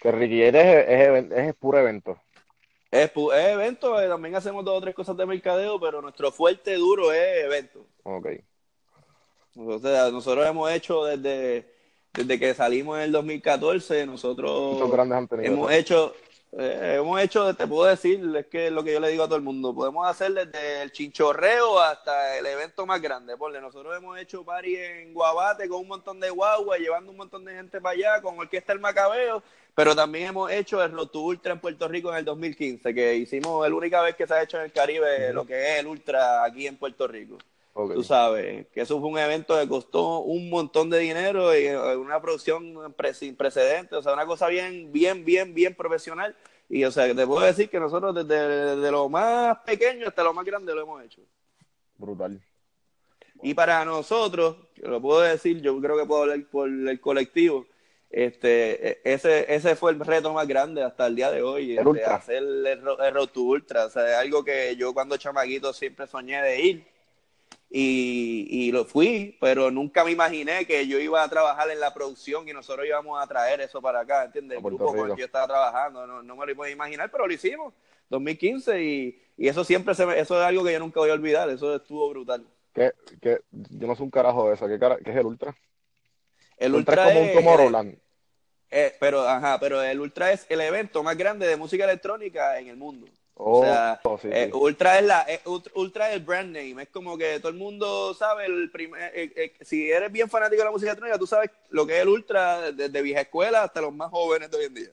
Que 0.00 0.12
Ricky 0.12 0.42
es, 0.42 0.54
es, 0.54 1.08
even- 1.08 1.32
es 1.32 1.54
puro 1.56 1.78
evento. 1.78 2.18
Es, 2.90 3.10
es 3.14 3.46
evento, 3.48 4.00
eh, 4.00 4.08
también 4.08 4.34
hacemos 4.34 4.64
dos 4.64 4.78
o 4.78 4.80
tres 4.80 4.94
cosas 4.94 5.16
de 5.16 5.26
mercadeo, 5.26 5.78
pero 5.78 6.00
nuestro 6.00 6.32
fuerte 6.32 6.74
duro 6.74 7.12
es 7.12 7.44
evento. 7.44 7.86
Ok, 8.04 8.28
sea, 9.80 10.10
nosotros 10.10 10.46
hemos 10.46 10.70
hecho 10.70 11.04
desde, 11.04 11.66
desde 12.14 12.38
que 12.38 12.54
salimos 12.54 12.98
en 12.98 13.04
el 13.04 13.12
2014, 13.12 14.06
nosotros 14.06 14.74
Muchos 14.74 14.90
grandes 14.92 15.18
han 15.18 15.28
tenido 15.28 15.52
hemos 15.52 15.72
hecho, 15.72 16.14
eh, 16.52 16.94
hemos 16.98 17.20
hecho, 17.20 17.54
te 17.54 17.66
puedo 17.66 17.84
decir, 17.84 18.20
es 18.36 18.46
que 18.46 18.68
es 18.68 18.72
lo 18.72 18.82
que 18.82 18.94
yo 18.94 19.00
le 19.00 19.10
digo 19.10 19.24
a 19.24 19.26
todo 19.26 19.36
el 19.36 19.42
mundo, 19.42 19.74
podemos 19.74 20.08
hacer 20.08 20.32
desde 20.32 20.82
el 20.82 20.92
chinchorreo 20.92 21.78
hasta 21.78 22.38
el 22.38 22.46
evento 22.46 22.86
más 22.86 23.02
grande. 23.02 23.36
Ponle, 23.36 23.60
nosotros 23.60 23.94
hemos 23.96 24.18
hecho 24.18 24.44
party 24.44 24.76
en 24.76 25.12
Guabate 25.12 25.68
con 25.68 25.80
un 25.80 25.88
montón 25.88 26.18
de 26.20 26.30
guagua, 26.30 26.78
llevando 26.78 27.10
un 27.10 27.18
montón 27.18 27.44
de 27.44 27.54
gente 27.54 27.80
para 27.80 27.94
allá, 27.94 28.22
con 28.22 28.38
Orquesta 28.38 28.72
El 28.72 28.80
Macabeo, 28.80 29.42
pero 29.74 29.94
también 29.94 30.28
hemos 30.28 30.50
hecho 30.50 30.82
el 30.82 30.90
Road 30.90 31.08
to 31.08 31.20
Ultra 31.20 31.52
en 31.52 31.60
Puerto 31.60 31.86
Rico 31.86 32.10
en 32.10 32.18
el 32.18 32.24
2015, 32.24 32.94
que 32.94 33.14
hicimos, 33.14 33.68
la 33.68 33.74
única 33.74 34.00
vez 34.00 34.16
que 34.16 34.26
se 34.26 34.34
ha 34.34 34.42
hecho 34.42 34.56
en 34.56 34.64
el 34.64 34.72
Caribe 34.72 35.32
lo 35.34 35.44
que 35.46 35.74
es 35.74 35.80
el 35.80 35.86
Ultra 35.86 36.44
aquí 36.44 36.66
en 36.66 36.76
Puerto 36.76 37.06
Rico. 37.06 37.36
Tú 37.94 38.02
sabes, 38.02 38.66
que 38.68 38.80
eso 38.80 38.98
fue 38.98 39.08
un 39.08 39.18
evento 39.18 39.58
que 39.58 39.68
costó 39.68 40.20
un 40.20 40.50
montón 40.50 40.90
de 40.90 40.98
dinero 40.98 41.56
y 41.56 41.66
eh, 41.66 41.96
una 41.96 42.20
producción 42.20 42.92
pre- 42.96 43.14
sin 43.14 43.36
precedentes, 43.36 43.98
o 43.98 44.02
sea, 44.02 44.14
una 44.14 44.26
cosa 44.26 44.48
bien, 44.48 44.90
bien, 44.92 45.24
bien, 45.24 45.54
bien 45.54 45.74
profesional. 45.74 46.34
Y, 46.68 46.84
o 46.84 46.90
sea, 46.90 47.06
te 47.14 47.26
puedo 47.26 47.46
decir 47.46 47.70
que 47.70 47.78
nosotros 47.80 48.14
desde, 48.14 48.74
desde 48.76 48.90
lo 48.90 49.08
más 49.08 49.58
pequeño 49.64 50.08
hasta 50.08 50.22
lo 50.24 50.34
más 50.34 50.44
grande 50.44 50.74
lo 50.74 50.82
hemos 50.82 51.02
hecho. 51.04 51.22
Brutal. 51.96 52.40
Y 53.42 53.54
para 53.54 53.84
nosotros, 53.84 54.56
lo 54.76 55.00
puedo 55.00 55.20
decir, 55.20 55.62
yo 55.62 55.80
creo 55.80 55.96
que 55.96 56.04
puedo 56.04 56.22
hablar 56.22 56.44
por 56.50 56.68
el 56.68 57.00
colectivo, 57.00 57.66
este, 58.10 58.88
e- 58.90 59.00
ese, 59.04 59.54
ese 59.54 59.76
fue 59.76 59.92
el 59.92 60.00
reto 60.00 60.32
más 60.32 60.48
grande 60.48 60.82
hasta 60.82 61.06
el 61.06 61.14
día 61.14 61.30
de 61.30 61.42
hoy, 61.42 61.76
El 61.76 61.86
este, 61.86 62.04
hacer 62.04 62.36
el, 62.38 62.66
el 62.66 62.82
Road 62.82 63.28
to 63.28 63.42
Ultra, 63.42 63.86
o 63.86 63.90
sea, 63.90 64.10
es 64.10 64.16
algo 64.16 64.44
que 64.44 64.74
yo 64.76 64.92
cuando 64.92 65.16
chamaquito 65.16 65.72
siempre 65.72 66.06
soñé 66.06 66.42
de 66.42 66.60
ir 66.60 66.97
y, 67.70 68.46
y 68.50 68.72
lo 68.72 68.84
fui, 68.84 69.36
pero 69.40 69.70
nunca 69.70 70.04
me 70.04 70.10
imaginé 70.12 70.66
que 70.66 70.86
yo 70.86 70.98
iba 70.98 71.22
a 71.22 71.28
trabajar 71.28 71.70
en 71.70 71.80
la 71.80 71.92
producción 71.92 72.48
y 72.48 72.52
nosotros 72.52 72.86
íbamos 72.86 73.22
a 73.22 73.26
traer 73.26 73.60
eso 73.60 73.82
para 73.82 74.00
acá, 74.00 74.24
¿entiendes? 74.24 74.56
El 74.58 74.64
grupo 74.64 74.86
con 74.86 75.10
el 75.10 75.14
que 75.16 75.20
yo 75.20 75.26
estaba 75.26 75.46
trabajando, 75.46 76.06
no, 76.06 76.22
no 76.22 76.36
me 76.36 76.46
lo 76.46 76.56
podía 76.56 76.72
imaginar, 76.72 77.10
pero 77.10 77.26
lo 77.26 77.32
hicimos, 77.32 77.74
2015, 78.08 78.82
y, 78.82 79.22
y 79.36 79.48
eso 79.48 79.64
siempre, 79.64 79.94
se 79.94 80.06
me- 80.06 80.18
eso 80.18 80.38
es 80.40 80.46
algo 80.46 80.64
que 80.64 80.72
yo 80.72 80.78
nunca 80.78 81.00
voy 81.00 81.10
a 81.10 81.14
olvidar, 81.14 81.48
eso 81.50 81.76
estuvo 81.76 82.08
brutal. 82.10 82.46
¿Qué, 82.72 82.92
qué? 83.20 83.40
Yo 83.50 83.86
no 83.86 83.94
sé 83.96 84.02
un 84.02 84.10
carajo 84.10 84.48
de 84.48 84.54
eso. 84.54 84.66
¿Qué, 84.68 84.78
cara- 84.78 84.98
qué 85.04 85.10
es 85.10 85.16
el 85.16 85.26
Ultra? 85.26 85.56
El 86.56 86.74
Ultra, 86.74 86.92
Ultra 87.02 87.02
es 87.02 87.08
como 87.08 87.20
un 87.20 87.26
es- 87.28 87.34
Tomorrowland. 87.34 87.98
eh, 88.70 88.96
pero, 89.00 89.28
ajá, 89.28 89.58
pero 89.60 89.82
el 89.82 90.00
Ultra 90.00 90.32
es 90.32 90.46
el 90.48 90.60
evento 90.60 91.02
más 91.02 91.16
grande 91.16 91.46
de 91.46 91.56
música 91.56 91.84
electrónica 91.84 92.58
en 92.58 92.68
el 92.68 92.76
mundo. 92.76 93.06
Oh, 93.40 93.60
o 93.60 93.62
sea, 93.62 94.00
oh, 94.02 94.18
sí, 94.18 94.28
eh. 94.32 94.50
Ultra 94.52 94.98
es 94.98 95.06
la 95.06 95.24
eh, 95.28 95.40
Ultra, 95.74 96.08
es 96.08 96.16
el 96.16 96.24
brand 96.24 96.48
name, 96.48 96.82
es 96.82 96.88
como 96.88 97.16
que 97.16 97.38
todo 97.38 97.52
el 97.52 97.56
mundo 97.56 98.12
sabe 98.12 98.46
el 98.46 98.68
primer, 98.72 99.12
eh, 99.14 99.32
eh, 99.36 99.52
si 99.60 99.92
eres 99.92 100.10
bien 100.10 100.28
fanático 100.28 100.58
de 100.60 100.64
la 100.64 100.72
música 100.72 100.90
electrónica, 100.90 101.20
tú 101.20 101.26
sabes 101.28 101.48
lo 101.70 101.86
que 101.86 101.96
es 101.96 102.02
el 102.02 102.08
Ultra 102.08 102.72
desde 102.72 103.00
vieja 103.00 103.20
escuela 103.20 103.62
hasta 103.62 103.80
los 103.80 103.94
más 103.94 104.10
jóvenes 104.10 104.50
de 104.50 104.56
hoy 104.56 104.64
en 104.64 104.74
día. 104.74 104.90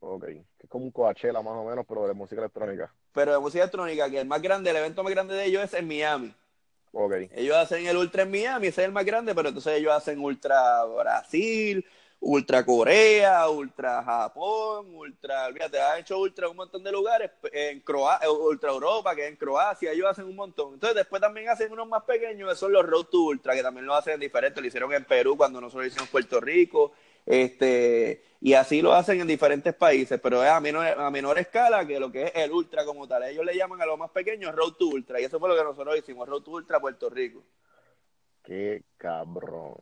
Ok. 0.00 0.24
Es 0.58 0.70
como 0.70 0.86
un 0.86 0.90
Coachella 0.90 1.42
más 1.42 1.52
o 1.52 1.64
menos, 1.64 1.84
pero 1.86 2.06
de 2.06 2.14
música 2.14 2.40
electrónica. 2.40 2.90
Pero 3.12 3.32
de 3.32 3.38
música 3.40 3.64
electrónica, 3.64 4.08
que 4.08 4.20
el 4.20 4.26
más 4.26 4.40
grande, 4.40 4.70
el 4.70 4.76
evento 4.76 5.04
más 5.04 5.12
grande 5.12 5.34
de 5.34 5.44
ellos 5.44 5.62
es 5.62 5.74
en 5.74 5.86
Miami. 5.86 6.34
Ok. 6.92 7.12
Ellos 7.32 7.56
hacen 7.56 7.86
el 7.86 7.96
Ultra 7.98 8.22
en 8.22 8.30
Miami, 8.30 8.68
ese 8.68 8.80
es 8.80 8.86
el 8.86 8.92
más 8.92 9.04
grande, 9.04 9.34
pero 9.34 9.48
entonces 9.48 9.74
ellos 9.74 9.92
hacen 9.92 10.18
Ultra 10.18 10.82
Brasil, 10.84 11.84
Ultra 12.18 12.64
Corea, 12.64 13.48
Ultra 13.48 14.02
Japón, 14.02 14.94
Ultra, 14.94 15.46
olvídate, 15.46 15.80
han 15.80 16.00
hecho 16.00 16.18
Ultra 16.18 16.46
en 16.46 16.50
un 16.52 16.56
montón 16.56 16.82
de 16.82 16.90
lugares, 16.90 17.30
en 17.52 17.80
Croacia, 17.80 18.30
Ultra 18.30 18.70
Europa, 18.70 19.14
que 19.14 19.24
es 19.24 19.28
en 19.28 19.36
Croacia, 19.36 19.92
ellos 19.92 20.08
hacen 20.08 20.24
un 20.24 20.34
montón. 20.34 20.74
Entonces 20.74 20.96
después 20.96 21.20
también 21.20 21.48
hacen 21.48 21.70
unos 21.70 21.86
más 21.86 22.02
pequeños, 22.04 22.50
que 22.50 22.56
son 22.56 22.72
los 22.72 22.84
Road 22.84 23.06
to 23.06 23.20
Ultra, 23.20 23.54
que 23.54 23.62
también 23.62 23.86
lo 23.86 23.94
hacen 23.94 24.18
diferente, 24.18 24.60
lo 24.60 24.66
hicieron 24.66 24.92
en 24.92 25.04
Perú 25.04 25.36
cuando 25.36 25.60
nosotros 25.60 25.86
hicimos 25.86 26.08
Puerto 26.08 26.40
Rico, 26.40 26.92
este, 27.24 28.24
y 28.40 28.54
así 28.54 28.80
lo 28.82 28.92
hacen 28.92 29.20
en 29.20 29.26
diferentes 29.26 29.74
países, 29.74 30.18
pero 30.20 30.42
es 30.42 30.50
a 30.50 30.58
menor, 30.60 30.86
a 30.86 31.10
menor 31.10 31.38
escala 31.38 31.86
que 31.86 32.00
lo 32.00 32.10
que 32.10 32.24
es 32.24 32.32
el 32.34 32.50
Ultra 32.50 32.84
como 32.84 33.06
tal. 33.06 33.24
Ellos 33.24 33.44
le 33.44 33.56
llaman 33.56 33.80
a 33.82 33.86
los 33.86 33.98
más 33.98 34.10
pequeños 34.10 34.54
Road 34.54 34.72
to 34.72 34.86
Ultra, 34.86 35.20
y 35.20 35.24
eso 35.24 35.38
fue 35.38 35.48
lo 35.48 35.56
que 35.56 35.64
nosotros 35.64 35.96
hicimos, 35.96 36.28
Road 36.28 36.42
to 36.42 36.50
Ultra 36.52 36.80
Puerto 36.80 37.10
Rico. 37.10 37.44
Qué 38.42 38.82
cabrón. 38.96 39.74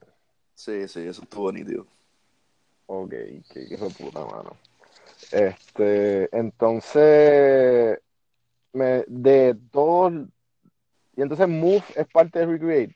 Sí, 0.54 0.88
sí, 0.88 1.06
eso 1.06 1.22
estuvo 1.22 1.52
nítido. 1.52 1.86
Ok, 2.86 3.10
qué 3.10 3.66
hijo 3.70 3.88
de 3.88 3.94
puta, 3.94 4.20
mano. 4.24 4.56
Este, 5.30 6.28
entonces, 6.36 7.98
me, 8.72 9.04
de 9.06 9.56
todos, 9.70 10.12
y 11.16 11.22
entonces 11.22 11.48
Move 11.48 11.82
es 11.94 12.06
parte 12.08 12.40
de 12.40 12.46
Recreate. 12.46 12.94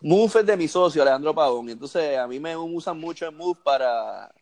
Move 0.00 0.40
es 0.40 0.46
de 0.46 0.56
mi 0.56 0.68
socio, 0.68 1.02
Alejandro 1.02 1.34
Pavón. 1.34 1.68
Entonces 1.68 2.18
a 2.18 2.26
mí 2.26 2.38
me 2.40 2.56
usan 2.56 2.98
mucho 2.98 3.26
en 3.26 3.36
Move 3.36 3.58
para. 3.62 4.32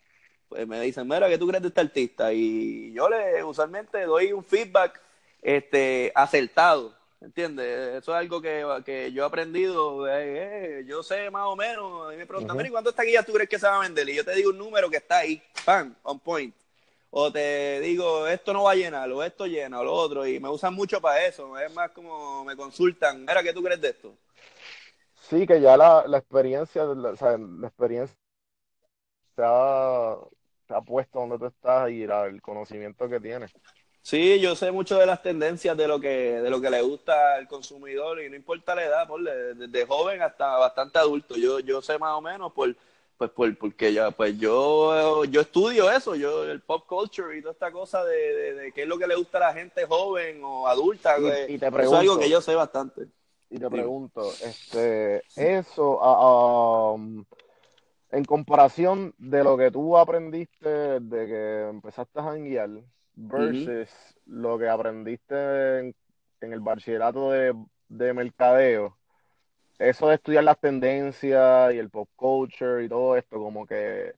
Pues 0.49 0.67
me 0.67 0.81
dicen, 0.81 1.09
mira, 1.09 1.29
¿qué 1.29 1.39
tú 1.39 1.47
crees 1.47 1.63
de 1.63 1.69
este 1.69 1.81
artista? 1.81 2.33
Y 2.33 2.93
yo 2.93 3.09
le 3.09 3.43
usualmente 3.43 4.03
doy 4.05 4.33
un 4.33 4.45
feedback 4.45 5.01
este, 5.41 6.13
acertado. 6.15 6.95
¿Entiendes? 7.23 8.03
Eso 8.03 8.13
es 8.13 8.19
algo 8.19 8.43
que, 8.43 8.65
que 8.85 9.13
yo 9.13 9.23
he 9.23 9.27
aprendido. 9.27 10.09
eh, 10.09 10.81
eh, 10.81 10.85
yo 10.87 11.03
sé 11.05 11.31
más 11.31 11.45
o 11.47 11.55
menos. 11.55 12.13
Y 12.13 12.17
me 12.17 12.27
preguntan, 12.27 12.57
mira, 12.57 12.69
¿y 12.69 12.73
cuántas 12.73 12.95
taquillas 12.95 13.25
tú 13.25 13.33
crees 13.33 13.49
que 13.49 13.59
se 13.59 13.67
va 13.67 13.77
a 13.77 13.81
vender? 13.81 14.09
Y 14.09 14.17
yo 14.17 14.25
te 14.25 14.35
digo 14.35 14.51
un 14.51 14.59
número 14.59 14.91
que 14.91 14.97
está 14.97 15.19
ahí, 15.19 15.41
¡pam! 15.65 15.95
On 16.03 16.19
point. 16.19 16.55
O 17.11 17.31
te 17.31 17.79
digo, 17.81 18.27
esto 18.27 18.53
no 18.53 18.65
va 18.65 18.73
a 18.73 18.75
llenar, 18.75 19.11
o 19.13 19.23
esto 19.23 19.47
llena, 19.47 19.81
o 19.81 19.85
lo 19.85 19.93
otro. 19.93 20.27
Y 20.27 20.41
me 20.41 20.49
usan 20.49 20.75
mucho 20.75 21.01
para 21.01 21.25
eso. 21.25 21.57
Es 21.59 21.73
más 21.73 21.91
como 21.93 22.45
me 22.45 22.57
consultan, 22.57 23.21
mira, 23.21 23.43
¿qué 23.43 23.53
tú 23.53 23.63
crees 23.63 23.81
de 23.81 23.91
esto? 23.91 24.15
Sí, 25.29 25.47
que 25.47 25.61
ya 25.61 25.77
la, 25.77 26.05
la 26.09 26.19
experiencia, 26.19 26.85
la, 26.85 27.11
o 27.11 27.17
sea, 27.17 27.39
la 27.39 27.69
experiencia 27.69 28.17
te 29.37 29.43
ha, 29.45 30.17
te 30.67 30.75
ha 30.75 30.81
puesto 30.81 31.21
donde 31.21 31.39
tú 31.39 31.47
estás 31.47 31.91
y 31.91 32.07
la- 32.07 32.27
el 32.27 32.43
conocimiento 32.43 33.09
que 33.09 33.21
tienes. 33.21 33.53
Sí, 34.03 34.41
yo 34.41 34.57
sé 34.57 34.73
mucho 34.73 34.99
de 34.99 35.07
las 35.07 35.23
tendencias 35.23 35.77
de 35.77 35.87
lo 35.87 36.01
que 36.01 36.09
de 36.41 36.51
lo 36.51 36.61
que 36.61 36.71
le 36.71 36.83
gusta 36.83 37.35
al 37.37 37.47
consumidor 37.47 38.21
y 38.21 38.29
no 38.29 38.35
importa 38.37 38.75
la 38.75 38.85
edad, 38.85 39.07
por 39.07 39.23
desde 39.23 39.87
joven 39.87 40.21
hasta 40.23 40.57
bastante 40.59 40.99
adulto. 40.99 41.37
Yo 41.37 41.61
yo 41.61 41.81
sé 41.81 41.99
más 41.99 42.13
o 42.15 42.21
menos 42.21 42.53
por 42.53 42.75
pues 43.17 43.31
por 43.31 43.57
porque 43.57 43.95
yo 43.95 44.11
pues 44.13 44.37
yo 44.39 45.25
yo 45.27 45.41
estudio 45.41 45.89
eso, 45.91 46.17
yo 46.17 46.45
el 46.45 46.61
pop 46.61 46.85
culture 46.89 47.37
y 47.39 47.43
toda 47.43 47.53
esta 47.53 47.71
cosa 47.71 48.05
de, 48.05 48.17
de, 48.35 48.55
de 48.55 48.73
qué 48.73 48.83
es 48.83 48.89
lo 48.89 48.99
que 48.99 49.07
le 49.07 49.15
gusta 49.15 49.39
a 49.39 49.53
la 49.53 49.55
gente 49.55 49.87
joven 49.87 50.41
o 50.43 50.67
adulta. 50.67 51.17
Y- 51.19 51.55
y 51.55 51.59
te 51.59 51.67
eso 51.69 51.81
es 51.85 51.93
algo 51.93 52.19
que 52.19 52.29
yo 52.29 52.41
sé 52.41 52.57
bastante. 52.57 53.03
Y 53.51 53.59
te 53.59 53.71
pregunto, 53.71 54.33
este, 54.43 55.23
eso, 55.37 55.99
ah, 56.03 56.93
um, 56.93 57.25
en 58.11 58.25
comparación 58.25 59.15
de 59.19 59.45
lo 59.45 59.57
que 59.57 59.71
tú 59.71 59.97
aprendiste 59.97 60.69
de 61.01 61.27
que 61.27 61.69
empezaste 61.69 62.19
a 62.19 62.23
janguear 62.25 62.71
versus 63.15 63.89
lo 64.27 64.59
que 64.59 64.69
aprendiste 64.69 65.79
en, 65.81 65.95
en 66.41 66.53
el 66.53 66.61
bachillerato 66.61 67.31
de, 67.33 67.55
de 67.89 68.13
mercadeo, 68.15 68.99
eso 69.79 70.09
de 70.09 70.17
estudiar 70.17 70.45
las 70.45 70.59
tendencias 70.61 71.75
y 71.75 71.79
el 71.79 71.91
pop 71.91 72.09
culture 72.17 72.85
y 72.85 72.89
todo 72.89 73.17
esto, 73.17 73.39
como 73.39 73.67
que 73.67 74.15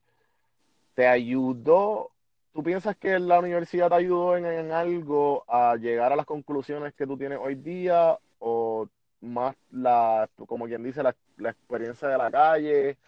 te 0.95 1.07
ayudó, 1.07 2.11
¿tú 2.53 2.63
piensas 2.63 2.97
que 2.97 3.19
la 3.19 3.39
universidad 3.41 3.89
te 3.89 3.97
ayudó 3.97 4.37
en, 4.37 4.47
en 4.47 4.73
algo 4.73 5.45
a 5.49 5.77
llegar 5.77 6.13
a 6.13 6.17
las 6.17 6.27
conclusiones 6.27 6.95
que 6.95 7.07
tú 7.07 7.17
tienes 7.17 7.39
hoy 7.41 7.57
día 7.57 8.19
o 8.39 8.89
más 9.21 9.57
la, 9.71 10.29
como 10.47 10.67
quien 10.67 10.83
dice, 10.83 11.03
la, 11.03 11.15
la 11.39 11.51
experiencia 11.51 12.09
de 12.09 12.19
la 12.19 12.31
calle 12.31 12.99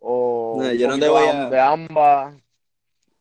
o 0.00 0.58
No, 0.58 0.72
yo 0.72 0.88
no 0.88 0.94
te 0.94 1.08
poquito 1.08 1.12
voy 1.12 1.22
de, 1.24 1.30
a- 1.30 1.50
de 1.50 1.60
ambas? 1.60 2.36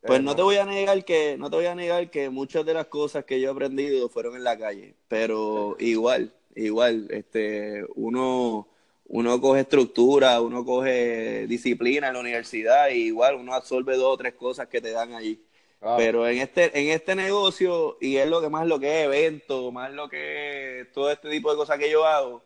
Pues 0.06 0.22
no 0.22 0.36
te 0.36 0.42
voy 0.42 0.58
a 0.58 0.66
negar 0.66 1.04
que, 1.04 1.38
no 1.38 1.50
te 1.50 1.56
voy 1.56 1.66
a 1.66 1.76
negar 1.76 2.10
que 2.10 2.30
muchas 2.30 2.66
de 2.66 2.74
las 2.74 2.88
cosas 2.88 3.26
que 3.26 3.40
yo 3.40 3.50
he 3.50 3.52
aprendido 3.52 4.10
fueron 4.10 4.36
en 4.36 4.44
la 4.44 4.58
calle, 4.58 4.96
pero 5.08 5.76
igual, 5.80 6.34
igual, 6.56 7.08
este, 7.10 7.86
uno, 7.96 8.68
uno 9.08 9.42
coge 9.42 9.62
estructura, 9.62 10.42
uno 10.42 10.64
coge 10.64 11.48
disciplina 11.48 12.08
en 12.08 12.14
la 12.14 12.20
universidad, 12.20 12.90
y 12.90 13.06
igual 13.06 13.36
uno 13.36 13.54
absorbe 13.54 13.96
dos 13.96 14.14
o 14.14 14.18
tres 14.18 14.34
cosas 14.34 14.68
que 14.68 14.82
te 14.82 14.92
dan 14.92 15.14
allí. 15.14 15.44
claro, 15.80 15.98
Pero 15.98 16.28
en 16.28 16.38
este, 16.38 16.78
en 16.80 16.90
este 16.90 17.16
negocio, 17.16 17.98
y 18.00 18.18
es 18.18 18.28
lo 18.28 18.42
que 18.42 18.50
más 18.50 18.68
lo 18.68 18.80
que 18.80 19.02
es 19.02 19.06
evento, 19.06 19.72
más 19.72 19.92
lo 19.92 20.08
que 20.08 20.82
es 20.82 20.92
todo 20.92 21.12
este 21.12 21.30
tipo 21.30 21.50
de 21.50 21.58
cosas 21.58 21.80
que 21.80 21.90
yo 21.90 22.06
hago, 22.06 22.44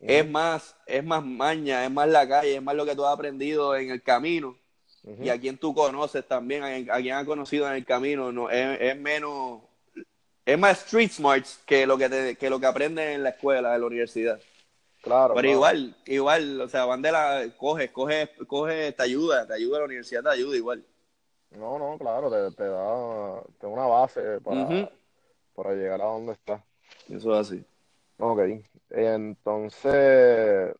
es 0.00 0.28
más, 0.28 0.76
es 0.86 1.02
más 1.02 1.24
maña, 1.24 1.84
es 1.84 1.90
más 1.90 2.08
la 2.08 2.28
calle, 2.28 2.56
es 2.56 2.62
más 2.62 2.74
lo 2.74 2.86
que 2.86 2.94
tú 2.94 3.04
has 3.04 3.14
aprendido 3.14 3.74
en 3.74 3.90
el 3.90 4.02
camino 4.02 4.56
y 5.20 5.28
a 5.30 5.38
quien 5.40 5.58
tú 5.58 5.74
conoces 5.74 6.26
también, 6.26 6.62
a, 6.64 6.94
a 6.96 7.00
quien 7.00 7.14
has 7.14 7.24
conocido 7.26 7.68
en 7.68 7.74
el 7.74 7.84
camino, 7.86 8.32
no 8.32 8.50
es, 8.50 8.80
es 8.80 8.98
menos, 8.98 9.62
es 10.46 10.58
más 10.58 10.80
street 10.84 11.10
smarts 11.12 11.60
que 11.66 11.86
lo 11.86 11.98
que 11.98 12.08
te- 12.08 12.36
que 12.36 12.50
lo 12.50 12.60
que 12.60 12.66
aprendes 12.66 13.14
en 13.16 13.22
la 13.24 13.30
escuela, 13.30 13.74
en 13.74 13.80
la 13.82 13.86
universidad. 13.86 14.40
claro, 15.00 15.34
Pero 15.34 15.40
claro. 15.40 15.48
igual, 15.48 15.96
igual, 16.06 16.60
o 16.62 16.68
sea, 16.68 16.84
van 16.86 17.02
de 17.02 17.12
la, 17.12 17.44
coges, 17.58 17.90
coges, 17.92 18.30
coges, 18.48 18.96
te 18.96 19.02
ayuda, 19.02 19.46
te 19.46 19.54
ayuda 19.54 19.80
la 19.80 19.84
universidad, 19.86 20.22
te 20.22 20.30
ayuda 20.30 20.56
igual. 20.56 20.84
No, 21.50 21.78
no, 21.78 21.98
claro, 21.98 22.30
te, 22.30 22.54
te 22.56 22.64
da, 22.64 23.42
te 23.58 23.66
da 23.66 23.72
una 23.72 23.86
base 23.86 24.40
para, 24.42 24.90
para 25.54 25.74
llegar 25.74 26.00
a 26.02 26.06
donde 26.06 26.32
estás. 26.34 26.62
Eso 27.08 27.34
es 27.40 27.48
así. 27.48 27.64
Ok, 28.18 28.40
entonces, 28.90 30.74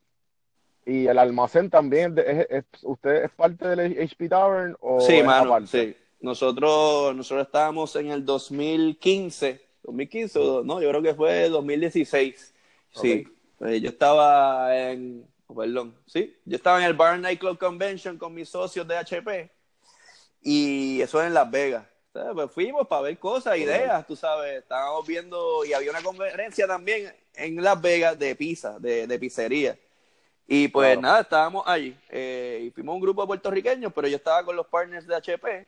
¿Y 0.89 1.07
el 1.07 1.19
almacén 1.19 1.69
también? 1.69 2.15
Es, 2.17 2.65
¿Usted 2.83 3.25
es 3.25 3.31
parte 3.33 3.69
del 3.69 4.03
HP 4.03 4.27
Tavern? 4.27 4.75
O 4.81 5.03
sí, 5.03 5.23
mano, 5.23 5.67
sí. 5.67 5.95
Nosotros, 6.19 7.15
nosotros 7.15 7.47
estábamos 7.47 7.95
en 7.97 8.11
el 8.11 8.25
2015, 8.25 9.61
2015, 9.83 10.39
no, 10.65 10.81
yo 10.81 10.89
creo 10.89 11.03
que 11.03 11.15
fue 11.15 11.51
2016. 11.51 12.55
Sí, 12.95 13.29
pues 13.59 13.83
yo 13.83 13.91
estaba 13.91 14.75
en, 14.75 15.29
oh, 15.47 15.55
perdón, 15.55 15.95
sí, 16.07 16.35
yo 16.47 16.57
estaba 16.57 16.79
en 16.79 16.85
el 16.85 16.95
Bar 16.95 17.19
Night 17.19 17.39
Club 17.39 17.59
Convention 17.59 18.17
con 18.17 18.33
mis 18.33 18.49
socios 18.49 18.89
de 18.89 18.97
HP 18.97 19.51
y 20.41 21.03
eso 21.03 21.23
en 21.23 21.35
Las 21.35 21.51
Vegas. 21.51 21.85
Pues 22.13 22.51
fuimos 22.51 22.89
para 22.89 23.03
ver 23.03 23.19
cosas, 23.19 23.59
ideas, 23.59 24.07
tú 24.07 24.17
sabes, 24.17 24.63
estábamos 24.63 25.07
viendo 25.07 25.67
y 25.67 25.75
había 25.75 25.91
una 25.91 26.03
conferencia 26.03 26.67
también 26.67 27.15
en 27.35 27.63
Las 27.63 27.79
Vegas 27.79 28.19
de 28.19 28.35
pizza, 28.35 28.79
de, 28.79 29.07
de 29.07 29.19
pizzería. 29.19 29.79
Y 30.51 30.69
pues 30.69 30.99
nada, 30.99 31.21
estábamos 31.21 31.63
allí. 31.67 31.95
Eh, 32.09 32.65
y 32.65 32.71
fuimos 32.71 32.95
un 32.95 33.03
grupo 33.03 33.21
de 33.21 33.27
puertorriqueños, 33.27 33.93
pero 33.95 34.09
yo 34.09 34.17
estaba 34.17 34.43
con 34.43 34.57
los 34.57 34.67
partners 34.67 35.07
de 35.07 35.15
HP 35.15 35.67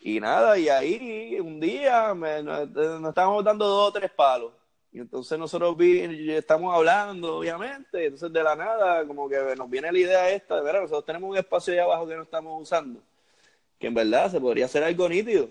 y 0.00 0.18
nada, 0.18 0.58
y 0.58 0.68
ahí 0.68 1.38
un 1.40 1.60
día 1.60 2.12
nos, 2.14 3.08
estábamos 3.08 3.44
dando 3.44 3.66
dos 3.66 3.88
o 3.90 3.92
tres 3.92 4.10
palos. 4.10 4.52
Y 4.92 4.98
entonces 4.98 5.38
nosotros 5.38 5.76
vi, 5.76 6.32
estamos 6.32 6.74
hablando, 6.74 7.36
obviamente, 7.38 8.06
entonces 8.06 8.32
de 8.32 8.42
la 8.42 8.56
nada, 8.56 9.06
como 9.06 9.28
que 9.28 9.36
nos 9.56 9.70
viene 9.70 9.92
la 9.92 9.98
idea 9.98 10.30
esta, 10.30 10.56
de 10.56 10.62
ver, 10.62 10.76
nosotros 10.76 11.04
tenemos 11.04 11.30
un 11.30 11.36
espacio 11.36 11.72
ahí 11.72 11.78
abajo 11.78 12.08
que 12.08 12.16
no 12.16 12.22
estamos 12.24 12.60
usando, 12.60 13.00
que 13.78 13.86
en 13.86 13.94
verdad 13.94 14.30
se 14.30 14.40
podría 14.40 14.64
hacer 14.64 14.82
algo 14.82 15.08
nítido. 15.08 15.50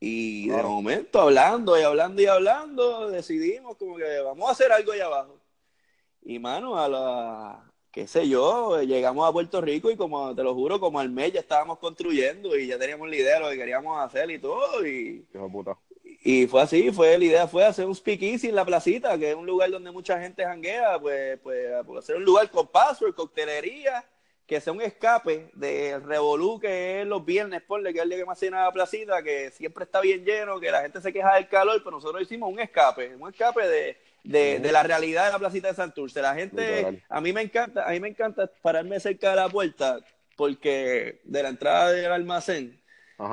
Y 0.00 0.48
de 0.48 0.62
momento, 0.62 1.20
hablando 1.20 1.78
y 1.78 1.82
hablando 1.82 2.22
y 2.22 2.26
hablando, 2.26 3.10
decidimos 3.10 3.76
como 3.76 3.96
que 3.96 4.20
vamos 4.20 4.48
a 4.48 4.52
hacer 4.52 4.72
algo 4.72 4.92
ahí 4.92 5.00
abajo. 5.00 5.41
Y 6.24 6.38
mano, 6.38 6.78
a 6.78 6.88
la, 6.88 7.72
qué 7.90 8.06
sé 8.06 8.28
yo, 8.28 8.80
llegamos 8.82 9.28
a 9.28 9.32
Puerto 9.32 9.60
Rico 9.60 9.90
y 9.90 9.96
como 9.96 10.34
te 10.34 10.42
lo 10.42 10.54
juro, 10.54 10.80
como 10.80 11.00
al 11.00 11.10
mes 11.10 11.32
ya 11.32 11.40
estábamos 11.40 11.78
construyendo 11.78 12.56
y 12.56 12.66
ya 12.66 12.78
teníamos 12.78 13.08
la 13.08 13.16
idea 13.16 13.34
de 13.34 13.40
lo 13.40 13.50
que 13.50 13.56
queríamos 13.56 14.00
hacer 14.00 14.30
y 14.30 14.38
todo. 14.38 14.86
Y, 14.86 15.26
y 16.24 16.46
fue 16.46 16.62
así, 16.62 16.90
fue 16.90 17.18
la 17.18 17.24
idea 17.24 17.48
fue 17.48 17.64
hacer 17.64 17.86
un 17.86 17.94
speakeasy 17.94 18.48
en 18.48 18.54
la 18.54 18.64
placita, 18.64 19.18
que 19.18 19.30
es 19.30 19.36
un 19.36 19.46
lugar 19.46 19.70
donde 19.70 19.90
mucha 19.90 20.20
gente 20.20 20.44
janguea, 20.44 20.98
pues, 21.00 21.38
pues, 21.40 21.68
pues 21.84 22.04
hacer 22.04 22.16
un 22.16 22.24
lugar 22.24 22.50
con 22.50 22.68
password, 22.68 23.14
coctelería, 23.14 24.04
que 24.46 24.60
sea 24.60 24.72
un 24.72 24.80
escape 24.80 25.50
del 25.54 26.02
revolú 26.02 26.60
que 26.60 27.00
es 27.00 27.06
los 27.06 27.24
viernes, 27.24 27.62
por 27.62 27.82
que 27.82 27.90
es 27.90 27.96
el 27.96 28.08
día 28.08 28.18
que 28.18 28.24
más 28.24 28.40
llena 28.40 28.64
la 28.64 28.72
placita, 28.72 29.22
que 29.22 29.50
siempre 29.50 29.84
está 29.84 30.00
bien 30.00 30.24
lleno, 30.24 30.60
que 30.60 30.70
la 30.70 30.82
gente 30.82 31.00
se 31.00 31.12
queja 31.12 31.34
del 31.34 31.48
calor, 31.48 31.82
pero 31.82 31.96
nosotros 31.96 32.22
hicimos 32.22 32.52
un 32.52 32.60
escape, 32.60 33.16
un 33.16 33.28
escape 33.28 33.66
de 33.66 34.11
de, 34.24 34.60
de, 34.60 34.72
la 34.72 34.82
realidad 34.82 35.26
de 35.26 35.32
la 35.32 35.38
placita 35.38 35.68
de 35.68 35.74
Santurce. 35.74 36.22
La 36.22 36.34
gente, 36.34 37.02
a 37.08 37.20
mí 37.20 37.32
me 37.32 37.42
encanta, 37.42 37.86
a 37.86 37.90
mí 37.90 38.00
me 38.00 38.08
encanta 38.08 38.50
pararme 38.62 39.00
cerca 39.00 39.30
de 39.30 39.36
la 39.36 39.48
puerta 39.48 39.98
porque 40.36 41.20
de 41.24 41.42
la 41.42 41.50
entrada 41.50 41.92
del 41.92 42.10
almacén, 42.10 42.80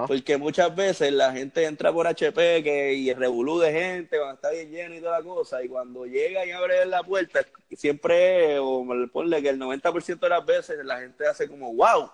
porque 0.08 0.38
muchas 0.38 0.76
veces 0.76 1.12
la 1.12 1.32
gente 1.32 1.66
entra 1.66 1.92
por 1.92 2.08
HP 2.08 2.64
que, 2.64 2.94
y 2.94 3.14
revolú 3.14 3.60
de 3.60 3.72
gente 3.72 4.18
cuando 4.18 4.36
está 4.36 4.52
bien 4.52 4.70
lleno 4.70 4.96
y 4.96 5.00
toda 5.00 5.20
la 5.20 5.26
cosa, 5.26 5.64
y 5.64 5.68
cuando 5.68 6.06
llega 6.06 6.46
y 6.46 6.52
abre 6.52 6.86
la 6.86 7.02
puerta, 7.04 7.40
siempre, 7.72 8.60
o 8.60 8.86
ponle 9.12 9.42
que 9.42 9.50
el 9.50 9.60
90% 9.60 10.20
de 10.20 10.30
las 10.30 10.46
veces 10.46 10.86
la 10.86 11.00
gente 11.00 11.26
hace 11.26 11.48
como, 11.48 11.74
wow, 11.74 12.12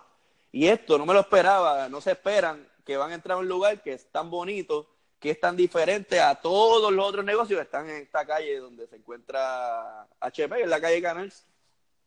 y 0.51 0.67
esto 0.67 0.97
no 0.97 1.05
me 1.05 1.13
lo 1.13 1.21
esperaba, 1.21 1.89
no 1.89 1.99
se 1.99 2.11
esperan 2.11 2.65
que 2.85 2.97
van 2.97 3.11
a 3.11 3.15
entrar 3.15 3.37
a 3.37 3.41
un 3.41 3.47
lugar 3.47 3.81
que 3.81 3.93
es 3.93 4.05
tan 4.11 4.29
bonito 4.29 4.87
que 5.25 5.31
es 5.31 5.39
tan 5.39 5.57
diferente 5.57 6.19
a 6.19 6.35
todos 6.35 6.93
los 6.93 7.03
otros 7.03 7.25
negocios 7.25 7.57
que 7.57 7.63
están 7.63 7.89
en 7.89 8.03
esta 8.03 8.27
calle 8.27 8.59
donde 8.59 8.85
se 8.85 8.97
encuentra 8.97 10.07
HP, 10.19 10.61
en 10.61 10.69
la 10.69 10.79
calle 10.79 11.01
Canals. 11.01 11.47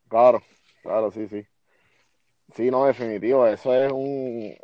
Claro, 0.07 0.41
claro, 0.83 1.11
sí, 1.11 1.27
sí. 1.27 1.45
Sí, 2.55 2.71
no, 2.71 2.87
definitivo, 2.87 3.45
eso 3.49 3.75
es 3.75 3.91
un, 3.91 4.57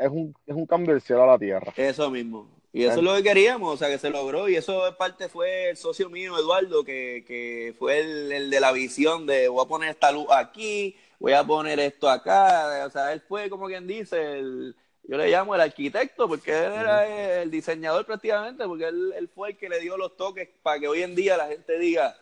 es, 0.00 0.10
un, 0.10 0.34
es 0.44 0.56
un 0.56 0.66
cambio 0.66 0.92
del 0.92 1.00
cielo 1.00 1.22
a 1.22 1.28
la 1.28 1.38
tierra. 1.38 1.72
Eso 1.76 2.10
mismo. 2.10 2.50
Y 2.72 2.82
eso 2.82 2.96
es 2.98 3.02
lo 3.04 3.14
que 3.14 3.22
queríamos, 3.22 3.74
o 3.74 3.76
sea, 3.76 3.88
que 3.88 3.98
se 3.98 4.10
logró. 4.10 4.48
Y 4.48 4.56
eso 4.56 4.88
en 4.88 4.96
parte 4.96 5.28
fue 5.28 5.70
el 5.70 5.76
socio 5.76 6.10
mío, 6.10 6.36
Eduardo, 6.36 6.82
que, 6.82 7.24
que 7.24 7.76
fue 7.78 8.00
el, 8.00 8.32
el, 8.32 8.50
de 8.50 8.58
la 8.58 8.72
visión 8.72 9.24
de 9.24 9.48
voy 9.48 9.64
a 9.64 9.68
poner 9.68 9.90
esta 9.90 10.10
luz 10.10 10.26
aquí, 10.30 10.96
voy 11.20 11.34
a 11.34 11.44
poner 11.44 11.78
esto 11.78 12.10
acá. 12.10 12.84
O 12.86 12.90
sea, 12.90 13.12
él 13.12 13.20
fue, 13.20 13.48
como 13.48 13.68
quien 13.68 13.86
dice, 13.86 14.38
el, 14.38 14.74
yo 15.04 15.16
le 15.16 15.28
llamo 15.28 15.54
el 15.54 15.60
arquitecto 15.60 16.28
porque 16.28 16.52
él 16.52 16.72
era 16.72 17.42
el 17.42 17.50
diseñador 17.50 18.06
prácticamente, 18.06 18.64
porque 18.64 18.86
él, 18.86 19.30
fue 19.34 19.50
el 19.50 19.56
que 19.56 19.68
le 19.68 19.80
dio 19.80 19.96
los 19.96 20.16
toques 20.16 20.48
para 20.62 20.78
que 20.78 20.88
hoy 20.88 21.02
en 21.02 21.14
día 21.14 21.36
la 21.36 21.48
gente 21.48 21.78
diga, 21.78 22.16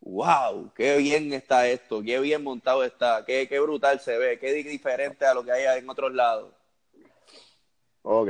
wow, 0.00 0.70
qué 0.74 0.98
bien 0.98 1.32
está 1.32 1.68
esto, 1.68 2.02
qué 2.02 2.20
bien 2.20 2.42
montado 2.42 2.84
está, 2.84 3.24
qué, 3.24 3.48
qué 3.48 3.58
brutal 3.60 4.00
se 4.00 4.18
ve, 4.18 4.38
qué 4.38 4.52
diferente 4.52 5.24
a 5.24 5.34
lo 5.34 5.44
que 5.44 5.52
hay 5.52 5.78
en 5.78 5.88
otros 5.88 6.12
lados. 6.12 6.52
Ok, 8.02 8.28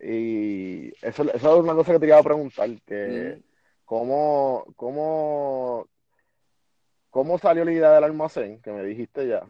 y 0.00 0.88
eso, 1.04 1.24
eso 1.24 1.56
es 1.56 1.64
una 1.64 1.74
cosa 1.74 1.92
que 1.92 1.98
te 1.98 2.06
iba 2.06 2.18
a 2.18 2.22
preguntar, 2.22 2.70
que 2.86 3.42
cómo, 3.84 4.64
cómo, 4.76 5.88
cómo 7.10 7.36
salió 7.38 7.64
la 7.64 7.72
idea 7.72 7.92
del 7.92 8.04
almacén, 8.04 8.60
que 8.60 8.70
me 8.70 8.84
dijiste 8.84 9.26
ya, 9.26 9.42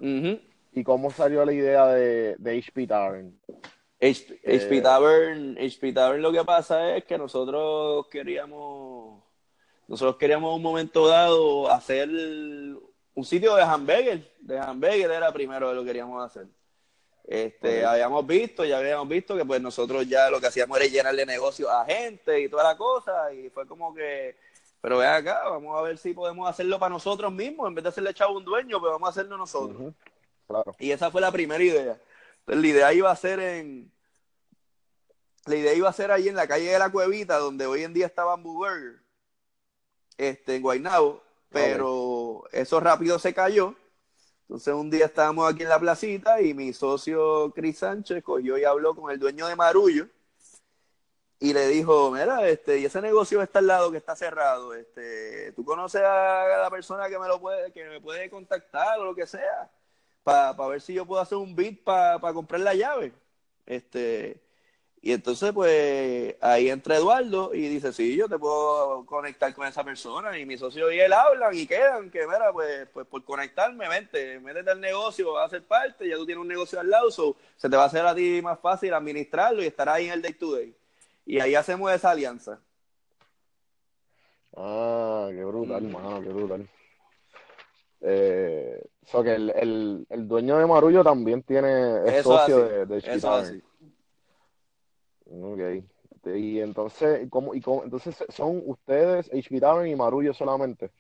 y 0.73 0.83
cómo 0.83 1.11
salió 1.11 1.45
la 1.45 1.53
idea 1.53 1.89
de, 1.89 2.37
de 2.39 2.59
HP 2.59 2.87
Tavern. 2.87 3.39
HP, 4.01 4.39
eh, 4.43 4.81
Tavern, 4.83 5.57
HP 5.59 5.93
Tavern 5.93 6.21
lo 6.21 6.31
que 6.31 6.45
pasa 6.45 6.97
es 6.97 7.05
que 7.05 7.17
nosotros 7.17 8.07
queríamos, 8.09 9.23
nosotros 9.89 10.17
queríamos 10.17 10.55
un 10.55 10.63
momento 10.63 11.07
dado 11.07 11.71
hacer 11.71 12.09
un 12.11 13.25
sitio 13.25 13.57
de 13.57 13.63
hamburger, 13.63 14.31
de 14.41 14.59
hamburger 14.59 15.11
era 15.11 15.33
primero 15.33 15.73
lo 15.73 15.81
que 15.81 15.87
queríamos 15.87 16.25
hacer. 16.25 16.47
Este, 17.25 17.85
habíamos 17.85 18.25
visto, 18.27 18.65
ya 18.65 18.79
habíamos 18.79 19.09
visto 19.09 19.35
que 19.35 19.45
pues 19.45 19.61
nosotros 19.61 20.07
ya 20.07 20.31
lo 20.31 20.41
que 20.41 20.47
hacíamos 20.47 20.79
era 20.79 20.87
llenarle 20.87 21.27
negocios 21.27 21.69
a 21.71 21.85
gente 21.87 22.41
y 22.41 22.49
toda 22.49 22.63
la 22.65 22.77
cosa 22.77 23.33
y 23.33 23.49
fue 23.49 23.67
como 23.67 23.95
que, 23.95 24.37
pero 24.81 24.99
ven 24.99 25.09
acá, 25.09 25.49
vamos 25.49 25.77
a 25.77 25.83
ver 25.83 25.97
si 25.97 26.13
podemos 26.13 26.49
hacerlo 26.49 26.79
para 26.79 26.91
nosotros 26.91 27.33
mismos, 27.33 27.67
en 27.67 27.75
vez 27.75 27.83
de 27.83 27.89
hacerle 27.89 28.11
echado 28.11 28.33
un 28.33 28.45
dueño, 28.45 28.79
pues 28.79 28.93
vamos 28.93 29.09
a 29.09 29.11
hacerlo 29.11 29.39
nosotros. 29.39 29.95
Claro. 30.47 30.77
Y 30.79 30.91
esa 30.93 31.11
fue 31.11 31.21
la 31.21 31.33
primera 31.33 31.65
idea 31.65 31.99
la 32.47 32.67
idea 32.67 32.93
iba 32.93 33.11
a 33.11 33.17
ser 33.17 33.41
en. 33.41 33.93
La 35.47 35.57
idea 35.57 35.75
iba 35.75 35.89
a 35.89 35.93
ser 35.93 36.11
ahí 36.11 36.29
en 36.29 36.35
la 36.37 36.49
calle 36.49 36.71
de 36.71 36.79
la 36.79 36.91
Cuevita, 36.91 37.39
donde 37.39 37.67
hoy 37.67 37.85
en 37.85 37.93
día 37.93 38.07
está 38.07 38.25
Bamboo 38.25 38.55
Burger, 38.55 39.01
este, 40.17 40.57
en 40.57 40.63
Guaynabo, 40.63 41.23
pero 41.51 42.45
eso 42.51 42.81
rápido 42.81 43.19
se 43.19 43.33
cayó. 43.33 43.75
Entonces 44.43 44.75
un 44.75 44.91
día 44.91 45.07
estábamos 45.07 45.53
aquí 45.53 45.63
en 45.63 45.69
la 45.69 45.79
placita 45.79 46.41
y 46.41 46.55
mi 46.55 46.73
socio 46.73 47.53
Chris 47.55 47.79
Sánchez 47.79 48.23
cogió 48.23 48.59
y 48.59 48.65
habló 48.65 48.95
con 48.95 49.11
el 49.11 49.19
dueño 49.19 49.47
de 49.47 49.57
Marullo 49.57 50.09
y 51.39 51.53
le 51.53 51.69
dijo, 51.69 52.11
mira, 52.13 52.49
este, 52.49 52.79
y 52.79 52.85
ese 52.87 53.01
negocio 53.03 53.43
está 53.43 53.59
al 53.59 53.67
lado 53.67 53.91
que 53.91 53.99
está 53.99 54.17
cerrado, 54.17 54.73
este, 54.75 55.53
tú 55.53 55.65
conoces 55.65 56.03
a 56.03 56.61
la 56.63 56.71
persona 56.71 57.09
que 57.09 57.19
me 57.19 57.29
lo 57.29 57.41
puede, 57.41 57.73
que 57.73 57.85
me 57.85 58.01
puede 58.01 58.31
contactar 58.31 58.99
o 59.01 59.05
lo 59.05 59.15
que 59.15 59.27
sea 59.27 59.71
para 60.27 60.67
ver 60.67 60.81
si 60.81 60.93
yo 60.93 61.07
puedo 61.07 61.23
hacer 61.23 61.39
un 61.39 61.55
bid 61.55 61.79
para 61.85 62.19
comprar 62.33 62.61
la 62.61 62.75
llave. 62.75 63.13
Este, 63.65 64.43
y 65.01 65.13
entonces, 65.13 65.53
pues, 65.53 66.35
ahí 66.41 66.69
entra 66.69 66.97
Eduardo 66.97 67.55
y 67.55 67.69
dice, 67.69 67.93
sí, 67.93 68.17
yo 68.17 68.29
te 68.29 68.37
puedo 68.37 69.07
conectar 69.07 69.55
con 69.55 69.69
esa 69.69 69.85
persona. 69.85 70.37
Y 70.37 70.45
mi 70.45 70.59
socio 70.59 70.91
y 70.91 70.99
él 70.99 71.13
hablan 71.13 71.57
y 71.57 71.65
quedan, 71.65 72.11
que 72.11 72.27
mira, 72.27 72.53
pues, 72.53 72.89
pues 72.93 73.07
por 73.07 73.23
conectarme, 73.25 73.89
vente, 73.89 74.41
métete 74.41 74.73
al 74.73 74.81
negocio, 74.81 75.33
vas 75.33 75.47
a 75.47 75.51
ser 75.51 75.63
parte, 75.63 76.09
ya 76.09 76.17
tú 76.17 76.27
tienes 76.27 76.43
un 76.43 76.49
negocio 76.49 76.81
al 76.81 76.91
lado, 76.91 77.09
se 77.13 77.71
te 77.71 77.77
va 77.77 77.85
a 77.85 77.87
hacer 77.87 78.05
a 78.05 78.13
ti 78.13 78.41
más 78.43 78.59
fácil 78.59 78.95
administrarlo 78.95 79.63
y 79.63 79.67
estar 79.67 79.89
ahí 79.89 80.07
en 80.07 80.15
el 80.15 80.23
day 80.23 80.33
to 80.33 80.57
day. 80.57 80.75
Y 81.25 81.39
ahí 81.39 81.55
hacemos 81.55 81.93
esa 81.93 82.11
alianza. 82.11 82.59
Ah, 84.57 85.29
qué 85.31 85.45
brutal, 85.45 85.85
hermano, 85.85 86.21
qué 86.21 86.31
brutal. 86.31 86.69
Eh, 88.09 88.81
so 89.05 89.21
que 89.21 89.35
el, 89.35 89.51
el, 89.51 90.07
el, 90.09 90.29
dueño 90.29 90.59
de 90.59 90.67
Marullo 90.67 91.03
también 91.03 91.43
tiene 91.43 92.07
es 92.07 92.23
socio 92.23 92.65
de, 92.65 92.87
de 92.87 92.99
Eso 92.99 93.43
Ok. 95.29 95.85
Y 96.37 96.61
entonces, 96.61 97.27
¿cómo, 97.31 97.53
y 97.53 97.61
cómo, 97.61 97.83
entonces 97.83 98.17
son 98.29 98.63
ustedes, 98.67 99.29
HP 99.29 99.89
y 99.89 99.97
Marullo 99.97 100.33
solamente. 100.33 100.93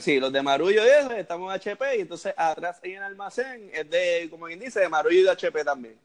Sí, 0.00 0.18
los 0.18 0.32
de 0.32 0.42
Marullo 0.42 0.84
y 0.84 0.88
eso, 0.88 1.12
estamos 1.12 1.48
en 1.48 1.60
HP 1.60 1.98
y 1.98 2.00
entonces 2.02 2.34
atrás 2.36 2.80
ahí 2.82 2.90
en 2.92 2.98
el 2.98 3.04
almacén 3.04 3.70
es 3.72 3.88
de, 3.88 4.28
como 4.28 4.46
quien 4.46 4.58
dice, 4.58 4.80
de 4.80 4.88
Marullo 4.88 5.20
y 5.20 5.22
de 5.22 5.30
HP 5.30 5.64
también. 5.64 5.98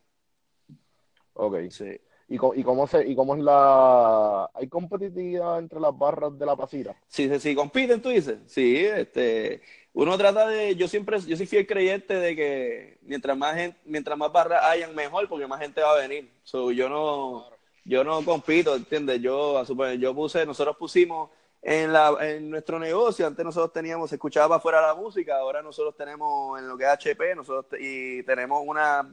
Ok. 1.34 1.58
Sí. 1.70 2.00
¿Y 2.30 2.38
cómo, 2.38 2.54
y 2.54 2.64
cómo, 2.64 2.86
se, 2.86 3.08
y 3.08 3.16
cómo 3.16 3.36
es 3.36 3.42
la... 3.42 4.50
¿Hay 4.54 4.68
competitividad 4.68 5.58
entre 5.58 5.80
las 5.80 5.98
barras 5.98 6.38
de 6.38 6.46
la 6.46 6.56
pasita? 6.56 6.96
Sí, 7.08 7.28
sí, 7.28 7.40
sí, 7.40 7.56
compiten, 7.56 8.02
tú 8.02 8.10
dices. 8.10 8.38
Sí, 8.46 8.86
este 8.86 9.62
uno 9.94 10.18
trata 10.18 10.48
de, 10.48 10.76
yo 10.76 10.88
siempre, 10.88 11.20
yo 11.22 11.36
soy 11.36 11.46
fiel 11.46 11.66
creyente 11.68 12.14
de 12.16 12.36
que 12.36 13.00
mientras 13.02 13.38
más 13.38 13.56
gente, 13.56 13.80
mientras 13.86 14.18
más 14.18 14.32
barras 14.32 14.64
hayan 14.64 14.94
mejor, 14.96 15.28
porque 15.28 15.48
más 15.48 15.60
gente 15.60 15.82
va 15.82 15.94
a 15.94 16.00
venir. 16.00 16.32
So, 16.44 16.72
yo 16.72 16.90
no, 16.90 17.50
yo 17.86 18.04
no 18.04 18.24
compito, 18.24 18.76
¿entiendes? 18.76 19.22
Yo, 19.22 19.64
yo 19.98 20.16
puse, 20.16 20.46
nosotros 20.46 20.78
pusimos 20.78 21.32
en, 21.62 21.92
la, 21.92 22.16
en 22.22 22.50
nuestro 22.50 22.80
negocio, 22.80 23.28
antes 23.28 23.44
nosotros 23.44 23.74
teníamos, 23.74 24.10
se 24.10 24.16
escuchaba 24.16 24.48
para 24.48 24.58
afuera 24.58 24.82
la 24.82 24.96
música, 24.96 25.38
ahora 25.38 25.62
nosotros 25.62 25.96
tenemos 25.96 26.58
en 26.60 26.68
lo 26.68 26.78
que 26.78 26.86
es 26.86 26.90
HP, 26.90 27.36
nosotros 27.36 27.80
y 27.82 28.24
tenemos 28.24 28.64
una 28.66 29.08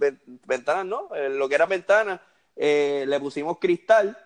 ventanas, 0.47 0.87
¿no? 0.87 1.09
En 1.15 1.39
lo 1.39 1.49
que 1.49 1.55
era 1.57 1.67
ventana, 1.67 2.21
eh, 2.55 3.05
le 3.07 3.19
pusimos 3.19 3.59
cristal, 3.59 4.17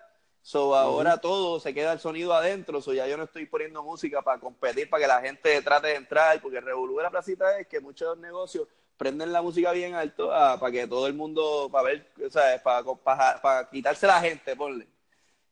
so 0.41 0.75
ahora 0.75 1.17
todo 1.19 1.59
se 1.59 1.73
queda 1.73 1.93
el 1.93 1.99
sonido 1.99 2.33
adentro, 2.33 2.81
so 2.81 2.93
ya 2.93 3.07
yo 3.07 3.17
no 3.17 3.23
estoy 3.23 3.45
poniendo 3.45 3.83
música 3.83 4.21
para 4.21 4.39
competir, 4.39 4.89
para 4.89 5.01
que 5.01 5.07
la 5.07 5.21
gente 5.21 5.61
trate 5.61 5.87
de 5.89 5.95
entrar, 5.95 6.41
porque 6.41 6.57
el 6.57 6.65
revolú 6.65 6.97
de 6.97 7.03
la 7.03 7.11
placita 7.11 7.59
es 7.59 7.67
que 7.67 7.79
muchos 7.79 8.17
negocios 8.17 8.67
prenden 8.97 9.33
la 9.33 9.41
música 9.41 9.71
bien 9.71 9.95
alto 9.95 10.31
ah, 10.31 10.57
para 10.59 10.71
que 10.71 10.87
todo 10.87 11.07
el 11.07 11.13
mundo, 11.13 11.69
para 11.71 11.85
ver, 11.85 12.11
o 12.25 12.29
sea, 12.29 12.61
para, 12.61 12.83
para, 12.83 13.41
para 13.41 13.69
quitarse 13.69 14.05
la 14.07 14.19
gente, 14.21 14.55
ponle. 14.55 14.87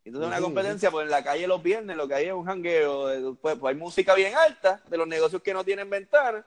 Entonces, 0.05 0.27
una 0.27 0.41
competencia, 0.41 0.89
pues 0.89 1.05
en 1.05 1.11
la 1.11 1.23
calle 1.23 1.47
los 1.47 1.61
viernes 1.61 1.95
lo 1.95 2.07
que 2.07 2.15
hay 2.15 2.25
es 2.25 2.33
un 2.33 2.45
jangueo, 2.45 3.35
pues, 3.41 3.57
pues, 3.57 3.73
hay 3.73 3.79
música 3.79 4.15
bien 4.15 4.35
alta 4.35 4.81
de 4.87 4.97
los 4.97 5.07
negocios 5.07 5.41
que 5.41 5.53
no 5.53 5.63
tienen 5.63 5.89
ventana. 5.89 6.45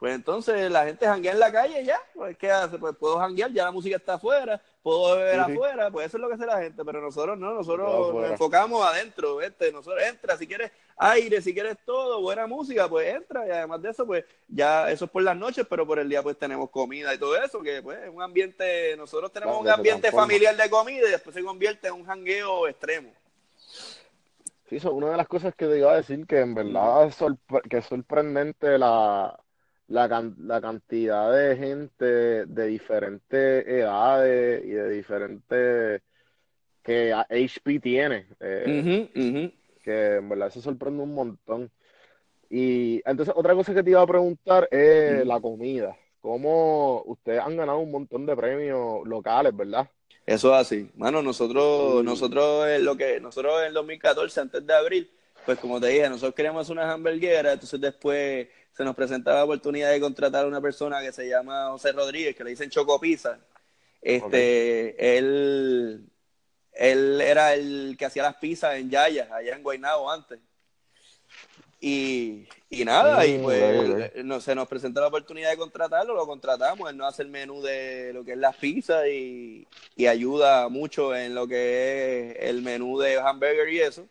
Pues 0.00 0.14
entonces 0.14 0.70
la 0.70 0.86
gente 0.86 1.04
janguea 1.04 1.32
en 1.32 1.38
la 1.38 1.52
calle 1.52 1.84
ya, 1.84 2.00
pues 2.14 2.34
¿qué 2.38 2.50
hace? 2.50 2.78
Pues 2.78 2.96
puedo 2.96 3.18
janguear, 3.18 3.52
ya 3.52 3.64
la 3.64 3.70
música 3.70 3.96
está 3.96 4.14
afuera, 4.14 4.58
puedo 4.82 5.14
beber 5.14 5.40
afuera, 5.40 5.90
pues 5.90 6.06
eso 6.06 6.16
es 6.16 6.22
lo 6.22 6.28
que 6.28 6.36
hace 6.36 6.46
la 6.46 6.58
gente, 6.62 6.82
pero 6.86 7.02
nosotros 7.02 7.36
no, 7.36 7.52
nosotros 7.52 8.14
nos 8.14 8.30
enfocamos 8.30 8.82
adentro, 8.82 9.36
¿viste? 9.36 9.70
Nosotros 9.70 10.02
entra, 10.02 10.38
si 10.38 10.46
quieres 10.46 10.72
aire, 10.96 11.42
si 11.42 11.52
quieres 11.52 11.76
todo, 11.84 12.22
buena 12.22 12.46
música, 12.46 12.88
pues 12.88 13.14
entra, 13.14 13.46
y 13.46 13.50
además 13.50 13.82
de 13.82 13.90
eso, 13.90 14.06
pues 14.06 14.24
ya 14.48 14.90
eso 14.90 15.04
es 15.04 15.10
por 15.10 15.22
las 15.22 15.36
noches, 15.36 15.66
pero 15.68 15.86
por 15.86 15.98
el 15.98 16.08
día 16.08 16.22
pues 16.22 16.38
tenemos 16.38 16.70
comida 16.70 17.12
y 17.12 17.18
todo 17.18 17.36
eso, 17.36 17.60
que 17.60 17.82
pues 17.82 17.98
es 17.98 18.08
un 18.08 18.22
ambiente, 18.22 18.96
nosotros 18.96 19.30
tenemos 19.30 19.60
un 19.60 19.68
ambiente 19.68 20.10
familiar 20.10 20.56
de 20.56 20.70
comida 20.70 21.08
y 21.08 21.10
después 21.10 21.34
se 21.34 21.44
convierte 21.44 21.88
en 21.88 21.92
un 21.92 22.06
jangueo 22.06 22.66
extremo. 22.68 23.12
Sí, 24.66 24.76
eso 24.76 24.94
una 24.94 25.10
de 25.10 25.18
las 25.18 25.28
cosas 25.28 25.54
que 25.54 25.66
te 25.66 25.76
iba 25.76 25.92
a 25.92 25.96
decir, 25.96 26.26
que 26.26 26.40
en 26.40 26.54
verdad 26.54 27.04
es, 27.04 27.18
que 27.68 27.76
es 27.76 27.84
sorprendente 27.84 28.78
la 28.78 29.38
la, 29.90 30.32
la 30.38 30.60
cantidad 30.60 31.32
de 31.32 31.56
gente 31.56 32.04
de 32.46 32.66
diferentes 32.66 33.66
edades 33.66 34.64
y 34.64 34.70
de 34.70 34.88
diferentes 34.88 36.02
que 36.82 37.12
HP 37.12 37.80
tiene. 37.80 38.26
Eh, 38.38 39.50
que 39.82 40.16
en 40.16 40.28
verdad 40.28 40.50
se 40.50 40.62
sorprende 40.62 41.02
un 41.02 41.14
montón. 41.14 41.70
Y 42.48 43.02
entonces 43.04 43.34
otra 43.36 43.54
cosa 43.54 43.74
que 43.74 43.82
te 43.82 43.90
iba 43.90 44.00
a 44.00 44.06
preguntar 44.06 44.68
es 44.70 45.26
la 45.26 45.40
comida. 45.40 45.96
¿Cómo 46.20 47.02
ustedes 47.06 47.40
han 47.40 47.56
ganado 47.56 47.78
un 47.78 47.90
montón 47.90 48.26
de 48.26 48.36
premios 48.36 49.06
locales, 49.06 49.56
verdad? 49.56 49.88
Eso 50.24 50.54
es 50.54 50.60
así. 50.60 50.88
Mano, 50.96 51.22
nosotros, 51.22 52.04
nosotros 52.04 52.68
en 52.68 52.84
lo 52.84 52.96
que, 52.96 53.20
nosotros 53.20 53.60
en 53.60 53.68
el 53.68 53.74
2014, 53.74 54.40
antes 54.40 54.66
de 54.66 54.74
abril, 54.74 55.10
pues 55.50 55.58
como 55.58 55.80
te 55.80 55.88
dije, 55.88 56.08
nosotros 56.08 56.32
queríamos 56.32 56.68
unas 56.68 56.88
hamburgueras, 56.94 57.54
entonces 57.54 57.80
después 57.80 58.46
se 58.70 58.84
nos 58.84 58.94
presentaba 58.94 59.38
la 59.38 59.44
oportunidad 59.46 59.90
de 59.90 59.98
contratar 59.98 60.44
a 60.44 60.46
una 60.46 60.60
persona 60.60 61.00
que 61.00 61.10
se 61.10 61.28
llama 61.28 61.70
José 61.70 61.90
Rodríguez, 61.90 62.36
que 62.36 62.44
le 62.44 62.50
dicen 62.50 62.70
Choco 62.70 63.00
Pizza. 63.00 63.40
Este, 64.00 65.18
él, 65.18 66.08
él 66.72 67.20
era 67.20 67.54
el 67.54 67.96
que 67.98 68.04
hacía 68.04 68.22
las 68.22 68.36
pizzas 68.36 68.76
en 68.76 68.90
Yaya, 68.90 69.28
allá 69.34 69.56
en 69.56 69.64
Guaynabo 69.64 70.08
antes. 70.08 70.38
Y, 71.80 72.46
y 72.68 72.84
nada, 72.84 73.26
y 73.26 73.38
mm, 73.38 73.42
pues 73.42 74.24
no, 74.24 74.40
se 74.40 74.54
nos 74.54 74.68
presentó 74.68 75.00
la 75.00 75.08
oportunidad 75.08 75.50
de 75.50 75.56
contratarlo, 75.56 76.14
lo 76.14 76.28
contratamos, 76.28 76.88
él 76.88 76.96
nos 76.96 77.08
hace 77.08 77.22
el 77.22 77.30
menú 77.30 77.60
de 77.60 78.12
lo 78.12 78.24
que 78.24 78.34
es 78.34 78.38
las 78.38 78.54
pizzas 78.54 79.08
y, 79.08 79.66
y 79.96 80.06
ayuda 80.06 80.68
mucho 80.68 81.12
en 81.16 81.34
lo 81.34 81.48
que 81.48 82.36
es 82.38 82.48
el 82.48 82.62
menú 82.62 83.00
de 83.00 83.18
hamburger 83.18 83.68
y 83.68 83.80
eso. 83.80 84.06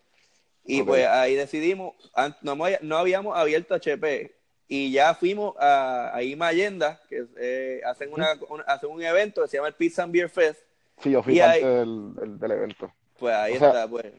Y 0.69 0.83
pues 0.83 1.07
ahí 1.07 1.33
decidimos, 1.33 1.95
no, 2.41 2.55
no 2.81 2.97
habíamos 2.97 3.35
abierto 3.35 3.73
HP, 3.73 4.35
y 4.67 4.91
ya 4.91 5.15
fuimos 5.15 5.55
a, 5.59 6.15
a 6.15 6.35
Mayenda, 6.37 7.01
que 7.09 7.25
eh, 7.39 7.81
hacen, 7.83 8.13
una, 8.13 8.37
hacen 8.67 8.91
un 8.91 9.01
evento 9.01 9.41
que 9.41 9.47
se 9.47 9.57
llama 9.57 9.69
el 9.69 9.73
Pizza 9.73 10.03
and 10.03 10.13
Beer 10.13 10.29
Fest. 10.29 10.61
Sí, 10.99 11.09
yo 11.09 11.23
fui 11.23 11.39
parte 11.39 11.65
del, 11.65 12.13
del, 12.37 12.51
evento. 12.51 12.93
Pues 13.17 13.33
ahí 13.33 13.53
está, 13.53 13.87
pues. 13.87 14.13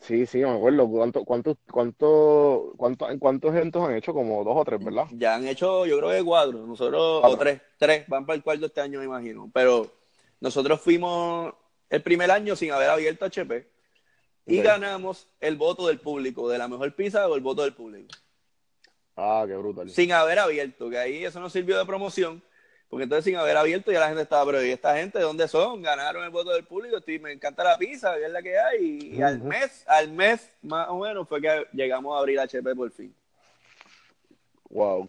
Sí, 0.00 0.24
sí, 0.24 0.38
me 0.38 0.50
acuerdo. 0.50 0.88
¿Cuántos 0.88 1.24
cuánto, 1.24 1.58
cuánto, 1.70 2.72
cuánto, 2.78 3.06
¿Cuántos 3.18 3.54
eventos 3.54 3.86
han 3.86 3.96
hecho? 3.96 4.14
Como 4.14 4.44
dos 4.44 4.56
o 4.56 4.64
tres, 4.64 4.82
¿verdad? 4.82 5.04
Ya 5.10 5.34
han 5.34 5.46
hecho, 5.46 5.84
yo 5.84 5.98
creo 5.98 6.10
que 6.10 6.24
cuatro. 6.24 6.66
Nosotros, 6.66 7.20
o 7.22 7.36
tres, 7.36 7.60
tres. 7.76 8.08
Van 8.08 8.24
para 8.24 8.36
el 8.36 8.42
cuarto 8.42 8.64
este 8.64 8.80
año, 8.80 9.00
me 9.00 9.04
imagino. 9.04 9.50
Pero 9.52 9.92
nosotros 10.40 10.80
fuimos 10.80 11.52
el 11.90 12.02
primer 12.02 12.30
año 12.30 12.56
sin 12.56 12.72
haber 12.72 12.88
abierto 12.88 13.26
HP 13.26 13.73
y 14.46 14.60
ganamos 14.60 15.28
el 15.40 15.56
voto 15.56 15.86
del 15.86 16.00
público, 16.00 16.48
de 16.48 16.58
la 16.58 16.68
mejor 16.68 16.94
pizza 16.94 17.26
o 17.28 17.34
el 17.34 17.40
voto 17.40 17.62
del 17.62 17.74
público. 17.74 18.08
Ah, 19.16 19.44
qué 19.46 19.56
brutal. 19.56 19.88
Sin 19.90 20.12
haber 20.12 20.38
abierto, 20.38 20.90
que 20.90 20.98
ahí 20.98 21.24
eso 21.24 21.40
no 21.40 21.48
sirvió 21.48 21.78
de 21.78 21.86
promoción, 21.86 22.42
porque 22.88 23.04
entonces 23.04 23.24
sin 23.24 23.36
haber 23.36 23.56
abierto 23.56 23.92
ya 23.92 24.00
la 24.00 24.08
gente 24.08 24.22
estaba, 24.22 24.44
pero 24.46 24.64
¿y 24.64 24.70
esta 24.70 24.96
gente 24.96 25.18
de 25.18 25.24
dónde 25.24 25.48
son? 25.48 25.82
Ganaron 25.82 26.24
el 26.24 26.30
voto 26.30 26.50
del 26.50 26.64
público, 26.64 26.98
y 27.06 27.18
me 27.18 27.32
encanta 27.32 27.64
la 27.64 27.78
pizza, 27.78 28.14
que 28.16 28.26
es 28.26 28.32
la 28.32 28.42
que 28.42 28.58
hay, 28.58 29.14
y, 29.14 29.22
al 29.22 29.40
mes, 29.40 29.84
al 29.86 30.10
mes 30.10 30.50
más 30.62 30.88
o 30.88 30.98
menos 30.98 31.28
fue 31.28 31.40
que 31.40 31.66
llegamos 31.72 32.14
a 32.14 32.18
abrir 32.18 32.40
HP 32.40 32.74
por 32.74 32.90
fin. 32.90 33.14
Wow. 34.68 35.08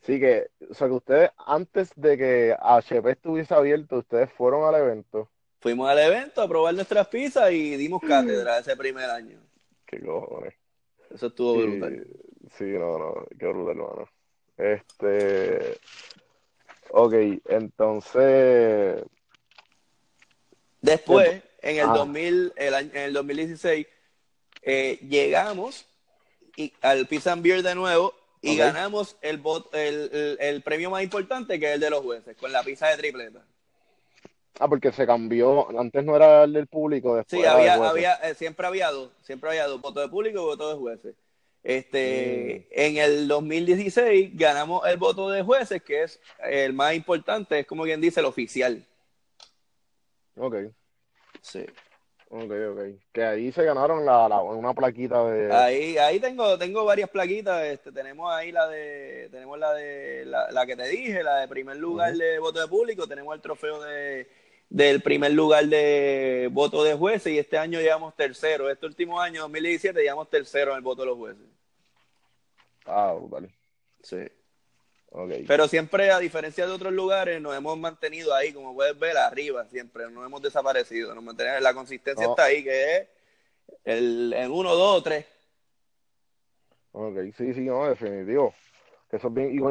Sí 0.00 0.18
que, 0.18 0.50
o 0.70 0.72
sea 0.72 0.88
que 0.88 0.94
ustedes 0.94 1.30
antes 1.36 1.92
de 1.94 2.16
que 2.16 2.56
HP 2.58 3.10
estuviese 3.10 3.54
abierto, 3.54 3.98
ustedes 3.98 4.32
fueron 4.32 4.64
al 4.64 4.80
evento. 4.80 5.28
Fuimos 5.60 5.90
al 5.90 5.98
evento 5.98 6.40
a 6.40 6.48
probar 6.48 6.74
nuestras 6.74 7.06
pizzas 7.08 7.52
y 7.52 7.76
dimos 7.76 8.00
cátedra 8.00 8.58
ese 8.58 8.74
primer 8.76 9.10
año. 9.10 9.38
Qué 9.84 10.00
cojones. 10.00 10.54
Eso 11.14 11.26
estuvo 11.26 11.54
brutal. 11.54 12.06
Sí, 12.56 12.64
no, 12.64 12.98
no, 12.98 13.26
qué 13.38 13.46
brutal, 13.46 13.76
hermano. 13.76 14.08
Este. 14.56 15.78
Ok, 16.90 17.12
entonces. 17.48 19.02
Después, 20.80 21.42
en 21.60 21.76
el, 21.78 21.86
2000, 21.88 22.52
el, 22.56 22.74
en 22.74 22.96
el 22.96 23.12
2016, 23.12 23.86
eh, 24.62 24.98
llegamos 25.02 25.86
y, 26.56 26.72
al 26.80 27.06
Pizza 27.06 27.32
and 27.32 27.42
Beer 27.42 27.62
de 27.62 27.74
nuevo 27.74 28.14
y 28.40 28.56
ganamos 28.56 29.16
el, 29.20 29.42
el, 29.72 30.38
el, 30.40 30.62
premio 30.62 30.88
más 30.88 31.02
importante 31.02 31.60
que 31.60 31.66
es 31.66 31.74
el 31.74 31.80
de 31.80 31.90
los 31.90 32.02
jueces, 32.02 32.34
con 32.38 32.50
la 32.50 32.62
pizza 32.62 32.88
de 32.88 32.96
tripleta. 32.96 33.44
Ah, 34.58 34.68
porque 34.68 34.92
se 34.92 35.06
cambió, 35.06 35.78
antes 35.78 36.04
no 36.04 36.16
era 36.16 36.44
el 36.44 36.52
del 36.52 36.66
público, 36.66 37.16
después 37.16 37.40
Sí, 37.40 37.46
había, 37.46 37.74
había, 37.74 38.14
eh, 38.16 38.34
siempre 38.34 38.66
había 38.66 38.90
dos, 38.90 39.10
siempre 39.22 39.50
había 39.50 39.66
dos, 39.66 39.80
voto 39.80 40.00
de 40.00 40.08
público 40.08 40.40
y 40.40 40.44
voto 40.44 40.68
de 40.68 40.76
jueces. 40.76 41.14
Este, 41.62 42.66
mm. 42.70 42.72
En 42.72 42.96
el 42.96 43.28
2016 43.28 44.36
ganamos 44.36 44.86
el 44.86 44.96
voto 44.96 45.30
de 45.30 45.42
jueces, 45.42 45.82
que 45.82 46.02
es 46.02 46.20
el 46.42 46.72
más 46.72 46.94
importante, 46.94 47.60
es 47.60 47.66
como 47.66 47.84
quien 47.84 48.00
dice 48.00 48.20
el 48.20 48.26
oficial. 48.26 48.86
Ok. 50.36 50.56
Sí. 51.42 51.64
Ok, 52.32 52.52
ok. 52.70 52.80
Que 53.12 53.24
ahí 53.24 53.50
se 53.50 53.64
ganaron 53.64 54.06
la, 54.06 54.26
una 54.40 54.72
plaquita 54.72 55.24
de. 55.24 55.52
Ahí, 55.52 55.98
ahí 55.98 56.20
tengo, 56.20 56.56
tengo 56.56 56.84
varias 56.84 57.10
plaquitas. 57.10 57.64
Este, 57.64 57.90
tenemos 57.90 58.32
ahí 58.32 58.52
la 58.52 58.68
de, 58.68 59.28
tenemos 59.32 59.58
la 59.58 59.74
de 59.74 60.24
la, 60.26 60.64
que 60.64 60.76
te 60.76 60.86
dije, 60.86 61.24
la 61.24 61.38
de 61.38 61.48
primer 61.48 61.76
lugar 61.76 62.14
de 62.14 62.38
voto 62.38 62.60
de 62.60 62.68
público, 62.68 63.08
tenemos 63.08 63.34
el 63.34 63.40
trofeo 63.40 63.80
de 63.82 64.28
del 64.70 65.02
primer 65.02 65.32
lugar 65.32 65.66
de 65.66 66.48
voto 66.52 66.84
de 66.84 66.94
jueces 66.94 67.32
y 67.32 67.38
este 67.38 67.58
año 67.58 67.80
llevamos 67.80 68.14
tercero. 68.16 68.70
Este 68.70 68.86
último 68.86 69.20
año, 69.20 69.42
2017, 69.42 70.00
llevamos 70.00 70.30
tercero 70.30 70.70
en 70.70 70.78
el 70.78 70.82
voto 70.82 71.02
de 71.02 71.08
los 71.08 71.18
jueces. 71.18 71.44
Ah, 72.86 73.14
vale. 73.20 73.50
Sí. 74.02 74.16
Okay. 75.12 75.44
Pero 75.44 75.66
siempre, 75.66 76.12
a 76.12 76.20
diferencia 76.20 76.64
de 76.66 76.72
otros 76.72 76.92
lugares, 76.92 77.42
nos 77.42 77.56
hemos 77.56 77.76
mantenido 77.76 78.32
ahí, 78.32 78.52
como 78.52 78.72
puedes 78.74 78.96
ver, 78.96 79.16
arriba, 79.16 79.66
siempre, 79.66 80.08
no 80.08 80.24
hemos 80.24 80.40
desaparecido, 80.40 81.12
nos 81.16 81.24
mantenemos, 81.24 81.60
la 81.62 81.74
consistencia 81.74 82.26
está 82.26 82.44
ahí, 82.44 82.62
que 82.62 82.96
es 82.96 83.08
el, 83.84 84.32
en 84.32 84.52
uno, 84.52 84.72
dos 84.76 85.02
tres. 85.02 85.26
Ok, 86.92 87.16
sí, 87.36 87.54
sí, 87.54 87.62
no, 87.62 87.88
definitivo. 87.88 88.54
Que 89.10 89.18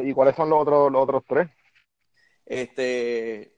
¿Y, 0.04 0.12
cuáles 0.12 0.36
son 0.36 0.50
los 0.50 0.60
otros, 0.60 0.92
los 0.92 1.02
otros 1.02 1.24
tres? 1.26 1.48
Este, 2.44 3.50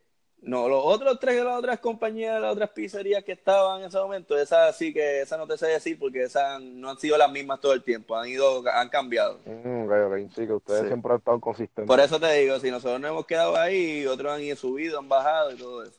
no, 0.43 0.69
los 0.69 0.83
otros 0.85 1.21
tres 1.21 1.37
de 1.37 1.45
las 1.45 1.57
otras 1.57 1.79
compañías, 1.79 2.41
las 2.41 2.53
otras 2.53 2.71
pizzerías 2.71 3.23
que 3.23 3.31
estaban 3.31 3.81
en 3.81 3.87
ese 3.87 3.99
momento, 3.99 4.37
esas 4.37 4.77
sí 4.77 4.93
que 4.93 5.21
esa 5.21 5.37
no 5.37 5.47
te 5.47 5.57
sé 5.57 5.69
decir 5.69 5.97
porque 6.01 6.25
esas 6.25 6.61
no 6.61 6.91
han 6.91 6.99
sido 6.99 7.17
las 7.17 7.31
mismas 7.31 7.61
todo 7.61 7.73
el 7.73 7.83
tiempo, 7.85 8.17
han 8.17 8.29
ido, 8.29 8.65
han 8.69 8.89
cambiado. 8.89 9.39
Mm, 9.45 9.83
Sí, 10.35 10.47
que 10.47 10.53
ustedes 10.53 10.89
siempre 10.89 11.13
han 11.13 11.19
estado 11.19 11.41
consistentes. 11.41 11.87
Por 11.87 12.01
eso 12.01 12.19
te 12.19 12.33
digo, 12.33 12.59
si 12.59 12.73
nosotros 12.73 13.01
no 13.01 13.07
hemos 13.07 13.25
quedado 13.25 13.57
ahí, 13.57 14.05
otros 14.07 14.33
han 14.33 14.41
ido 14.43 14.57
subido, 14.57 14.99
han 14.99 15.09
bajado 15.09 15.53
y 15.53 15.57
todo 15.57 15.85
eso. 15.85 15.99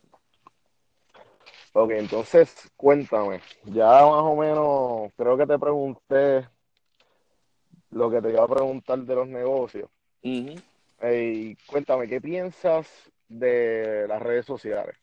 Ok, 1.71 1.91
entonces 1.91 2.53
cuéntame, 2.75 3.39
ya 3.63 3.85
más 3.85 4.23
o 4.23 4.35
menos, 4.35 5.11
creo 5.15 5.37
que 5.37 5.47
te 5.47 5.57
pregunté 5.57 6.47
lo 7.91 8.11
que 8.11 8.21
te 8.21 8.29
iba 8.29 8.43
a 8.43 8.47
preguntar 8.47 8.99
de 8.99 9.15
los 9.15 9.27
negocios. 9.27 9.89
cuéntame, 11.67 12.09
¿qué 12.09 12.19
piensas 12.19 12.87
de 13.39 14.05
las 14.07 14.21
redes 14.21 14.45
sociales? 14.45 14.95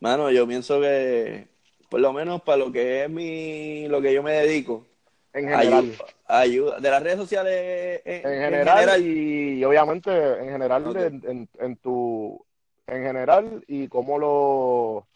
Mano, 0.00 0.30
yo 0.30 0.46
pienso 0.46 0.80
que, 0.80 1.48
por 1.88 2.00
lo 2.00 2.12
menos 2.12 2.42
para 2.42 2.58
lo 2.58 2.72
que 2.72 3.04
es 3.04 3.10
mi, 3.10 3.88
lo 3.88 4.00
que 4.00 4.14
yo 4.14 4.22
me 4.22 4.32
dedico, 4.32 4.86
En 5.32 5.48
general. 5.48 5.92
Ayuda, 6.26 6.78
De 6.78 6.90
las 6.90 7.02
redes 7.02 7.18
sociales 7.18 8.02
en, 8.04 8.22
general, 8.22 9.00
y, 9.02 9.64
obviamente 9.64 10.10
en 10.10 10.50
general 10.50 10.96
en, 10.96 11.48
en, 11.58 11.76
tu... 11.76 12.44
En 12.86 13.02
general 13.02 13.64
y 13.66 13.88
cómo 13.88 14.18
lo... 14.18 15.06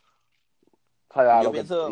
yo 1.43 1.53
pienso, 1.53 1.91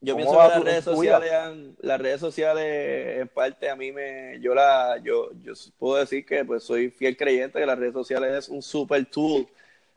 yo 0.00 0.16
pienso 0.16 0.32
que 0.32 0.38
las 0.38 0.64
redes 0.64 0.84
sociales 0.84 1.32
las 1.80 2.00
redes 2.00 2.20
sociales 2.20 3.20
en 3.20 3.28
parte 3.28 3.70
a 3.70 3.76
mí 3.76 3.92
me 3.92 4.38
yo 4.40 4.54
la 4.54 4.98
yo 5.02 5.30
yo 5.42 5.54
puedo 5.78 5.96
decir 5.96 6.26
que 6.26 6.44
pues 6.44 6.64
soy 6.64 6.90
fiel 6.90 7.16
creyente 7.16 7.58
que 7.58 7.66
las 7.66 7.78
redes 7.78 7.94
sociales 7.94 8.34
es 8.34 8.48
un 8.50 8.60
super 8.60 9.04
tool 9.06 9.48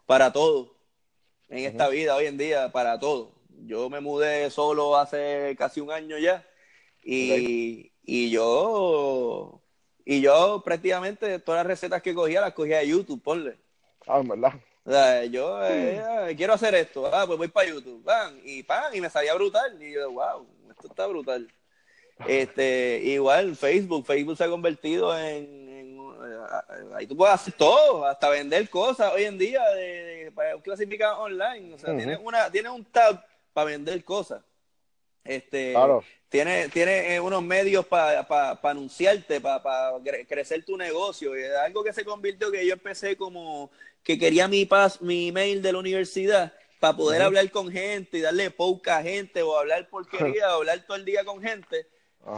para 0.09 0.33
todo 0.33 0.73
en 1.49 1.65
esta 1.65 1.87
vida 1.87 2.15
hoy 2.15 2.25
en 2.25 2.35
día 2.35 2.71
para 2.71 2.97
todo 2.97 3.35
yo 3.67 3.91
me 3.91 3.99
mudé 3.99 4.49
solo 4.49 4.97
hace 4.97 5.55
casi 5.55 5.81
un 5.81 5.91
año 5.91 6.17
ya 6.17 6.43
y, 7.03 7.91
y 8.03 8.31
yo 8.31 9.61
y 10.03 10.19
yo 10.19 10.63
prácticamente 10.65 11.37
todas 11.37 11.59
las 11.59 11.67
recetas 11.67 12.01
que 12.01 12.15
cogía 12.15 12.41
las 12.41 12.53
cogía 12.53 12.79
de 12.79 12.87
YouTube 12.87 13.21
ponle 13.21 13.59
ah 14.07 14.23
verdad 14.25 14.59
yo 15.29 15.63
eh, 15.63 15.99
ah, 15.99 16.29
quiero 16.35 16.53
hacer 16.53 16.73
esto, 16.73 17.05
ah, 17.13 17.27
pues 17.27 17.37
voy 17.37 17.47
para 17.49 17.69
YouTube, 17.69 18.03
y 18.43 18.63
pan, 18.63 18.95
y 18.95 19.01
me 19.01 19.09
salía 19.11 19.35
brutal. 19.35 19.77
Y 19.79 19.93
yo, 19.93 20.11
wow, 20.11 20.47
esto 20.71 20.87
está 20.87 21.05
brutal. 21.05 21.47
Este, 22.27 22.99
igual 23.03 23.55
Facebook, 23.55 24.03
Facebook 24.03 24.35
se 24.35 24.45
ha 24.45 24.49
convertido 24.49 25.15
en, 25.15 25.68
ahí 26.95 27.07
tú 27.07 27.15
puedes 27.15 27.35
hacer 27.35 27.53
todo, 27.53 28.05
hasta 28.05 28.29
vender 28.29 28.69
cosas 28.69 29.13
hoy 29.13 29.23
en 29.23 29.37
día 29.37 29.63
de, 29.71 30.31
para 30.33 30.59
clasificar 30.61 31.13
online. 31.13 31.73
O 31.73 31.77
sea, 31.77 31.95
tienes 31.95 32.19
una, 32.23 32.51
tienes 32.51 32.71
un 32.71 32.85
tab 32.85 33.23
para 33.53 33.65
vender 33.65 34.03
cosas. 34.03 34.41
Este, 35.23 35.75
tiene, 36.29 36.69
tiene 36.69 37.15
eh, 37.15 37.19
unos 37.19 37.43
medios 37.43 37.85
para 37.85 38.25
anunciarte, 38.63 39.41
para 39.41 39.93
crecer 40.27 40.63
tu 40.63 40.77
negocio. 40.77 41.37
Y 41.37 41.43
es 41.43 41.55
algo 41.55 41.83
que 41.83 41.93
se 41.93 42.05
convirtió 42.05 42.51
que 42.51 42.65
yo 42.65 42.73
empecé 42.73 43.15
como 43.15 43.69
que 44.03 44.17
quería 44.17 44.47
mi 44.47 44.65
pas, 44.65 45.01
mi 45.01 45.27
email 45.27 45.61
de 45.61 45.71
la 45.71 45.79
universidad 45.79 46.53
para 46.79 46.95
poder 46.95 47.21
hablar 47.21 47.51
con 47.51 47.69
gente 47.69 48.17
y 48.17 48.21
darle 48.21 48.49
poca 48.51 49.03
gente 49.03 49.41
o 49.41 49.57
hablar 49.57 49.89
porquería 49.89 50.49
o 50.55 50.59
hablar 50.59 50.85
todo 50.87 50.97
el 50.97 51.05
día 51.05 51.23
con 51.25 51.41
gente. 51.41 51.87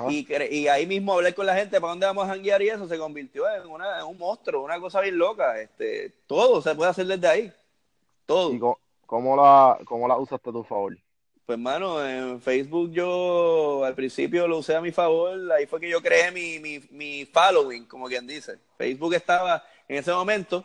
Y, 0.09 0.25
y, 0.49 0.67
ahí 0.67 0.85
mismo 0.85 1.13
hablar 1.13 1.33
con 1.33 1.45
la 1.45 1.55
gente 1.55 1.81
para 1.81 1.91
dónde 1.91 2.05
vamos 2.05 2.23
a 2.25 2.29
janguear 2.29 2.61
y 2.61 2.69
eso 2.69 2.87
se 2.87 2.97
convirtió 2.97 3.43
en, 3.49 3.67
una, 3.67 4.05
un 4.05 4.17
monstruo, 4.17 4.63
una 4.63 4.79
cosa 4.79 5.01
bien 5.01 5.17
loca. 5.17 5.59
Este, 5.59 6.13
todo 6.27 6.61
se 6.61 6.75
puede 6.75 6.91
hacer 6.91 7.07
desde 7.07 7.27
ahí. 7.27 7.53
Todo. 8.25 8.53
¿Y 8.53 8.59
cómo, 9.05 9.35
la, 9.35 9.79
cómo 9.83 10.07
la 10.07 10.17
usaste 10.17 10.49
a 10.49 10.53
tu 10.53 10.63
favor? 10.63 10.97
Pues, 11.45 11.59
mano, 11.59 12.05
en 12.05 12.39
Facebook 12.39 12.91
yo 12.91 13.83
al 13.83 13.95
principio 13.95 14.47
lo 14.47 14.59
usé 14.59 14.75
a 14.75 14.81
mi 14.81 14.91
favor. 14.91 15.51
Ahí 15.51 15.65
fue 15.65 15.81
que 15.81 15.89
yo 15.89 16.01
creé 16.01 16.31
mi, 16.31 16.59
mi, 16.59 16.79
mi 16.91 17.25
following, 17.25 17.85
como 17.85 18.07
quien 18.07 18.25
dice. 18.25 18.59
Facebook 18.77 19.15
estaba 19.15 19.63
en 19.89 19.97
ese 19.97 20.13
momento 20.13 20.63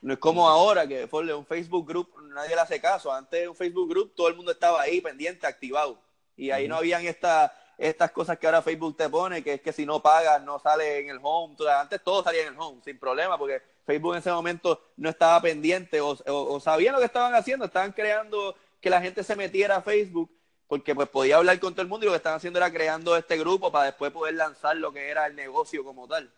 no 0.00 0.12
es 0.12 0.18
como 0.18 0.48
ahora 0.48 0.86
que 0.86 1.08
por 1.08 1.24
un 1.24 1.44
Facebook 1.44 1.86
group 1.86 2.08
nadie 2.32 2.54
le 2.54 2.60
hace 2.60 2.80
caso. 2.80 3.12
Antes 3.12 3.40
de 3.40 3.48
un 3.48 3.56
Facebook 3.56 3.88
group 3.88 4.14
todo 4.14 4.28
el 4.28 4.36
mundo 4.36 4.52
estaba 4.52 4.80
ahí 4.80 5.00
pendiente, 5.00 5.46
activado. 5.46 6.00
Y 6.36 6.50
ahí 6.50 6.68
no 6.68 6.76
habían 6.76 7.04
esta, 7.04 7.52
estas 7.78 8.10
cosas 8.10 8.36
que 8.38 8.46
ahora 8.46 8.60
Facebook 8.60 8.96
te 8.96 9.08
pone, 9.08 9.42
que 9.42 9.54
es 9.54 9.60
que 9.60 9.72
si 9.72 9.86
no 9.86 10.02
pagas 10.02 10.42
no 10.42 10.58
sale 10.58 10.98
en 10.98 11.10
el 11.10 11.20
home. 11.22 11.54
Antes 11.70 12.02
todo 12.02 12.24
salía 12.24 12.42
en 12.42 12.54
el 12.54 12.60
home, 12.60 12.82
sin 12.84 12.98
problema, 12.98 13.38
porque 13.38 13.62
Facebook 13.86 14.14
en 14.14 14.18
ese 14.18 14.32
momento 14.32 14.82
no 14.96 15.08
estaba 15.08 15.40
pendiente 15.40 16.00
o, 16.00 16.18
o, 16.26 16.60
sabían 16.60 16.94
lo 16.94 16.98
que 16.98 17.06
estaban 17.06 17.34
haciendo. 17.34 17.64
Estaban 17.64 17.92
creando 17.92 18.56
que 18.80 18.90
la 18.90 19.00
gente 19.00 19.22
se 19.22 19.36
metiera 19.36 19.76
a 19.76 19.82
Facebook 19.82 20.28
porque 20.66 20.94
pues 20.94 21.08
podía 21.08 21.36
hablar 21.36 21.58
con 21.60 21.72
todo 21.72 21.82
el 21.82 21.88
mundo 21.88 22.04
y 22.04 22.08
lo 22.08 22.12
que 22.12 22.18
estaban 22.18 22.36
haciendo 22.36 22.58
era 22.58 22.70
creando 22.70 23.16
este 23.16 23.38
grupo 23.38 23.70
para 23.70 23.86
después 23.86 24.10
poder 24.10 24.34
lanzar 24.34 24.76
lo 24.76 24.92
que 24.92 25.08
era 25.08 25.26
el 25.26 25.36
negocio 25.36 25.84
como 25.84 26.08
tal. 26.08 26.30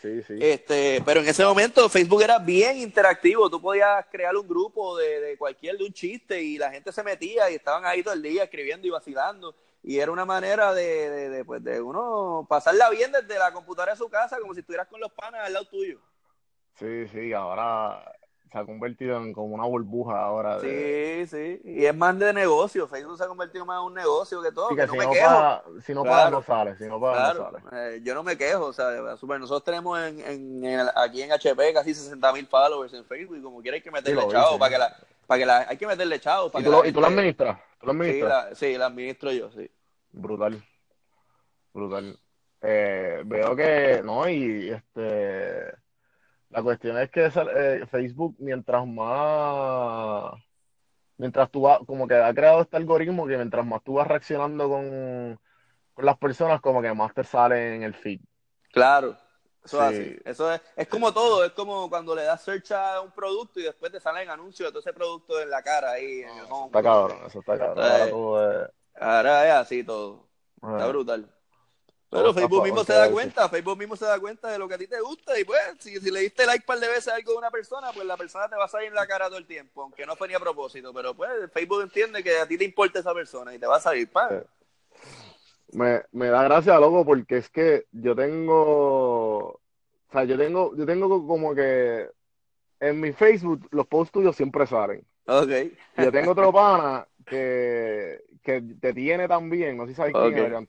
Sí, 0.00 0.22
sí. 0.22 0.38
Este, 0.40 1.02
pero 1.04 1.20
en 1.20 1.26
ese 1.26 1.44
momento 1.44 1.88
Facebook 1.88 2.22
era 2.22 2.38
bien 2.38 2.76
interactivo. 2.76 3.50
Tú 3.50 3.60
podías 3.60 4.06
crear 4.12 4.36
un 4.36 4.46
grupo 4.46 4.96
de, 4.96 5.20
de, 5.20 5.36
cualquier, 5.36 5.76
de 5.76 5.84
un 5.84 5.92
chiste 5.92 6.40
y 6.40 6.58
la 6.58 6.70
gente 6.70 6.92
se 6.92 7.02
metía 7.02 7.50
y 7.50 7.56
estaban 7.56 7.84
ahí 7.84 8.02
todo 8.02 8.14
el 8.14 8.22
día 8.22 8.44
escribiendo 8.44 8.86
y 8.86 8.90
vacilando. 8.90 9.54
Y 9.82 10.00
era 10.00 10.10
una 10.12 10.24
manera 10.24 10.74
de, 10.74 11.10
de, 11.10 11.28
de, 11.30 11.44
pues, 11.44 11.62
de 11.62 11.80
uno 11.80 12.46
pasarla 12.48 12.90
bien 12.90 13.12
desde 13.12 13.38
la 13.38 13.52
computadora 13.52 13.92
de 13.92 13.98
su 13.98 14.08
casa 14.08 14.38
como 14.40 14.54
si 14.54 14.60
estuvieras 14.60 14.88
con 14.88 15.00
los 15.00 15.12
panas 15.12 15.46
al 15.46 15.52
lado 15.52 15.66
tuyo. 15.66 16.00
Sí, 16.78 17.08
sí, 17.08 17.32
ahora 17.32 18.04
se 18.50 18.58
ha 18.58 18.64
convertido 18.64 19.18
en 19.18 19.32
como 19.32 19.54
una 19.54 19.66
burbuja 19.66 20.20
ahora. 20.22 20.60
Sí, 20.60 21.26
sí, 21.26 21.60
y 21.64 21.84
es 21.84 21.94
más 21.94 22.18
de 22.18 22.32
negocio. 22.32 22.86
Facebook 22.88 23.18
se 23.18 23.24
ha 23.24 23.28
convertido 23.28 23.66
más 23.66 23.80
en 23.80 23.86
un 23.86 23.94
negocio 23.94 24.40
que 24.42 24.52
todo. 24.52 24.68
que, 24.70 24.86
no 24.86 24.92
si, 24.92 24.98
me 24.98 25.04
no 25.04 25.12
quejo. 25.12 25.80
si 25.84 25.94
no 25.94 26.04
paga, 26.04 26.30
no 26.30 26.42
sale. 26.42 26.76
Si 26.76 26.84
no 26.84 27.00
paga, 27.00 27.34
no 27.34 27.50
sale. 27.50 27.96
Eh, 27.96 28.00
yo 28.02 28.14
no 28.14 28.22
me 28.22 28.38
quejo. 28.38 28.66
O 28.66 28.72
sea, 28.72 28.90
nosotros 28.90 29.64
tenemos 29.64 29.98
en, 30.00 30.64
en, 30.64 30.88
aquí 30.94 31.22
en 31.22 31.32
HP 31.32 31.74
casi 31.74 31.94
60 31.94 32.32
mil 32.32 32.46
followers 32.46 32.94
en 32.94 33.04
Facebook 33.04 33.36
y 33.36 33.42
como 33.42 33.60
quiera 33.60 33.76
hay 33.76 33.82
que 33.82 33.90
meterle 33.90 34.26
chavo 34.28 34.58
para 34.58 34.70
que 34.70 34.78
la. 34.78 34.96
Para 35.28 35.38
que 35.38 35.46
la, 35.46 35.58
hay 35.68 35.76
que 35.76 35.86
meterle 35.86 36.18
chavo. 36.18 36.50
Para 36.50 36.62
¿Y, 36.62 36.64
tú 36.64 36.72
lo, 36.72 36.84
¿Y 36.84 36.90
tú 36.90 37.00
lo 37.00 37.06
administras? 37.06 37.60
¿Tú 37.78 37.86
lo 37.86 37.92
administras? 37.92 38.58
Sí, 38.58 38.76
la, 38.76 38.86
administro 38.86 39.30
yo, 39.30 39.52
sí. 39.52 39.70
Brutal. 40.10 40.60
Brutal. 41.72 42.18
Eh, 42.62 43.22
veo 43.24 43.54
que, 43.54 44.02
no, 44.02 44.28
y 44.28 44.70
este 44.70 45.78
la 46.50 46.62
cuestión 46.62 46.98
es 46.98 47.10
que 47.10 47.26
eh, 47.26 47.86
Facebook, 47.90 48.36
mientras 48.38 48.86
más, 48.86 50.32
mientras 51.18 51.50
tú 51.50 51.62
vas, 51.62 51.80
como 51.86 52.08
que 52.08 52.14
ha 52.14 52.32
creado 52.32 52.62
este 52.62 52.76
algoritmo 52.76 53.26
que 53.26 53.36
mientras 53.36 53.66
más 53.66 53.82
tú 53.84 53.94
vas 53.94 54.08
reaccionando 54.08 54.68
con, 54.68 55.38
las 55.98 56.16
personas, 56.16 56.60
como 56.60 56.80
que 56.80 56.94
más 56.94 57.12
te 57.12 57.24
sale 57.24 57.74
en 57.74 57.82
el 57.82 57.94
feed. 57.94 58.20
Claro, 58.72 59.16
eso, 59.64 59.80
así. 59.80 60.16
eso 60.24 60.52
es, 60.52 60.60
es 60.76 60.88
como 60.88 61.12
todo, 61.12 61.44
es 61.44 61.52
como 61.52 61.88
cuando 61.88 62.14
le 62.14 62.22
das 62.22 62.42
search 62.42 62.72
a 62.72 63.00
un 63.00 63.10
producto 63.10 63.60
y 63.60 63.64
después 63.64 63.92
te 63.92 64.00
salen 64.00 64.30
anuncios 64.30 64.68
de 64.68 64.70
todo 64.72 64.80
ese 64.80 64.92
producto 64.92 65.40
en 65.40 65.50
la 65.50 65.62
cara 65.62 65.92
ahí. 65.92 66.22
en 66.22 66.38
el 66.38 66.46
home. 66.48 66.66
Está 66.66 66.82
cabrón, 66.82 67.18
eso 67.26 67.40
está 67.40 67.58
cabrón. 67.58 67.84
Ahora, 67.84 68.10
todo 68.10 68.50
es... 68.50 68.70
Ahora 69.00 69.46
es 69.46 69.52
así 69.54 69.84
todo. 69.84 70.26
Está 70.56 70.86
brutal. 70.88 71.28
Pero 72.10 72.32
Facebook 72.32 72.64
mismo 72.64 72.84
se 72.84 72.94
da 72.94 73.10
cuenta, 73.10 73.48
Facebook 73.50 73.76
mismo 73.76 73.94
se 73.94 74.06
da 74.06 74.18
cuenta 74.18 74.48
de 74.48 74.58
lo 74.58 74.66
que 74.66 74.74
a 74.74 74.78
ti 74.78 74.86
te 74.86 74.98
gusta 74.98 75.38
y 75.38 75.44
pues 75.44 75.60
si, 75.78 76.00
le 76.10 76.20
diste 76.20 76.46
like 76.46 76.62
un 76.62 76.66
par 76.66 76.80
de 76.80 76.88
veces 76.88 77.08
a 77.08 77.16
algo 77.16 77.32
de 77.32 77.38
una 77.38 77.50
persona, 77.50 77.92
pues 77.92 78.06
la 78.06 78.16
persona 78.16 78.48
te 78.48 78.56
va 78.56 78.64
a 78.64 78.68
salir 78.68 78.88
en 78.88 78.94
la 78.94 79.06
cara 79.06 79.26
todo 79.26 79.36
el 79.36 79.46
tiempo, 79.46 79.82
aunque 79.82 80.06
no 80.06 80.16
fue 80.16 80.26
ni 80.26 80.32
a 80.32 80.40
propósito, 80.40 80.94
pero 80.94 81.14
pues 81.14 81.30
Facebook 81.52 81.82
entiende 81.82 82.24
que 82.24 82.38
a 82.38 82.48
ti 82.48 82.56
te 82.56 82.64
importa 82.64 83.00
esa 83.00 83.12
persona 83.12 83.54
y 83.54 83.58
te 83.58 83.66
va 83.66 83.76
a 83.76 83.80
salir. 83.80 84.08
Me, 85.72 86.02
me 86.12 86.28
da 86.28 86.42
gracia, 86.44 86.78
loco, 86.78 87.04
porque 87.04 87.38
es 87.38 87.50
que 87.50 87.84
yo 87.92 88.16
tengo, 88.16 89.38
o 89.38 89.60
sea, 90.10 90.24
yo 90.24 90.38
tengo, 90.38 90.74
yo 90.76 90.86
tengo 90.86 91.26
como 91.26 91.54
que 91.54 92.08
en 92.80 93.00
mi 93.00 93.12
Facebook 93.12 93.66
los 93.70 93.86
posts 93.86 94.12
tuyos 94.12 94.36
siempre 94.36 94.66
salen. 94.66 95.04
Ok. 95.26 95.50
yo 95.98 96.10
tengo 96.10 96.32
otro 96.32 96.52
pana 96.52 97.06
que, 97.26 98.24
que 98.42 98.62
te 98.80 98.94
tiene 98.94 99.28
también, 99.28 99.76
no 99.76 99.84
sé 99.84 99.90
si 99.90 99.96
sabes 99.96 100.14
quién 100.14 100.38
es, 100.38 100.52
el 100.52 100.66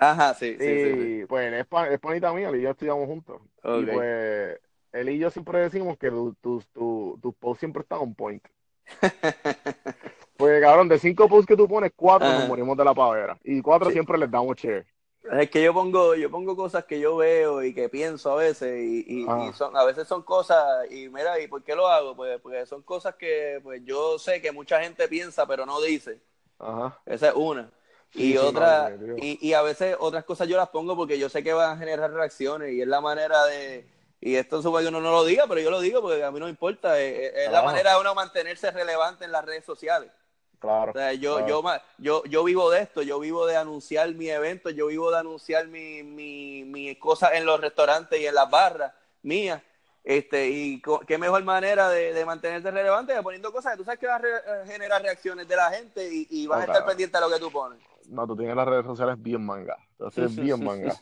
Ajá, 0.00 0.34
sí, 0.34 0.56
sí, 0.60 0.64
sí, 0.64 1.24
pues 1.26 1.52
es, 1.52 1.66
es 1.90 1.98
panita 1.98 2.32
mía, 2.32 2.50
él 2.50 2.56
y 2.56 2.62
yo 2.62 2.70
estudiamos 2.70 3.06
juntos. 3.06 3.40
Y 3.64 3.84
pues 3.84 4.60
él 4.92 5.08
y 5.08 5.18
yo 5.18 5.30
siempre 5.30 5.58
decimos 5.60 5.98
que 5.98 6.10
tus 6.10 6.66
tu, 6.68 7.18
tu, 7.20 7.32
posts 7.34 7.60
siempre 7.60 7.82
están 7.82 8.00
on 8.00 8.14
point. 8.14 8.42
pues 10.38 10.62
cabrón, 10.62 10.88
de 10.88 10.98
cinco 10.98 11.28
posts 11.28 11.46
que 11.46 11.56
tú 11.56 11.68
pones, 11.68 11.92
cuatro 11.94 12.28
nos 12.28 12.48
morimos 12.48 12.76
de 12.76 12.84
la 12.84 12.94
pavera. 12.94 13.36
Y 13.44 13.60
cuatro 13.60 13.90
siempre 13.90 14.16
les 14.16 14.30
damos 14.30 14.56
share. 14.56 14.86
Es 15.32 15.50
que 15.50 15.62
yo 15.62 15.74
pongo, 15.74 16.14
yo 16.14 16.30
pongo 16.30 16.56
cosas 16.56 16.84
que 16.84 17.00
yo 17.00 17.16
veo 17.16 17.62
y 17.62 17.74
que 17.74 17.88
pienso 17.88 18.32
a 18.32 18.36
veces, 18.36 18.80
y, 18.80 19.04
y, 19.06 19.26
ah. 19.28 19.52
son, 19.52 19.76
a 19.76 19.84
veces 19.84 20.08
son 20.08 20.22
cosas, 20.22 20.90
y 20.90 21.08
mira, 21.08 21.38
¿y 21.38 21.48
por 21.48 21.62
qué 21.62 21.74
lo 21.74 21.88
hago? 21.88 22.16
Pues 22.16 22.40
porque 22.40 22.64
son 22.64 22.82
cosas 22.82 23.16
que 23.16 23.60
pues 23.62 23.82
yo 23.84 24.18
sé 24.18 24.40
que 24.40 24.52
mucha 24.52 24.80
gente 24.80 25.08
piensa 25.08 25.46
pero 25.46 25.66
no 25.66 25.82
dice. 25.82 26.20
Ajá. 26.58 26.98
Esa 27.04 27.28
es 27.28 27.34
una 27.34 27.70
y 28.14 28.36
otra 28.36 28.96
y, 29.18 29.46
y, 29.46 29.52
a 29.52 29.62
veces 29.62 29.96
otras 29.98 30.24
cosas 30.24 30.48
yo 30.48 30.56
las 30.56 30.68
pongo 30.68 30.96
porque 30.96 31.18
yo 31.18 31.28
sé 31.28 31.42
que 31.42 31.52
van 31.52 31.76
a 31.76 31.76
generar 31.76 32.10
reacciones 32.10 32.72
y 32.72 32.80
es 32.80 32.88
la 32.88 33.00
manera 33.00 33.44
de 33.44 33.86
y 34.20 34.36
esto 34.36 34.62
supongo 34.62 34.80
que 34.80 34.88
uno 34.88 35.00
no 35.00 35.12
lo 35.12 35.24
diga 35.24 35.44
pero 35.46 35.60
yo 35.60 35.70
lo 35.70 35.80
digo 35.80 36.00
porque 36.00 36.24
a 36.24 36.30
mí 36.30 36.38
no 36.38 36.46
me 36.46 36.50
importa 36.50 36.98
es, 36.98 37.50
la 37.50 37.62
manera 37.62 37.94
de 37.94 38.00
uno 38.00 38.14
mantenerse 38.14 38.70
relevante 38.70 39.24
en 39.24 39.32
las 39.32 39.44
redes 39.44 39.64
sociales 39.64 40.10
claro, 40.58 40.92
yo 41.12 41.46
yo 41.46 41.62
yo 41.98 42.24
yo 42.24 42.44
vivo 42.44 42.70
de 42.70 42.82
esto 42.82 43.02
yo 43.02 43.18
vivo 43.20 43.46
de 43.46 43.56
anunciar 43.56 44.12
mi 44.14 44.28
evento 44.28 44.70
yo 44.70 44.86
vivo 44.88 45.10
de 45.10 45.18
anunciar 45.18 45.68
mi 45.68 46.02
mi, 46.02 46.64
mi 46.64 46.96
cosas 46.96 47.32
en 47.34 47.46
los 47.46 47.60
restaurantes 47.60 48.20
y 48.20 48.26
en 48.26 48.34
las 48.34 48.50
barras 48.50 48.92
mías 49.22 49.62
este, 50.04 50.48
y 50.48 50.80
qué 51.06 51.18
mejor 51.18 51.44
manera 51.44 51.90
de, 51.90 52.14
de 52.14 52.24
mantenerte 52.24 52.70
relevante 52.70 53.14
que 53.14 53.22
poniendo 53.22 53.52
cosas 53.52 53.72
que 53.72 53.78
tú 53.78 53.84
sabes 53.84 54.00
que 54.00 54.06
van 54.06 54.22
a 54.24 54.66
generar 54.66 55.02
reacciones 55.02 55.46
de 55.46 55.54
la 55.54 55.70
gente 55.70 56.08
y, 56.10 56.26
y 56.30 56.46
vas 56.46 56.60
a 56.60 56.64
estar 56.64 56.86
pendiente 56.86 57.18
de 57.18 57.20
lo 57.20 57.30
que 57.30 57.38
tú 57.38 57.50
pones. 57.50 57.78
No, 58.08 58.26
tú 58.26 58.34
tienes 58.34 58.56
las 58.56 58.66
redes 58.66 58.86
sociales 58.86 59.16
bien 59.22 59.44
manga. 59.44 59.76
Entonces, 59.92 60.34
bien 60.36 60.64
manga. 60.64 60.94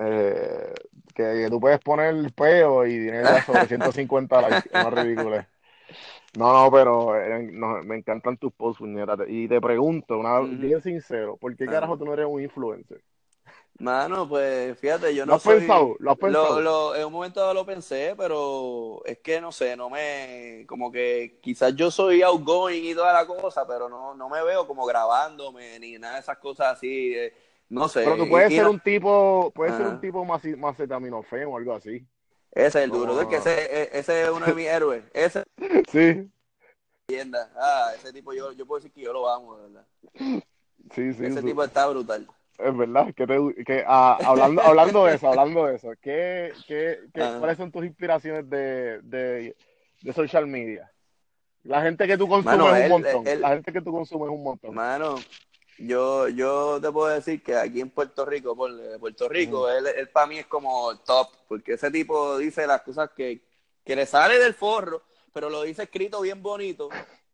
Eh, 0.00 0.74
que, 1.14 1.46
tú 1.48 1.60
puedes 1.60 1.78
poner 1.80 2.14
el 2.14 2.32
peo 2.32 2.84
y 2.86 2.90
tienes 2.90 3.44
sobre 3.44 3.66
150 3.68 4.40
likes. 4.40 4.68
Es 4.72 4.84
más 4.84 4.92
ridículo. 4.92 5.46
No, 6.34 6.52
no, 6.52 6.70
pero 6.70 7.14
eh, 7.20 7.48
no, 7.52 7.82
me 7.82 7.96
encantan 7.96 8.38
tus 8.38 8.52
posts. 8.54 8.82
Y 9.28 9.48
te 9.48 9.60
pregunto, 9.60 10.18
una, 10.18 10.40
bien 10.40 10.80
sincero, 10.82 11.36
¿por 11.36 11.54
qué 11.56 11.68
carajo 11.68 11.98
tú 11.98 12.04
no 12.06 12.14
eres 12.14 12.26
un 12.28 12.40
influencer? 12.42 13.02
Mano, 13.78 14.28
pues 14.28 14.78
fíjate, 14.78 15.14
yo 15.14 15.26
¿Lo 15.26 15.34
no 15.34 15.36
has 15.36 15.40
soy... 15.40 15.56
pensado? 15.66 15.96
¿Lo 15.98 16.12
has 16.12 16.18
pensado? 16.18 16.62
lo- 16.62 16.94
en 16.94 17.04
un 17.06 17.12
momento 17.12 17.52
lo 17.52 17.66
pensé, 17.66 18.14
pero 18.16 19.02
es 19.04 19.18
que 19.18 19.40
no 19.40 19.50
sé, 19.50 19.76
no 19.76 19.90
me... 19.90 20.64
Como 20.68 20.92
que 20.92 21.40
quizás 21.42 21.74
yo 21.74 21.90
soy 21.90 22.22
outgoing 22.22 22.84
y 22.84 22.94
toda 22.94 23.12
la 23.12 23.26
cosa, 23.26 23.66
pero 23.66 23.88
no, 23.88 24.14
no 24.14 24.28
me 24.28 24.42
veo 24.44 24.66
como 24.66 24.84
grabándome 24.86 25.78
ni 25.80 25.98
nada 25.98 26.14
de 26.14 26.20
esas 26.20 26.38
cosas 26.38 26.74
así. 26.76 27.14
eh, 27.16 27.34
no 27.70 27.88
sé. 27.88 28.04
Pero 28.04 28.16
tú 28.16 28.28
puedes 28.28 28.52
ser 28.54 28.66
no- 28.66 28.68
un 28.68 28.80
tipo, 28.80 29.52
puedes 29.54 29.74
ser 29.76 29.86
un 29.86 29.98
tipo 29.98 30.24
más 30.24 30.42
acetaminofén 30.44 31.46
o 31.46 31.56
algo 31.56 31.74
así. 31.74 32.06
Ese 32.52 32.66
es 32.66 32.84
el 32.84 32.90
duro, 32.90 33.20
es 33.20 33.26
que 33.28 33.36
ese, 33.36 33.82
e- 33.82 33.98
ese 33.98 34.24
es 34.24 34.30
uno 34.30 34.44
de 34.46 34.54
mis 34.54 34.66
héroes. 34.66 35.02
Ese 35.14 35.40
es 35.40 35.46
Sí, 35.90 36.30
leyenda. 37.08 37.50
Ah, 37.56 37.92
ese 37.96 38.12
tipo 38.12 38.32
yo, 38.32 38.52
yo 38.52 38.66
puedo 38.66 38.78
decir 38.80 38.92
que 38.92 39.00
yo 39.02 39.12
lo 39.12 39.28
amo, 39.28 39.56
de 39.56 39.62
verdad. 39.68 39.86
sí, 40.94 41.12
sí. 41.14 41.24
ese 41.26 41.42
tipo 41.42 41.64
está 41.64 41.86
brutal. 41.88 42.26
Es 42.58 42.76
verdad, 42.76 43.12
que, 43.14 43.26
te, 43.26 43.64
que 43.64 43.84
ah, 43.86 44.18
hablando, 44.24 44.60
hablando 44.62 45.06
de 45.06 45.14
eso, 45.14 45.28
hablando 45.28 45.66
de 45.66 45.76
eso, 45.76 45.90
¿qué, 46.00 46.52
qué, 46.68 46.98
qué- 47.14 47.22
Ajá. 47.22 47.38
¿cuáles 47.38 47.56
son 47.56 47.72
tus 47.72 47.84
inspiraciones 47.84 48.48
de, 48.48 49.00
de, 49.02 49.56
de 50.02 50.12
social 50.12 50.46
media? 50.46 50.92
La 51.64 51.80
gente 51.80 52.06
que 52.06 52.18
tú 52.18 52.28
consumes 52.28 52.58
Mano, 52.58 52.74
es 52.76 52.84
él- 52.84 52.92
un 52.92 53.02
montón. 53.02 53.26
él- 53.26 53.40
la 53.40 53.48
gente 53.50 53.72
que 53.72 53.80
tú 53.80 53.92
consumes 53.92 54.28
es 54.28 54.34
un 54.34 54.42
montón. 54.42 54.74
Mano, 54.74 55.14
yo, 55.78 56.28
yo 56.28 56.78
te 56.80 56.90
puedo 56.92 57.08
decir 57.08 57.42
que 57.42 57.56
aquí 57.56 57.80
en 57.80 57.90
Puerto 57.90 58.24
Rico, 58.24 58.54
por 58.56 58.72
de 58.74 58.98
Puerto 58.98 59.28
Rico, 59.28 59.68
él, 59.68 59.86
él 59.86 60.08
para 60.10 60.26
mí 60.26 60.38
es 60.38 60.46
como 60.46 60.96
top, 60.98 61.28
porque 61.48 61.74
ese 61.74 61.90
tipo 61.90 62.38
dice 62.38 62.66
las 62.66 62.82
cosas 62.82 63.10
que, 63.16 63.42
que 63.84 63.96
le 63.96 64.06
sale 64.06 64.38
del 64.38 64.54
forro, 64.54 65.02
pero 65.32 65.50
lo 65.50 65.62
dice 65.62 65.84
escrito 65.84 66.20
bien 66.20 66.42
bonito. 66.42 66.88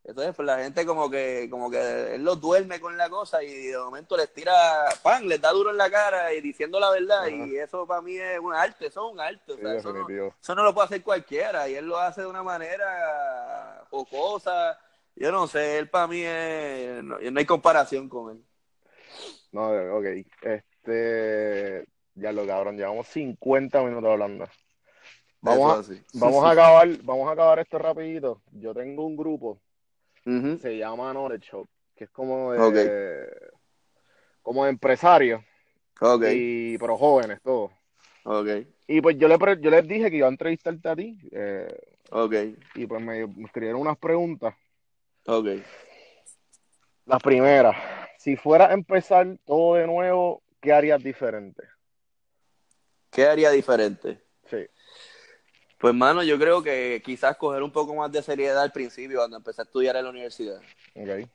Entonces, 0.05 0.35
pues 0.35 0.47
la 0.47 0.59
gente 0.59 0.87
como 0.87 1.11
que, 1.11 1.49
como 1.51 1.71
que 1.71 2.15
él 2.15 2.25
lo 2.25 2.35
duerme 2.37 2.81
con 2.81 2.97
la 2.97 3.11
cosa 3.11 3.43
y 3.43 3.67
de 3.67 3.77
momento 3.77 4.17
les 4.17 4.33
tira 4.33 4.55
pan, 5.03 5.29
les 5.29 5.39
da 5.39 5.51
duro 5.53 5.71
en 5.71 5.77
la 5.77 5.91
cara 5.91 6.33
y 6.33 6.41
diciendo 6.41 6.81
la 6.81 6.89
verdad. 6.91 7.25
Ajá. 7.25 7.29
Y 7.29 7.57
eso 7.59 7.87
para 7.87 8.01
mí 8.01 8.17
es 8.17 8.39
un 8.39 8.55
arte, 8.55 8.87
eso 8.87 9.07
es 9.07 9.13
un 9.13 9.21
arte. 9.21 9.53
O 9.53 9.57
Sí, 9.57 9.61
sea, 9.61 9.75
eso, 9.75 9.93
no, 9.93 10.09
eso 10.41 10.55
no 10.55 10.63
lo 10.63 10.73
puede 10.73 10.87
hacer 10.87 11.03
cualquiera 11.03 11.69
y 11.69 11.75
él 11.75 11.85
lo 11.85 11.99
hace 11.99 12.23
de 12.23 12.27
una 12.27 12.43
manera 12.43 13.85
jocosa. 13.91 14.79
Yo 15.21 15.33
no 15.33 15.47
sé, 15.49 15.79
él 15.79 15.89
para 15.91 16.07
mí 16.07 16.23
es, 16.23 17.03
no, 17.05 17.19
no 17.19 17.39
hay 17.41 17.47
comparación 17.47 18.09
con 18.09 18.37
él. 18.37 18.45
No, 19.53 19.71
ok. 19.97 20.07
Este, 20.43 21.87
ya 22.15 22.33
lo 22.33 22.47
cabrón, 22.47 22.77
llevamos 22.77 23.09
50 23.09 23.83
minutos 23.83 24.11
hablando. 24.11 24.45
Vamos 25.41 25.73
a, 25.73 25.81
vamos 26.15 26.45
a 26.45 26.51
acabar, 26.51 26.89
vamos 27.03 27.29
a 27.29 27.33
acabar 27.33 27.59
esto 27.61 27.79
rapidito. 27.79 28.43
Yo 28.53 28.75
tengo 28.75 29.07
un 29.07 29.17
grupo, 29.17 29.61
se 30.61 30.77
llama 30.79 31.13
Knowledge 31.13 31.47
Shop, 31.51 31.69
que 31.95 32.05
es 32.05 32.11
como 32.11 32.53
de, 32.53 33.31
como 34.43 34.65
de 34.65 34.71
empresarios, 34.71 35.43
Ok, 36.01 36.25
y, 36.25 36.79
pero 36.79 36.97
jóvenes 36.97 37.41
todos. 37.43 37.71
ok, 38.25 38.49
Y 38.87 39.01
pues 39.01 39.17
yo, 39.19 39.29
le, 39.29 39.37
yo 39.61 39.71
les 39.71 39.87
dije 39.87 40.11
que 40.11 40.17
iba 40.17 40.27
a 40.27 40.31
entrevistarte 40.31 40.89
a 40.89 40.97
ti, 40.97 41.19
eh, 41.33 41.69
ok, 42.11 42.35
y 42.75 42.87
pues 42.87 43.03
me, 43.03 43.27
me 43.27 43.45
escribieron 43.45 43.81
unas 43.81 43.99
preguntas. 43.99 44.55
Ok. 45.29 45.47
La 47.07 47.19
primera, 47.19 47.73
si 48.19 48.37
fuera 48.37 48.69
a 48.69 48.73
empezar 48.75 49.39
todo 49.47 49.77
de 49.77 49.87
nuevo, 49.87 50.43
¿qué 50.61 50.73
harías 50.73 51.03
diferente? 51.03 51.63
¿Qué 53.11 53.27
haría 53.27 53.51
diferente? 53.51 54.23
Sí, 54.45 54.67
Pues, 55.79 55.95
mano, 55.95 56.23
yo 56.23 56.39
creo 56.39 56.63
que 56.63 57.01
quizás 57.05 57.37
coger 57.37 57.63
un 57.63 57.71
poco 57.71 57.95
más 57.95 58.11
de 58.11 58.23
seriedad 58.23 58.63
al 58.63 58.73
principio 58.73 59.19
cuando 59.19 59.37
empecé 59.37 59.63
a 59.63 59.65
estudiar 59.65 59.97
en 59.97 60.05
la 60.05 60.11
universidad. 60.11 60.61
ok. 60.95 61.29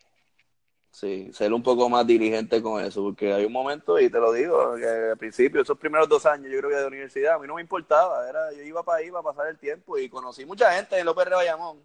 Sí, 0.91 1.34
ser 1.34 1.52
un 1.52 1.64
poco 1.64 1.89
más 1.89 2.06
diligente 2.06 2.62
con 2.62 2.84
eso, 2.84 3.02
porque 3.02 3.34
hay 3.34 3.46
un 3.46 3.52
momento, 3.52 4.00
y 4.00 4.12
te 4.12 4.20
lo 4.20 4.32
digo, 4.32 4.76
que 4.76 4.86
al 4.86 5.18
principio, 5.18 5.62
esos 5.62 5.78
primeros 5.80 6.08
dos 6.08 6.24
años, 6.28 6.52
yo 6.52 6.60
creo 6.60 6.70
que 6.70 6.76
de 6.76 6.86
universidad, 6.86 7.34
a 7.34 7.39
mí 7.39 7.48
no 7.48 7.56
me 7.56 7.62
importaba, 7.62 8.30
era, 8.30 8.52
yo 8.54 8.62
iba 8.62 8.84
para 8.84 9.00
ahí 9.00 9.10
para 9.10 9.24
pasar 9.24 9.48
el 9.48 9.58
tiempo 9.58 9.98
y 9.98 10.08
conocí 10.08 10.46
mucha 10.46 10.72
gente 10.74 11.00
en 11.00 11.06
López 11.08 11.26
de 11.26 11.32
Bayamón, 11.32 11.82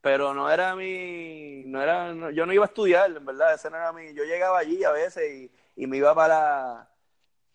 pero 0.00 0.34
no 0.34 0.50
era 0.50 0.74
mi, 0.76 1.64
no 1.66 1.82
era, 1.82 2.14
no- 2.14 2.30
yo 2.30 2.46
no 2.46 2.52
iba 2.52 2.64
a 2.64 2.68
estudiar, 2.68 3.10
en 3.16 3.24
verdad, 3.24 3.54
ese 3.54 3.70
no 3.70 3.76
era 3.76 3.92
mi, 3.92 4.14
yo 4.14 4.24
llegaba 4.24 4.58
allí 4.58 4.82
a 4.84 4.92
veces 4.92 5.30
y, 5.76 5.82
y 5.82 5.86
me 5.86 5.98
iba 5.98 6.14
para, 6.14 6.88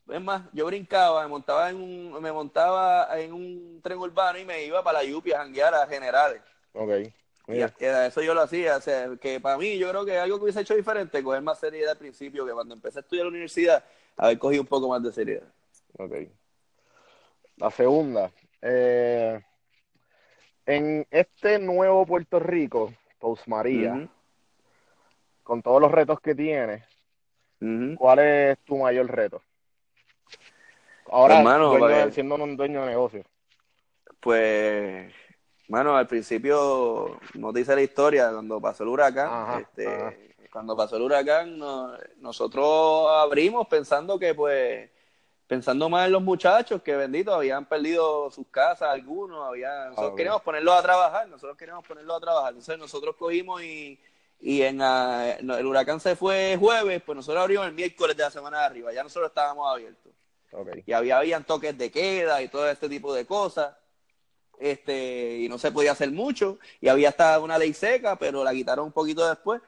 es 0.10 0.22
más, 0.22 0.43
yo 0.54 0.66
brincaba, 0.68 1.24
me 1.24 1.30
montaba 1.30 1.70
en 1.72 1.78
un, 1.78 2.22
me 2.24 2.32
montaba 2.32 3.20
en 3.20 3.34
un 3.34 3.82
tren 3.84 4.00
urbano 4.00 4.39
y 4.39 4.46
me 4.46 4.66
iba 4.66 4.84
para 4.84 5.00
la 5.00 5.06
Yupi 5.06 5.34
a 5.34 5.39
janguear 5.39 5.76
a 5.76 5.88
generales. 5.88 6.41
Ok. 6.74 7.14
Mira, 7.48 7.72
y 7.80 7.86
eso 7.86 8.22
yo 8.22 8.34
lo 8.34 8.41
hacía, 8.41 8.78
o 8.78 8.82
sea, 8.82 9.16
que 9.18 9.39
para 9.39 9.58
mí 9.58 9.78
yo 9.78 9.89
creo 9.89 10.04
que 10.06 10.18
algo 10.18 10.38
que 10.38 10.43
hubiese 10.46 10.62
hecho 10.62 10.76
diferente, 10.76 11.24
coger 11.24 11.41
más 11.43 11.60
seriedad 11.60 11.91
al 11.91 11.98
principio, 11.98 12.46
que 12.46 12.52
cuando 12.54 12.74
empecé 12.74 13.00
a 13.00 13.02
estudiar 13.02 13.26
la 13.26 13.30
universidad, 13.30 13.84
haber 14.18 14.39
cogido 14.39 14.62
un 14.64 14.68
poco 14.68 14.89
más 14.89 15.04
de 15.04 15.12
seriedad. 15.14 15.48
ok. 16.00 16.16
La 17.58 17.70
segunda, 17.72 18.32
eh, 18.62 19.41
en 20.66 21.05
este 21.11 21.59
nuevo 21.59 22.05
Puerto 22.05 22.39
Rico, 22.39 22.93
Post 23.20 23.47
María, 23.47 24.09
con 25.43 25.61
todos 25.61 25.82
los 25.82 25.91
retos 25.91 26.20
que 26.20 26.36
tiene. 26.36 26.84
¿cuál 27.97 28.20
es 28.20 28.59
tu 28.59 28.78
mayor 28.78 29.07
reto? 29.09 29.41
Ahora, 31.07 31.38
Hermano, 31.39 31.70
dueño 31.70 31.88
de- 32.05 32.11
siendo 32.11 32.36
un 32.36 32.57
dueño 32.57 32.82
de 32.82 32.88
negocio. 32.88 33.24
Pues, 34.20 35.13
mano, 35.68 35.95
al 35.95 36.07
principio 36.07 37.20
no 37.36 37.53
te 37.53 37.61
hice 37.61 37.76
la 37.76 37.82
historia, 37.82 38.32
cuando 38.32 38.59
pasó 38.59 38.84
el 38.84 38.89
huracán, 38.89 39.28
Ajá, 39.32 39.59
este, 39.59 39.88
ajá. 39.88 40.13
cuando 40.51 40.76
pasó 40.76 40.97
el 40.97 41.03
huracán, 41.03 41.57
no- 41.57 41.91
nosotros 42.18 43.07
abrimos 43.11 43.68
pensando 43.68 44.18
que 44.20 44.34
pues, 44.34 44.89
pensando 45.48 45.89
más 45.89 46.08
en 46.08 46.12
los 46.14 46.22
muchachos 46.24 46.82
que 46.82 46.96
bendito 46.96 47.34
habían 47.34 47.66
perdido 47.66 48.32
sus 48.32 48.48
casas 48.48 48.89
algunos, 48.89 49.48
había, 49.48 49.86
nosotros 49.86 50.12
ok. 50.12 50.18
queríamos 50.18 50.41
ponerlos 50.41 50.74
a 50.76 50.82
trabajar, 50.82 51.28
nosotros 51.28 51.58
queríamos 51.58 51.86
ponerlos 51.86 52.18
a 52.18 52.20
trabajar, 52.20 52.50
entonces 52.50 52.78
nosotros 52.78 53.16
cogimos 53.16 53.62
y, 53.62 54.00
y 54.39 54.62
en 54.64 54.82
ah, 54.82 55.36
no, 55.43 55.56
el 55.58 55.66
huracán 55.66 56.00
se 56.00 56.16
fue 56.16 56.58
jueves, 56.60 57.02
pues 57.06 57.16
nosotros 57.16 57.41
abrimos 57.43 57.68
el 57.68 57.74
miércoles 57.74 58.18
de 58.18 58.24
la 58.24 58.32
semana 58.32 58.60
de 58.60 58.66
arriba, 58.66 58.93
ya 58.93 59.04
nosotros 59.04 59.30
estábamos 59.30 59.72
abiertos 59.72 60.12
Ok. 60.52 60.70
y 60.86 60.93
había 60.93 61.18
habían 61.18 61.43
toques 61.43 61.78
de 61.78 61.91
queda 61.91 62.41
y 62.41 62.48
todo 62.48 62.70
este 62.70 62.88
tipo 62.89 63.14
de 63.14 63.26
cosas 63.26 63.76
este 64.58 65.38
y 65.39 65.50
no 65.50 65.58
se 65.58 65.72
podía 65.72 65.91
hacer 65.91 66.12
mucho 66.12 66.60
y 66.80 66.88
había 66.88 67.10
hasta 67.10 67.39
una 67.39 67.58
ley 67.58 67.74
seca 67.74 68.16
pero 68.16 68.41
la 68.43 68.54
quitaron 68.54 68.86
un 68.86 68.91
poquito 68.93 69.28
después 69.28 69.62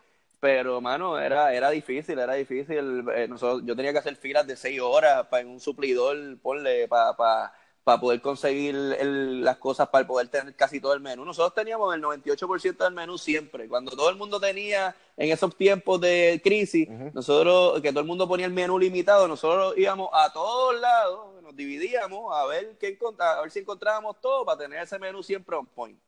pero 0.47 0.79
mano 0.79 1.19
era 1.19 1.53
era 1.53 1.69
difícil 1.71 2.17
era 2.19 2.35
difícil 2.35 3.03
Eh, 3.13 3.27
nosotros, 3.27 3.63
yo 3.65 3.75
tenía 3.75 3.91
que 3.91 3.99
hacer 3.99 4.15
filas 4.15 4.47
de 4.47 4.55
seis 4.55 4.79
horas 4.79 5.27
para 5.27 5.41
en 5.41 5.49
un 5.49 5.59
suplidor 5.59 6.15
ponle 6.41 6.87
para 6.87 7.51
para 7.83 7.99
poder 7.99 8.21
conseguir 8.21 8.73
el- 8.75 9.43
las 9.43 9.57
cosas 9.57 9.89
para 9.89 10.07
poder 10.07 10.27
tener 10.29 10.53
casi 10.55 10.79
todo 10.81 10.93
el 10.93 10.99
menú. 11.01 11.23
Nosotros 11.25 11.53
teníamos 11.53 11.93
el 11.95 12.01
98% 12.01 12.83
del 12.83 12.93
menú 12.93 13.17
siempre. 13.17 13.67
Cuando 13.69 13.91
todo 13.91 14.09
el 14.09 14.15
mundo 14.17 14.39
tenía 14.41 14.93
en 15.17 15.31
esos 15.31 15.53
tiempos 15.55 15.99
de 16.01 16.39
crisis 16.41 16.87
nosotros 17.13 17.81
que 17.81 17.89
todo 17.89 17.99
el 18.01 18.07
mundo 18.07 18.25
ponía 18.25 18.45
el 18.45 18.53
menú 18.53 18.77
limitado 18.79 19.27
nosotros 19.27 19.73
íbamos 19.77 20.09
a 20.13 20.31
todos 20.31 20.79
lados 20.79 21.41
nos 21.41 21.55
dividíamos 21.57 22.33
a 22.33 22.45
ver 22.45 22.77
qué 22.79 22.97
a 23.19 23.41
ver 23.41 23.51
si 23.51 23.59
encontrábamos 23.59 24.21
todo 24.21 24.45
para 24.45 24.59
tener 24.59 24.81
ese 24.81 24.97
menú 24.97 25.21
siempre 25.23 25.57
on 25.57 25.65
point. 25.65 25.99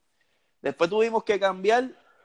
Después 0.61 0.89
tuvimos 0.89 1.23
que 1.25 1.37
cambiar 1.39 1.83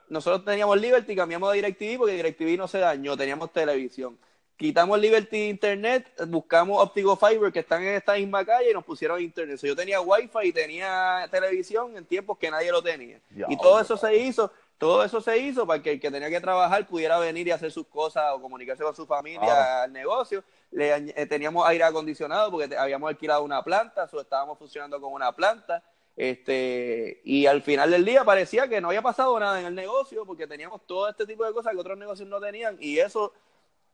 nosotros 0.09 0.45
teníamos 0.45 0.79
Liberty 0.79 1.15
cambiamos 1.15 1.49
a 1.49 1.53
DirecTV 1.53 1.97
porque 1.97 2.13
DirecTV 2.13 2.57
no 2.57 2.67
se 2.67 2.79
dañó 2.79 3.15
teníamos 3.17 3.51
televisión. 3.51 4.17
Quitamos 4.57 4.97
Liberty 4.99 5.49
Internet 5.49 6.09
buscamos 6.27 6.81
Optical 6.81 7.17
Fiber 7.17 7.51
que 7.51 7.59
están 7.59 7.83
en 7.83 7.95
esta 7.95 8.13
misma 8.13 8.45
calle 8.45 8.71
y 8.71 8.73
nos 8.73 8.85
pusieron 8.85 9.21
internet. 9.21 9.57
So, 9.57 9.67
yo 9.67 9.75
tenía 9.75 9.99
Wi-Fi 9.99 10.47
y 10.47 10.53
tenía 10.53 11.27
televisión 11.29 11.97
en 11.97 12.05
tiempos 12.05 12.37
que 12.37 12.49
nadie 12.49 12.71
lo 12.71 12.81
tenía. 12.81 13.19
Y 13.49 13.57
todo 13.57 13.79
eso 13.81 13.97
se 13.97 14.15
hizo 14.15 14.51
todo 14.77 15.05
eso 15.05 15.21
se 15.21 15.37
hizo 15.37 15.65
para 15.65 15.81
que 15.81 15.93
el 15.93 15.99
que 16.01 16.11
tenía 16.11 16.29
que 16.29 16.41
trabajar 16.41 16.85
pudiera 16.85 17.17
venir 17.17 17.47
y 17.47 17.51
hacer 17.51 17.71
sus 17.71 17.87
cosas 17.87 18.25
o 18.33 18.41
comunicarse 18.41 18.83
con 18.83 18.93
su 18.93 19.05
familia 19.05 19.83
al 19.83 19.93
negocio. 19.93 20.43
Le, 20.71 20.93
eh, 21.15 21.25
teníamos 21.27 21.65
aire 21.67 21.85
acondicionado 21.85 22.51
porque 22.51 22.67
te- 22.67 22.77
habíamos 22.77 23.07
alquilado 23.09 23.41
una 23.43 23.63
planta, 23.63 24.09
o 24.11 24.19
estábamos 24.21 24.57
funcionando 24.59 24.99
con 24.99 25.13
una 25.13 25.31
planta. 25.31 25.81
Este, 26.15 27.19
y 27.25 27.45
al 27.45 27.61
final 27.61 27.91
del 27.91 28.05
día 28.05 28.23
parecía 28.23 28.69
que 28.69 28.79
no 28.79 28.87
había 28.87 29.01
pasado 29.01 29.37
nada 29.37 29.59
en 29.59 29.65
el 29.65 29.75
negocio 29.75 30.25
porque 30.25 30.47
teníamos 30.47 30.85
todo 30.87 31.09
este 31.09 31.25
tipo 31.25 31.43
de 31.45 31.51
cosas 31.51 31.73
que 31.73 31.79
otros 31.79 31.97
negocios 31.97 32.29
no 32.29 32.39
tenían 32.39 32.77
y 32.79 32.99
eso 32.99 33.33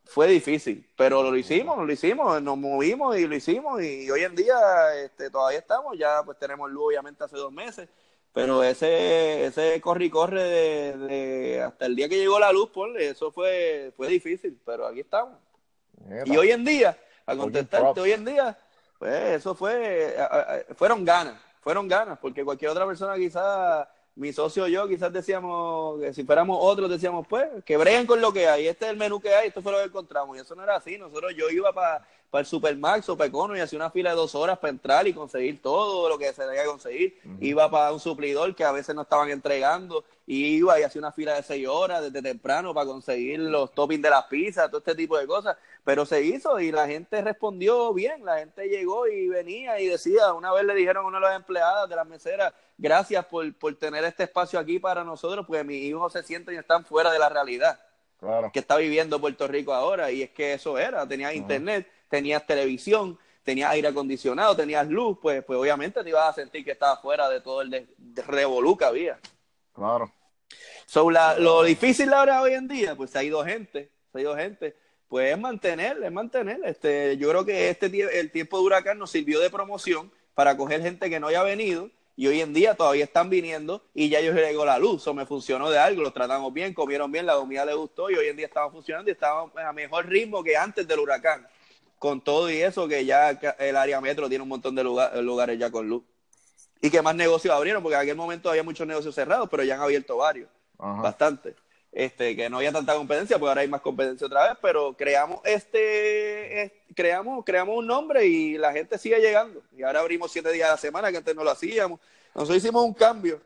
fue 0.03 0.27
difícil, 0.27 0.87
pero 0.95 1.23
lo 1.23 1.35
hicimos, 1.35 1.83
lo 1.83 1.91
hicimos, 1.91 2.41
nos 2.41 2.57
movimos 2.57 3.17
y 3.17 3.27
lo 3.27 3.35
hicimos 3.35 3.81
y 3.81 4.09
hoy 4.09 4.23
en 4.23 4.35
día 4.35 4.55
este, 5.03 5.31
todavía 5.31 5.59
estamos, 5.59 5.97
ya 5.97 6.21
pues 6.23 6.37
tenemos 6.37 6.69
luz 6.69 6.87
obviamente 6.87 7.23
hace 7.23 7.37
dos 7.37 7.51
meses, 7.51 7.89
pero 8.33 8.63
ese, 8.63 9.45
ese 9.45 9.81
corre 9.81 10.05
y 10.05 10.09
corre 10.09 10.43
de, 10.43 10.97
de 10.97 11.61
hasta 11.61 11.85
el 11.87 11.95
día 11.95 12.07
que 12.07 12.17
llegó 12.17 12.39
la 12.39 12.51
luz, 12.51 12.69
ponle, 12.69 13.09
eso 13.09 13.31
fue, 13.31 13.93
fue 13.97 14.07
difícil, 14.07 14.59
pero 14.63 14.85
aquí 14.85 14.99
estamos. 14.99 15.37
Mira. 16.05 16.23
Y 16.25 16.37
hoy 16.37 16.51
en 16.51 16.63
día, 16.63 16.97
a 17.25 17.35
contestarte, 17.35 17.99
hoy 17.99 18.11
en 18.11 18.25
día, 18.25 18.57
pues 18.97 19.37
eso 19.37 19.55
fue, 19.55 20.15
fueron 20.75 21.03
ganas, 21.03 21.41
fueron 21.61 21.87
ganas, 21.87 22.19
porque 22.19 22.43
cualquier 22.43 22.71
otra 22.71 22.85
persona 22.85 23.15
quizás 23.15 23.87
mi 24.15 24.33
socio 24.33 24.67
y 24.67 24.73
yo 24.73 24.87
quizás 24.87 25.13
decíamos 25.13 26.01
que 26.01 26.13
si 26.13 26.25
fuéramos 26.25 26.57
otros 26.59 26.89
decíamos 26.89 27.25
pues 27.27 27.47
que 27.63 27.77
breguen 27.77 28.05
con 28.05 28.19
lo 28.19 28.33
que 28.33 28.47
hay, 28.47 28.67
este 28.67 28.85
es 28.85 28.91
el 28.91 28.97
menú 28.97 29.21
que 29.21 29.33
hay, 29.33 29.47
esto 29.47 29.61
fue 29.61 29.71
lo 29.71 29.77
que 29.77 29.85
encontramos 29.85 30.35
y 30.35 30.41
eso 30.41 30.53
no 30.53 30.63
era 30.63 30.75
así, 30.75 30.97
nosotros 30.97 31.33
yo 31.35 31.49
iba 31.49 31.71
para 31.71 32.05
para 32.31 32.39
el 32.39 32.45
Supermax 32.45 33.09
o 33.09 33.17
Pecono 33.17 33.57
y 33.57 33.59
hacía 33.59 33.77
una 33.77 33.91
fila 33.91 34.11
de 34.11 34.15
dos 34.15 34.33
horas 34.35 34.57
para 34.57 34.71
entrar 34.71 35.05
y 35.05 35.13
conseguir 35.13 35.61
todo 35.61 36.07
lo 36.07 36.17
que 36.17 36.31
se 36.31 36.45
debía 36.45 36.63
conseguir. 36.65 37.19
Iba 37.41 37.69
para 37.69 37.91
un 37.91 37.99
suplidor 37.99 38.55
que 38.55 38.63
a 38.63 38.71
veces 38.71 38.95
no 38.95 39.01
estaban 39.01 39.29
entregando 39.29 40.05
y 40.25 40.45
iba 40.55 40.79
y 40.79 40.83
hacía 40.83 40.99
una 40.99 41.11
fila 41.11 41.33
de 41.33 41.43
seis 41.43 41.67
horas 41.67 42.01
desde 42.01 42.21
temprano 42.21 42.73
para 42.73 42.85
conseguir 42.87 43.37
los 43.37 43.73
toppings 43.73 44.01
de 44.01 44.09
las 44.09 44.25
pizzas, 44.27 44.69
todo 44.69 44.77
este 44.77 44.95
tipo 44.95 45.17
de 45.17 45.27
cosas. 45.27 45.57
Pero 45.83 46.05
se 46.05 46.23
hizo 46.23 46.57
y 46.61 46.71
la 46.71 46.87
gente 46.87 47.21
respondió 47.21 47.93
bien, 47.93 48.23
la 48.23 48.37
gente 48.37 48.69
llegó 48.69 49.07
y 49.07 49.27
venía 49.27 49.81
y 49.81 49.87
decía, 49.87 50.31
una 50.31 50.53
vez 50.53 50.63
le 50.63 50.73
dijeron 50.73 51.03
a 51.03 51.07
una 51.09 51.19
de 51.19 51.25
las 51.25 51.35
empleadas 51.35 51.89
de 51.89 51.97
las 51.97 52.07
meseras, 52.07 52.53
gracias 52.77 53.25
por, 53.25 53.53
por 53.55 53.75
tener 53.75 54.05
este 54.05 54.23
espacio 54.23 54.57
aquí 54.57 54.79
para 54.79 55.03
nosotros, 55.03 55.45
porque 55.45 55.65
mis 55.65 55.83
hijos 55.83 56.13
se 56.13 56.23
sienten 56.23 56.55
y 56.55 56.59
están 56.59 56.85
fuera 56.85 57.11
de 57.11 57.19
la 57.19 57.27
realidad. 57.27 57.77
que 58.53 58.59
está 58.59 58.77
viviendo 58.77 59.19
Puerto 59.19 59.49
Rico 59.49 59.73
ahora 59.73 60.11
y 60.11 60.21
es 60.21 60.29
que 60.29 60.53
eso 60.53 60.77
era, 60.77 61.05
tenía 61.05 61.33
internet, 61.33 61.87
tenías 62.11 62.45
televisión, 62.45 63.17
tenías 63.41 63.71
aire 63.71 63.87
acondicionado, 63.87 64.55
tenías 64.55 64.87
luz, 64.87 65.17
pues, 65.21 65.43
pues 65.45 65.57
obviamente 65.57 66.03
te 66.03 66.09
ibas 66.09 66.27
a 66.27 66.33
sentir 66.33 66.63
que 66.63 66.71
estabas 66.71 67.01
fuera 67.01 67.29
de 67.29 67.39
todo 67.39 67.61
el 67.61 67.69
de, 67.69 67.87
revolú 68.27 68.77
que 68.77 68.85
había. 68.85 69.17
Claro. 69.73 70.11
So, 70.85 71.09
la, 71.09 71.39
lo 71.39 71.63
difícil 71.63 72.13
ahora 72.13 72.41
hoy 72.41 72.53
en 72.53 72.67
día, 72.67 72.95
pues 72.95 73.15
ha 73.15 73.23
ido 73.23 73.43
gente, 73.45 73.89
se 74.11 74.17
ha 74.17 74.21
ido 74.21 74.35
gente, 74.35 74.75
pues 75.07 75.31
es 75.31 75.39
mantener, 75.39 76.03
es 76.03 76.11
mantener. 76.11 76.59
Este, 76.65 77.15
yo 77.17 77.29
creo 77.29 77.45
que 77.45 77.69
este 77.69 77.87
el 78.19 78.29
tiempo 78.29 78.57
de 78.57 78.63
huracán 78.65 78.99
nos 78.99 79.09
sirvió 79.09 79.39
de 79.39 79.49
promoción 79.49 80.11
para 80.33 80.57
coger 80.57 80.81
gente 80.81 81.09
que 81.09 81.21
no 81.21 81.27
haya 81.27 81.43
venido 81.43 81.89
y 82.17 82.27
hoy 82.27 82.41
en 82.41 82.53
día 82.53 82.75
todavía 82.75 83.05
están 83.05 83.29
viniendo 83.29 83.85
y 83.93 84.09
ya 84.09 84.19
ellos 84.19 84.35
llegó 84.35 84.65
la 84.65 84.77
luz, 84.77 85.07
o 85.07 85.13
me 85.13 85.25
funcionó 85.25 85.69
de 85.69 85.79
algo, 85.79 86.03
los 86.03 86.13
tratamos 86.13 86.53
bien, 86.53 86.73
comieron 86.73 87.09
bien, 87.09 87.25
la 87.25 87.35
comida 87.35 87.65
les 87.65 87.75
gustó 87.75 88.11
y 88.11 88.15
hoy 88.15 88.27
en 88.27 88.35
día 88.35 88.47
estaban 88.47 88.69
funcionando 88.69 89.09
y 89.09 89.13
estaban 89.13 89.49
a 89.57 89.71
mejor 89.71 90.07
ritmo 90.07 90.43
que 90.43 90.57
antes 90.57 90.85
del 90.85 90.99
huracán 90.99 91.47
con 92.01 92.19
todo 92.19 92.49
y 92.49 92.59
eso, 92.59 92.87
que 92.87 93.05
ya 93.05 93.29
el 93.59 93.77
área 93.77 94.01
metro 94.01 94.27
tiene 94.27 94.41
un 94.41 94.49
montón 94.49 94.73
de 94.73 94.83
lugares 94.83 95.59
ya 95.59 95.69
con 95.69 95.87
luz. 95.87 96.01
Y 96.81 96.89
que 96.89 96.99
más 96.99 97.13
negocios 97.13 97.53
abrieron, 97.53 97.83
porque 97.83 97.93
en 97.93 98.01
aquel 98.01 98.15
momento 98.15 98.49
había 98.49 98.63
muchos 98.63 98.87
negocios 98.87 99.13
cerrados, 99.13 99.47
pero 99.51 99.63
ya 99.63 99.75
han 99.75 99.81
abierto 99.81 100.17
varios, 100.17 100.49
bastante. 100.79 101.53
Este, 101.91 102.35
que 102.35 102.49
no 102.49 102.57
había 102.57 102.71
tanta 102.71 102.95
competencia, 102.95 103.37
porque 103.37 103.49
ahora 103.49 103.61
hay 103.61 103.67
más 103.67 103.81
competencia 103.81 104.25
otra 104.25 104.47
vez, 104.47 104.57
pero 104.63 104.97
creamos 104.97 105.41
este, 105.43 106.73
creamos, 106.95 107.45
creamos 107.45 107.77
un 107.77 107.85
nombre 107.85 108.25
y 108.25 108.57
la 108.57 108.73
gente 108.73 108.97
sigue 108.97 109.19
llegando. 109.19 109.61
Y 109.77 109.83
ahora 109.83 109.99
abrimos 109.99 110.31
siete 110.31 110.51
días 110.51 110.69
a 110.69 110.71
la 110.71 110.77
semana, 110.77 111.11
que 111.11 111.17
antes 111.17 111.35
no 111.35 111.43
lo 111.43 111.51
hacíamos. 111.51 111.99
Nosotros 112.33 112.57
hicimos 112.57 112.83
un 112.83 112.95
cambio 112.95 113.39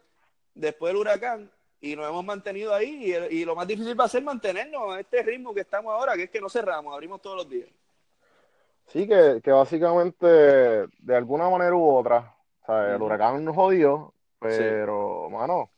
después 0.53 0.91
del 0.91 1.01
huracán 1.01 1.51
y 1.81 1.97
nos 1.97 2.07
hemos 2.07 2.23
mantenido 2.23 2.73
ahí 2.73 3.13
y, 3.29 3.35
y 3.35 3.43
lo 3.43 3.53
más 3.53 3.67
difícil 3.67 3.99
va 3.99 4.05
a 4.05 4.09
ser 4.09 4.23
mantenernos 4.23 4.95
a 4.95 5.01
este 5.01 5.21
ritmo 5.23 5.53
que 5.53 5.59
estamos 5.59 5.91
ahora, 5.91 6.15
que 6.15 6.23
es 6.23 6.29
que 6.29 6.39
no 6.39 6.49
cerramos, 6.49 6.93
abrimos 6.93 7.21
todos 7.21 7.35
los 7.35 7.49
días. 7.49 7.67
Sí, 8.87 9.07
que, 9.07 9.41
que 9.43 9.51
básicamente, 9.51 10.25
de 10.25 11.15
alguna 11.15 11.49
manera 11.49 11.75
u 11.75 11.95
otra, 11.97 12.35
o 12.61 12.65
sea, 12.65 12.95
el 12.95 13.01
huracán 13.01 13.43
nos 13.43 13.55
jodió, 13.55 14.13
pero, 14.39 15.29
mano, 15.29 15.69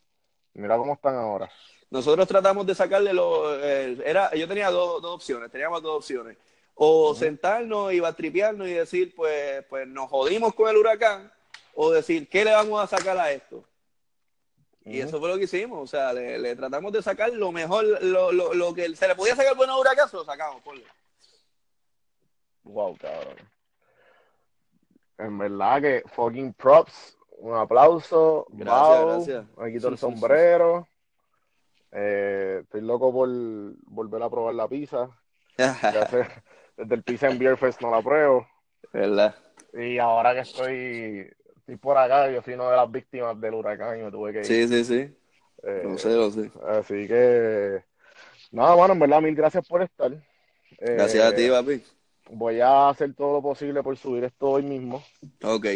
mira 0.54 0.76
cómo 0.76 0.94
están 0.94 1.16
ahora. 1.16 1.50
Nosotros 1.90 2.28
tratamos 2.28 2.66
de 2.66 2.74
sacarle 2.74 3.12
lo... 3.14 3.54
era, 3.60 4.34
yo 4.34 4.46
tenía 4.46 4.70
dos, 4.70 5.00
dos 5.00 5.14
opciones, 5.14 5.50
teníamos 5.50 5.82
dos 5.82 5.96
opciones. 5.96 6.36
O 6.74 7.14
sentarnos 7.14 7.92
y 7.92 7.98
batripearnos 7.98 8.68
y 8.68 8.74
decir, 8.74 9.14
pues, 9.16 9.64
pues 9.68 9.88
nos 9.88 10.08
jodimos 10.10 10.54
con 10.54 10.68
el 10.68 10.76
huracán, 10.76 11.32
o 11.74 11.90
decir, 11.90 12.28
¿qué 12.28 12.44
le 12.44 12.52
vamos 12.52 12.80
a 12.82 12.86
sacar 12.86 13.18
a 13.18 13.32
esto? 13.32 13.64
Y 14.84 15.00
eso 15.00 15.18
fue 15.18 15.28
lo 15.28 15.36
que 15.36 15.44
hicimos, 15.44 15.80
o 15.82 15.86
sea, 15.86 16.12
le, 16.12 16.56
tratamos 16.56 16.92
de 16.92 17.02
sacar 17.02 17.30
lo 17.30 17.52
mejor, 17.52 17.84
lo, 18.02 18.32
lo, 18.32 18.54
lo 18.54 18.72
que 18.72 18.94
se 18.96 19.08
le 19.08 19.14
podía 19.14 19.36
sacar 19.36 19.54
bueno 19.54 19.78
huracán, 19.78 20.08
se 20.08 20.16
lo 20.16 20.24
sacamos, 20.24 20.62
por 20.62 20.76
Wow, 22.64 22.96
cabrón. 22.96 23.36
En 25.18 25.38
verdad 25.38 25.82
que 25.82 26.02
fucking 26.06 26.54
props. 26.54 27.16
Un 27.38 27.56
aplauso. 27.56 28.46
Gracias, 28.50 29.06
gracias. 29.06 29.46
Me 29.56 29.72
quito 29.72 29.88
el 29.88 29.98
sombrero. 29.98 30.88
Eh, 31.92 32.60
estoy 32.62 32.80
loco 32.82 33.12
por 33.12 33.28
volver 33.28 34.22
a 34.22 34.30
probar 34.30 34.54
la 34.54 34.68
pizza. 34.68 35.08
desde 35.56 36.94
el 36.94 37.02
Pizza 37.02 37.28
en 37.28 37.38
Beer 37.38 37.56
Fest 37.56 37.80
no 37.80 37.90
la 37.90 38.02
pruebo. 38.02 38.46
¿Verdad? 38.92 39.34
Y 39.72 39.98
ahora 39.98 40.34
que 40.34 40.40
estoy, 40.40 41.30
estoy 41.56 41.76
por 41.76 41.96
acá, 41.96 42.30
yo 42.30 42.42
fui 42.42 42.54
una 42.54 42.70
de 42.70 42.76
las 42.76 42.90
víctimas 42.90 43.40
del 43.40 43.54
huracán 43.54 43.98
y 43.98 44.02
me 44.02 44.10
tuve 44.10 44.32
que 44.32 44.38
ir. 44.40 44.44
Sí, 44.44 44.68
sí, 44.68 44.84
sí. 44.84 45.16
Eh, 45.62 45.82
lo 45.84 45.98
sé, 45.98 46.14
lo 46.14 46.30
sé. 46.30 46.50
Así 46.66 47.08
que, 47.08 47.82
nada, 48.52 48.74
bueno, 48.74 48.94
en 48.94 49.00
verdad, 49.00 49.20
mil 49.20 49.34
gracias 49.34 49.66
por 49.66 49.82
estar. 49.82 50.12
Gracias 50.78 51.24
a 51.24 51.34
ti, 51.34 51.46
eh, 51.46 51.50
papi 51.50 51.82
voy 52.30 52.60
a 52.60 52.88
hacer 52.88 53.14
todo 53.14 53.34
lo 53.34 53.42
posible 53.42 53.82
por 53.82 53.96
subir 53.96 54.24
esto 54.24 54.50
hoy 54.50 54.62
mismo. 54.62 55.02
Ok. 55.42 55.66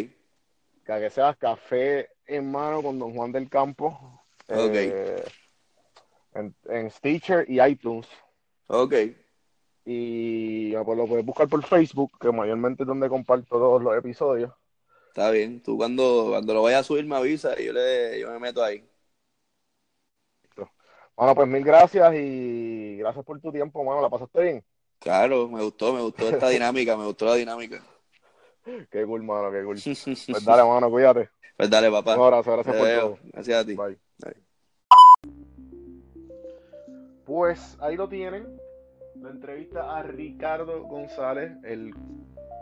Que, 0.85 1.09
sea 1.09 1.33
café 1.33 2.09
en 2.25 2.51
mano 2.51 2.81
con 2.81 2.99
Don 2.99 3.13
Juan 3.13 3.31
del 3.31 3.49
Campo. 3.49 4.21
Ok. 4.47 4.73
Eh, 4.73 5.23
en, 6.33 6.91
Stitcher 6.91 7.45
y 7.49 7.61
iTunes. 7.61 8.07
Ok. 8.67 8.93
Y 9.85 10.73
pues 10.73 10.97
lo 10.97 11.07
puedes 11.07 11.25
buscar 11.25 11.47
por 11.47 11.63
Facebook, 11.63 12.11
que 12.19 12.31
mayormente 12.31 12.83
es 12.83 12.87
donde 12.87 13.09
comparto 13.09 13.57
todos 13.57 13.81
los 13.81 13.97
episodios. 13.97 14.51
Está 15.09 15.29
bien. 15.31 15.61
Tú 15.61 15.77
cuando, 15.77 16.27
cuando 16.29 16.53
lo 16.53 16.63
vayas 16.63 16.81
a 16.81 16.83
subir 16.83 17.05
me 17.05 17.15
avisa 17.15 17.59
y 17.59 17.65
yo, 17.65 17.73
le, 17.73 18.19
yo 18.19 18.31
me 18.31 18.39
meto 18.39 18.63
ahí. 18.63 18.87
Bueno, 21.15 21.35
pues 21.35 21.47
mil 21.47 21.63
gracias 21.63 22.13
y 22.15 22.97
gracias 22.97 23.23
por 23.23 23.39
tu 23.39 23.51
tiempo, 23.51 23.83
mano. 23.83 24.01
¿La 24.01 24.09
pasaste 24.09 24.41
bien? 24.41 24.65
Claro, 25.03 25.49
me 25.49 25.61
gustó, 25.61 25.93
me 25.93 25.99
gustó 25.99 26.29
esta 26.29 26.47
dinámica, 26.47 26.95
me 26.95 27.03
gustó 27.03 27.25
la 27.25 27.35
dinámica. 27.35 27.83
Qué 28.89 29.05
cool, 29.05 29.21
mano, 29.21 29.51
qué 29.51 29.61
cool. 29.61 29.75
Pues 30.05 30.45
dale, 30.45 30.63
mano, 30.63 30.89
cuídate. 30.89 31.29
Pues 31.57 31.69
dale, 31.69 31.91
papá. 31.91 32.15
Un 32.15 32.23
abrazo, 32.23 32.53
gracias 32.53 32.75
por 32.77 32.87
todo. 32.87 33.17
Gracias 33.33 33.61
a 33.61 33.65
ti. 33.65 33.75
Bye. 33.75 33.97
Pues 37.25 37.77
ahí 37.81 37.97
lo 37.97 38.07
tienen. 38.07 38.47
La 39.21 39.31
entrevista 39.31 39.93
a 39.93 40.03
Ricardo 40.03 40.83
González, 40.83 41.51
el, 41.65 41.93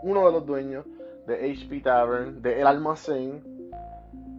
uno 0.01 0.25
de 0.25 0.31
los 0.31 0.43
dueños 0.43 0.85
de 1.27 1.51
HP 1.51 1.81
Tavern, 1.81 2.41
de 2.41 2.59
El 2.59 2.65
Almacén. 2.65 3.43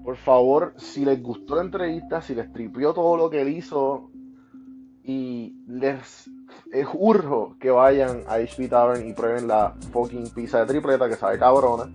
Por 0.02 0.16
favor, 0.16 0.74
si 0.76 1.04
les 1.04 1.22
gustó 1.22 1.54
la 1.54 1.62
entrevista, 1.62 2.20
si 2.20 2.34
les 2.34 2.52
tripió 2.52 2.92
todo 2.92 3.16
lo 3.16 3.30
que 3.30 3.42
él 3.42 3.48
hizo 3.48 4.10
y 5.04 5.54
les 5.68 6.28
es 6.72 6.86
urjo 6.92 7.56
que 7.60 7.70
vayan 7.70 8.24
a 8.26 8.34
HP 8.34 8.68
Tavern 8.68 9.06
y 9.06 9.12
prueben 9.12 9.46
la 9.46 9.74
fucking 9.92 10.30
pizza 10.30 10.60
de 10.60 10.66
tripleta 10.66 11.08
que 11.08 11.16
sabe 11.16 11.38
cabrona. 11.38 11.92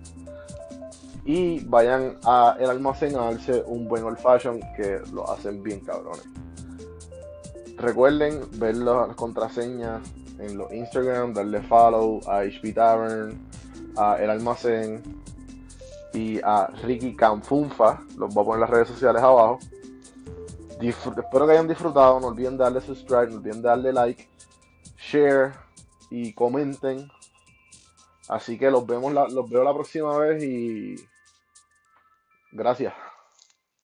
Y 1.24 1.60
vayan 1.64 2.16
a 2.24 2.56
el 2.58 2.70
almacén 2.70 3.16
a 3.16 3.24
darse 3.24 3.62
un 3.66 3.88
buen 3.88 4.04
old 4.04 4.18
fashion 4.18 4.60
que 4.76 5.00
lo 5.12 5.30
hacen 5.30 5.62
bien 5.62 5.80
cabrones. 5.80 6.24
Recuerden 7.76 8.40
ver 8.58 8.76
las 8.76 9.14
contraseñas 9.14 10.00
en 10.38 10.56
los 10.56 10.72
Instagram, 10.72 11.34
darle 11.34 11.60
follow 11.62 12.20
a 12.26 12.38
HP 12.38 12.72
Tavern, 12.72 13.38
a 13.96 14.16
El 14.16 14.30
Almacén 14.30 15.02
y 16.14 16.40
a 16.42 16.68
Ricky 16.82 17.14
Canfunfa. 17.14 18.00
Los 18.16 18.32
voy 18.32 18.42
a 18.42 18.46
poner 18.46 18.54
en 18.54 18.60
las 18.60 18.70
redes 18.70 18.88
sociales 18.88 19.22
abajo. 19.22 19.58
espero 20.80 21.46
que 21.46 21.52
hayan 21.52 21.68
disfrutado. 21.68 22.20
No 22.20 22.28
olviden 22.28 22.56
darle 22.56 22.80
subscribe, 22.80 23.28
no 23.28 23.36
olviden 23.36 23.62
darle 23.62 23.92
like 23.92 24.28
share 25.10 25.52
y 26.10 26.32
comenten. 26.32 27.10
Así 28.28 28.58
que 28.58 28.70
los 28.70 28.86
vemos 28.86 29.12
los 29.12 29.48
veo 29.48 29.64
la 29.64 29.72
próxima 29.72 30.16
vez 30.18 30.42
y 30.42 30.96
gracias. 32.52 32.94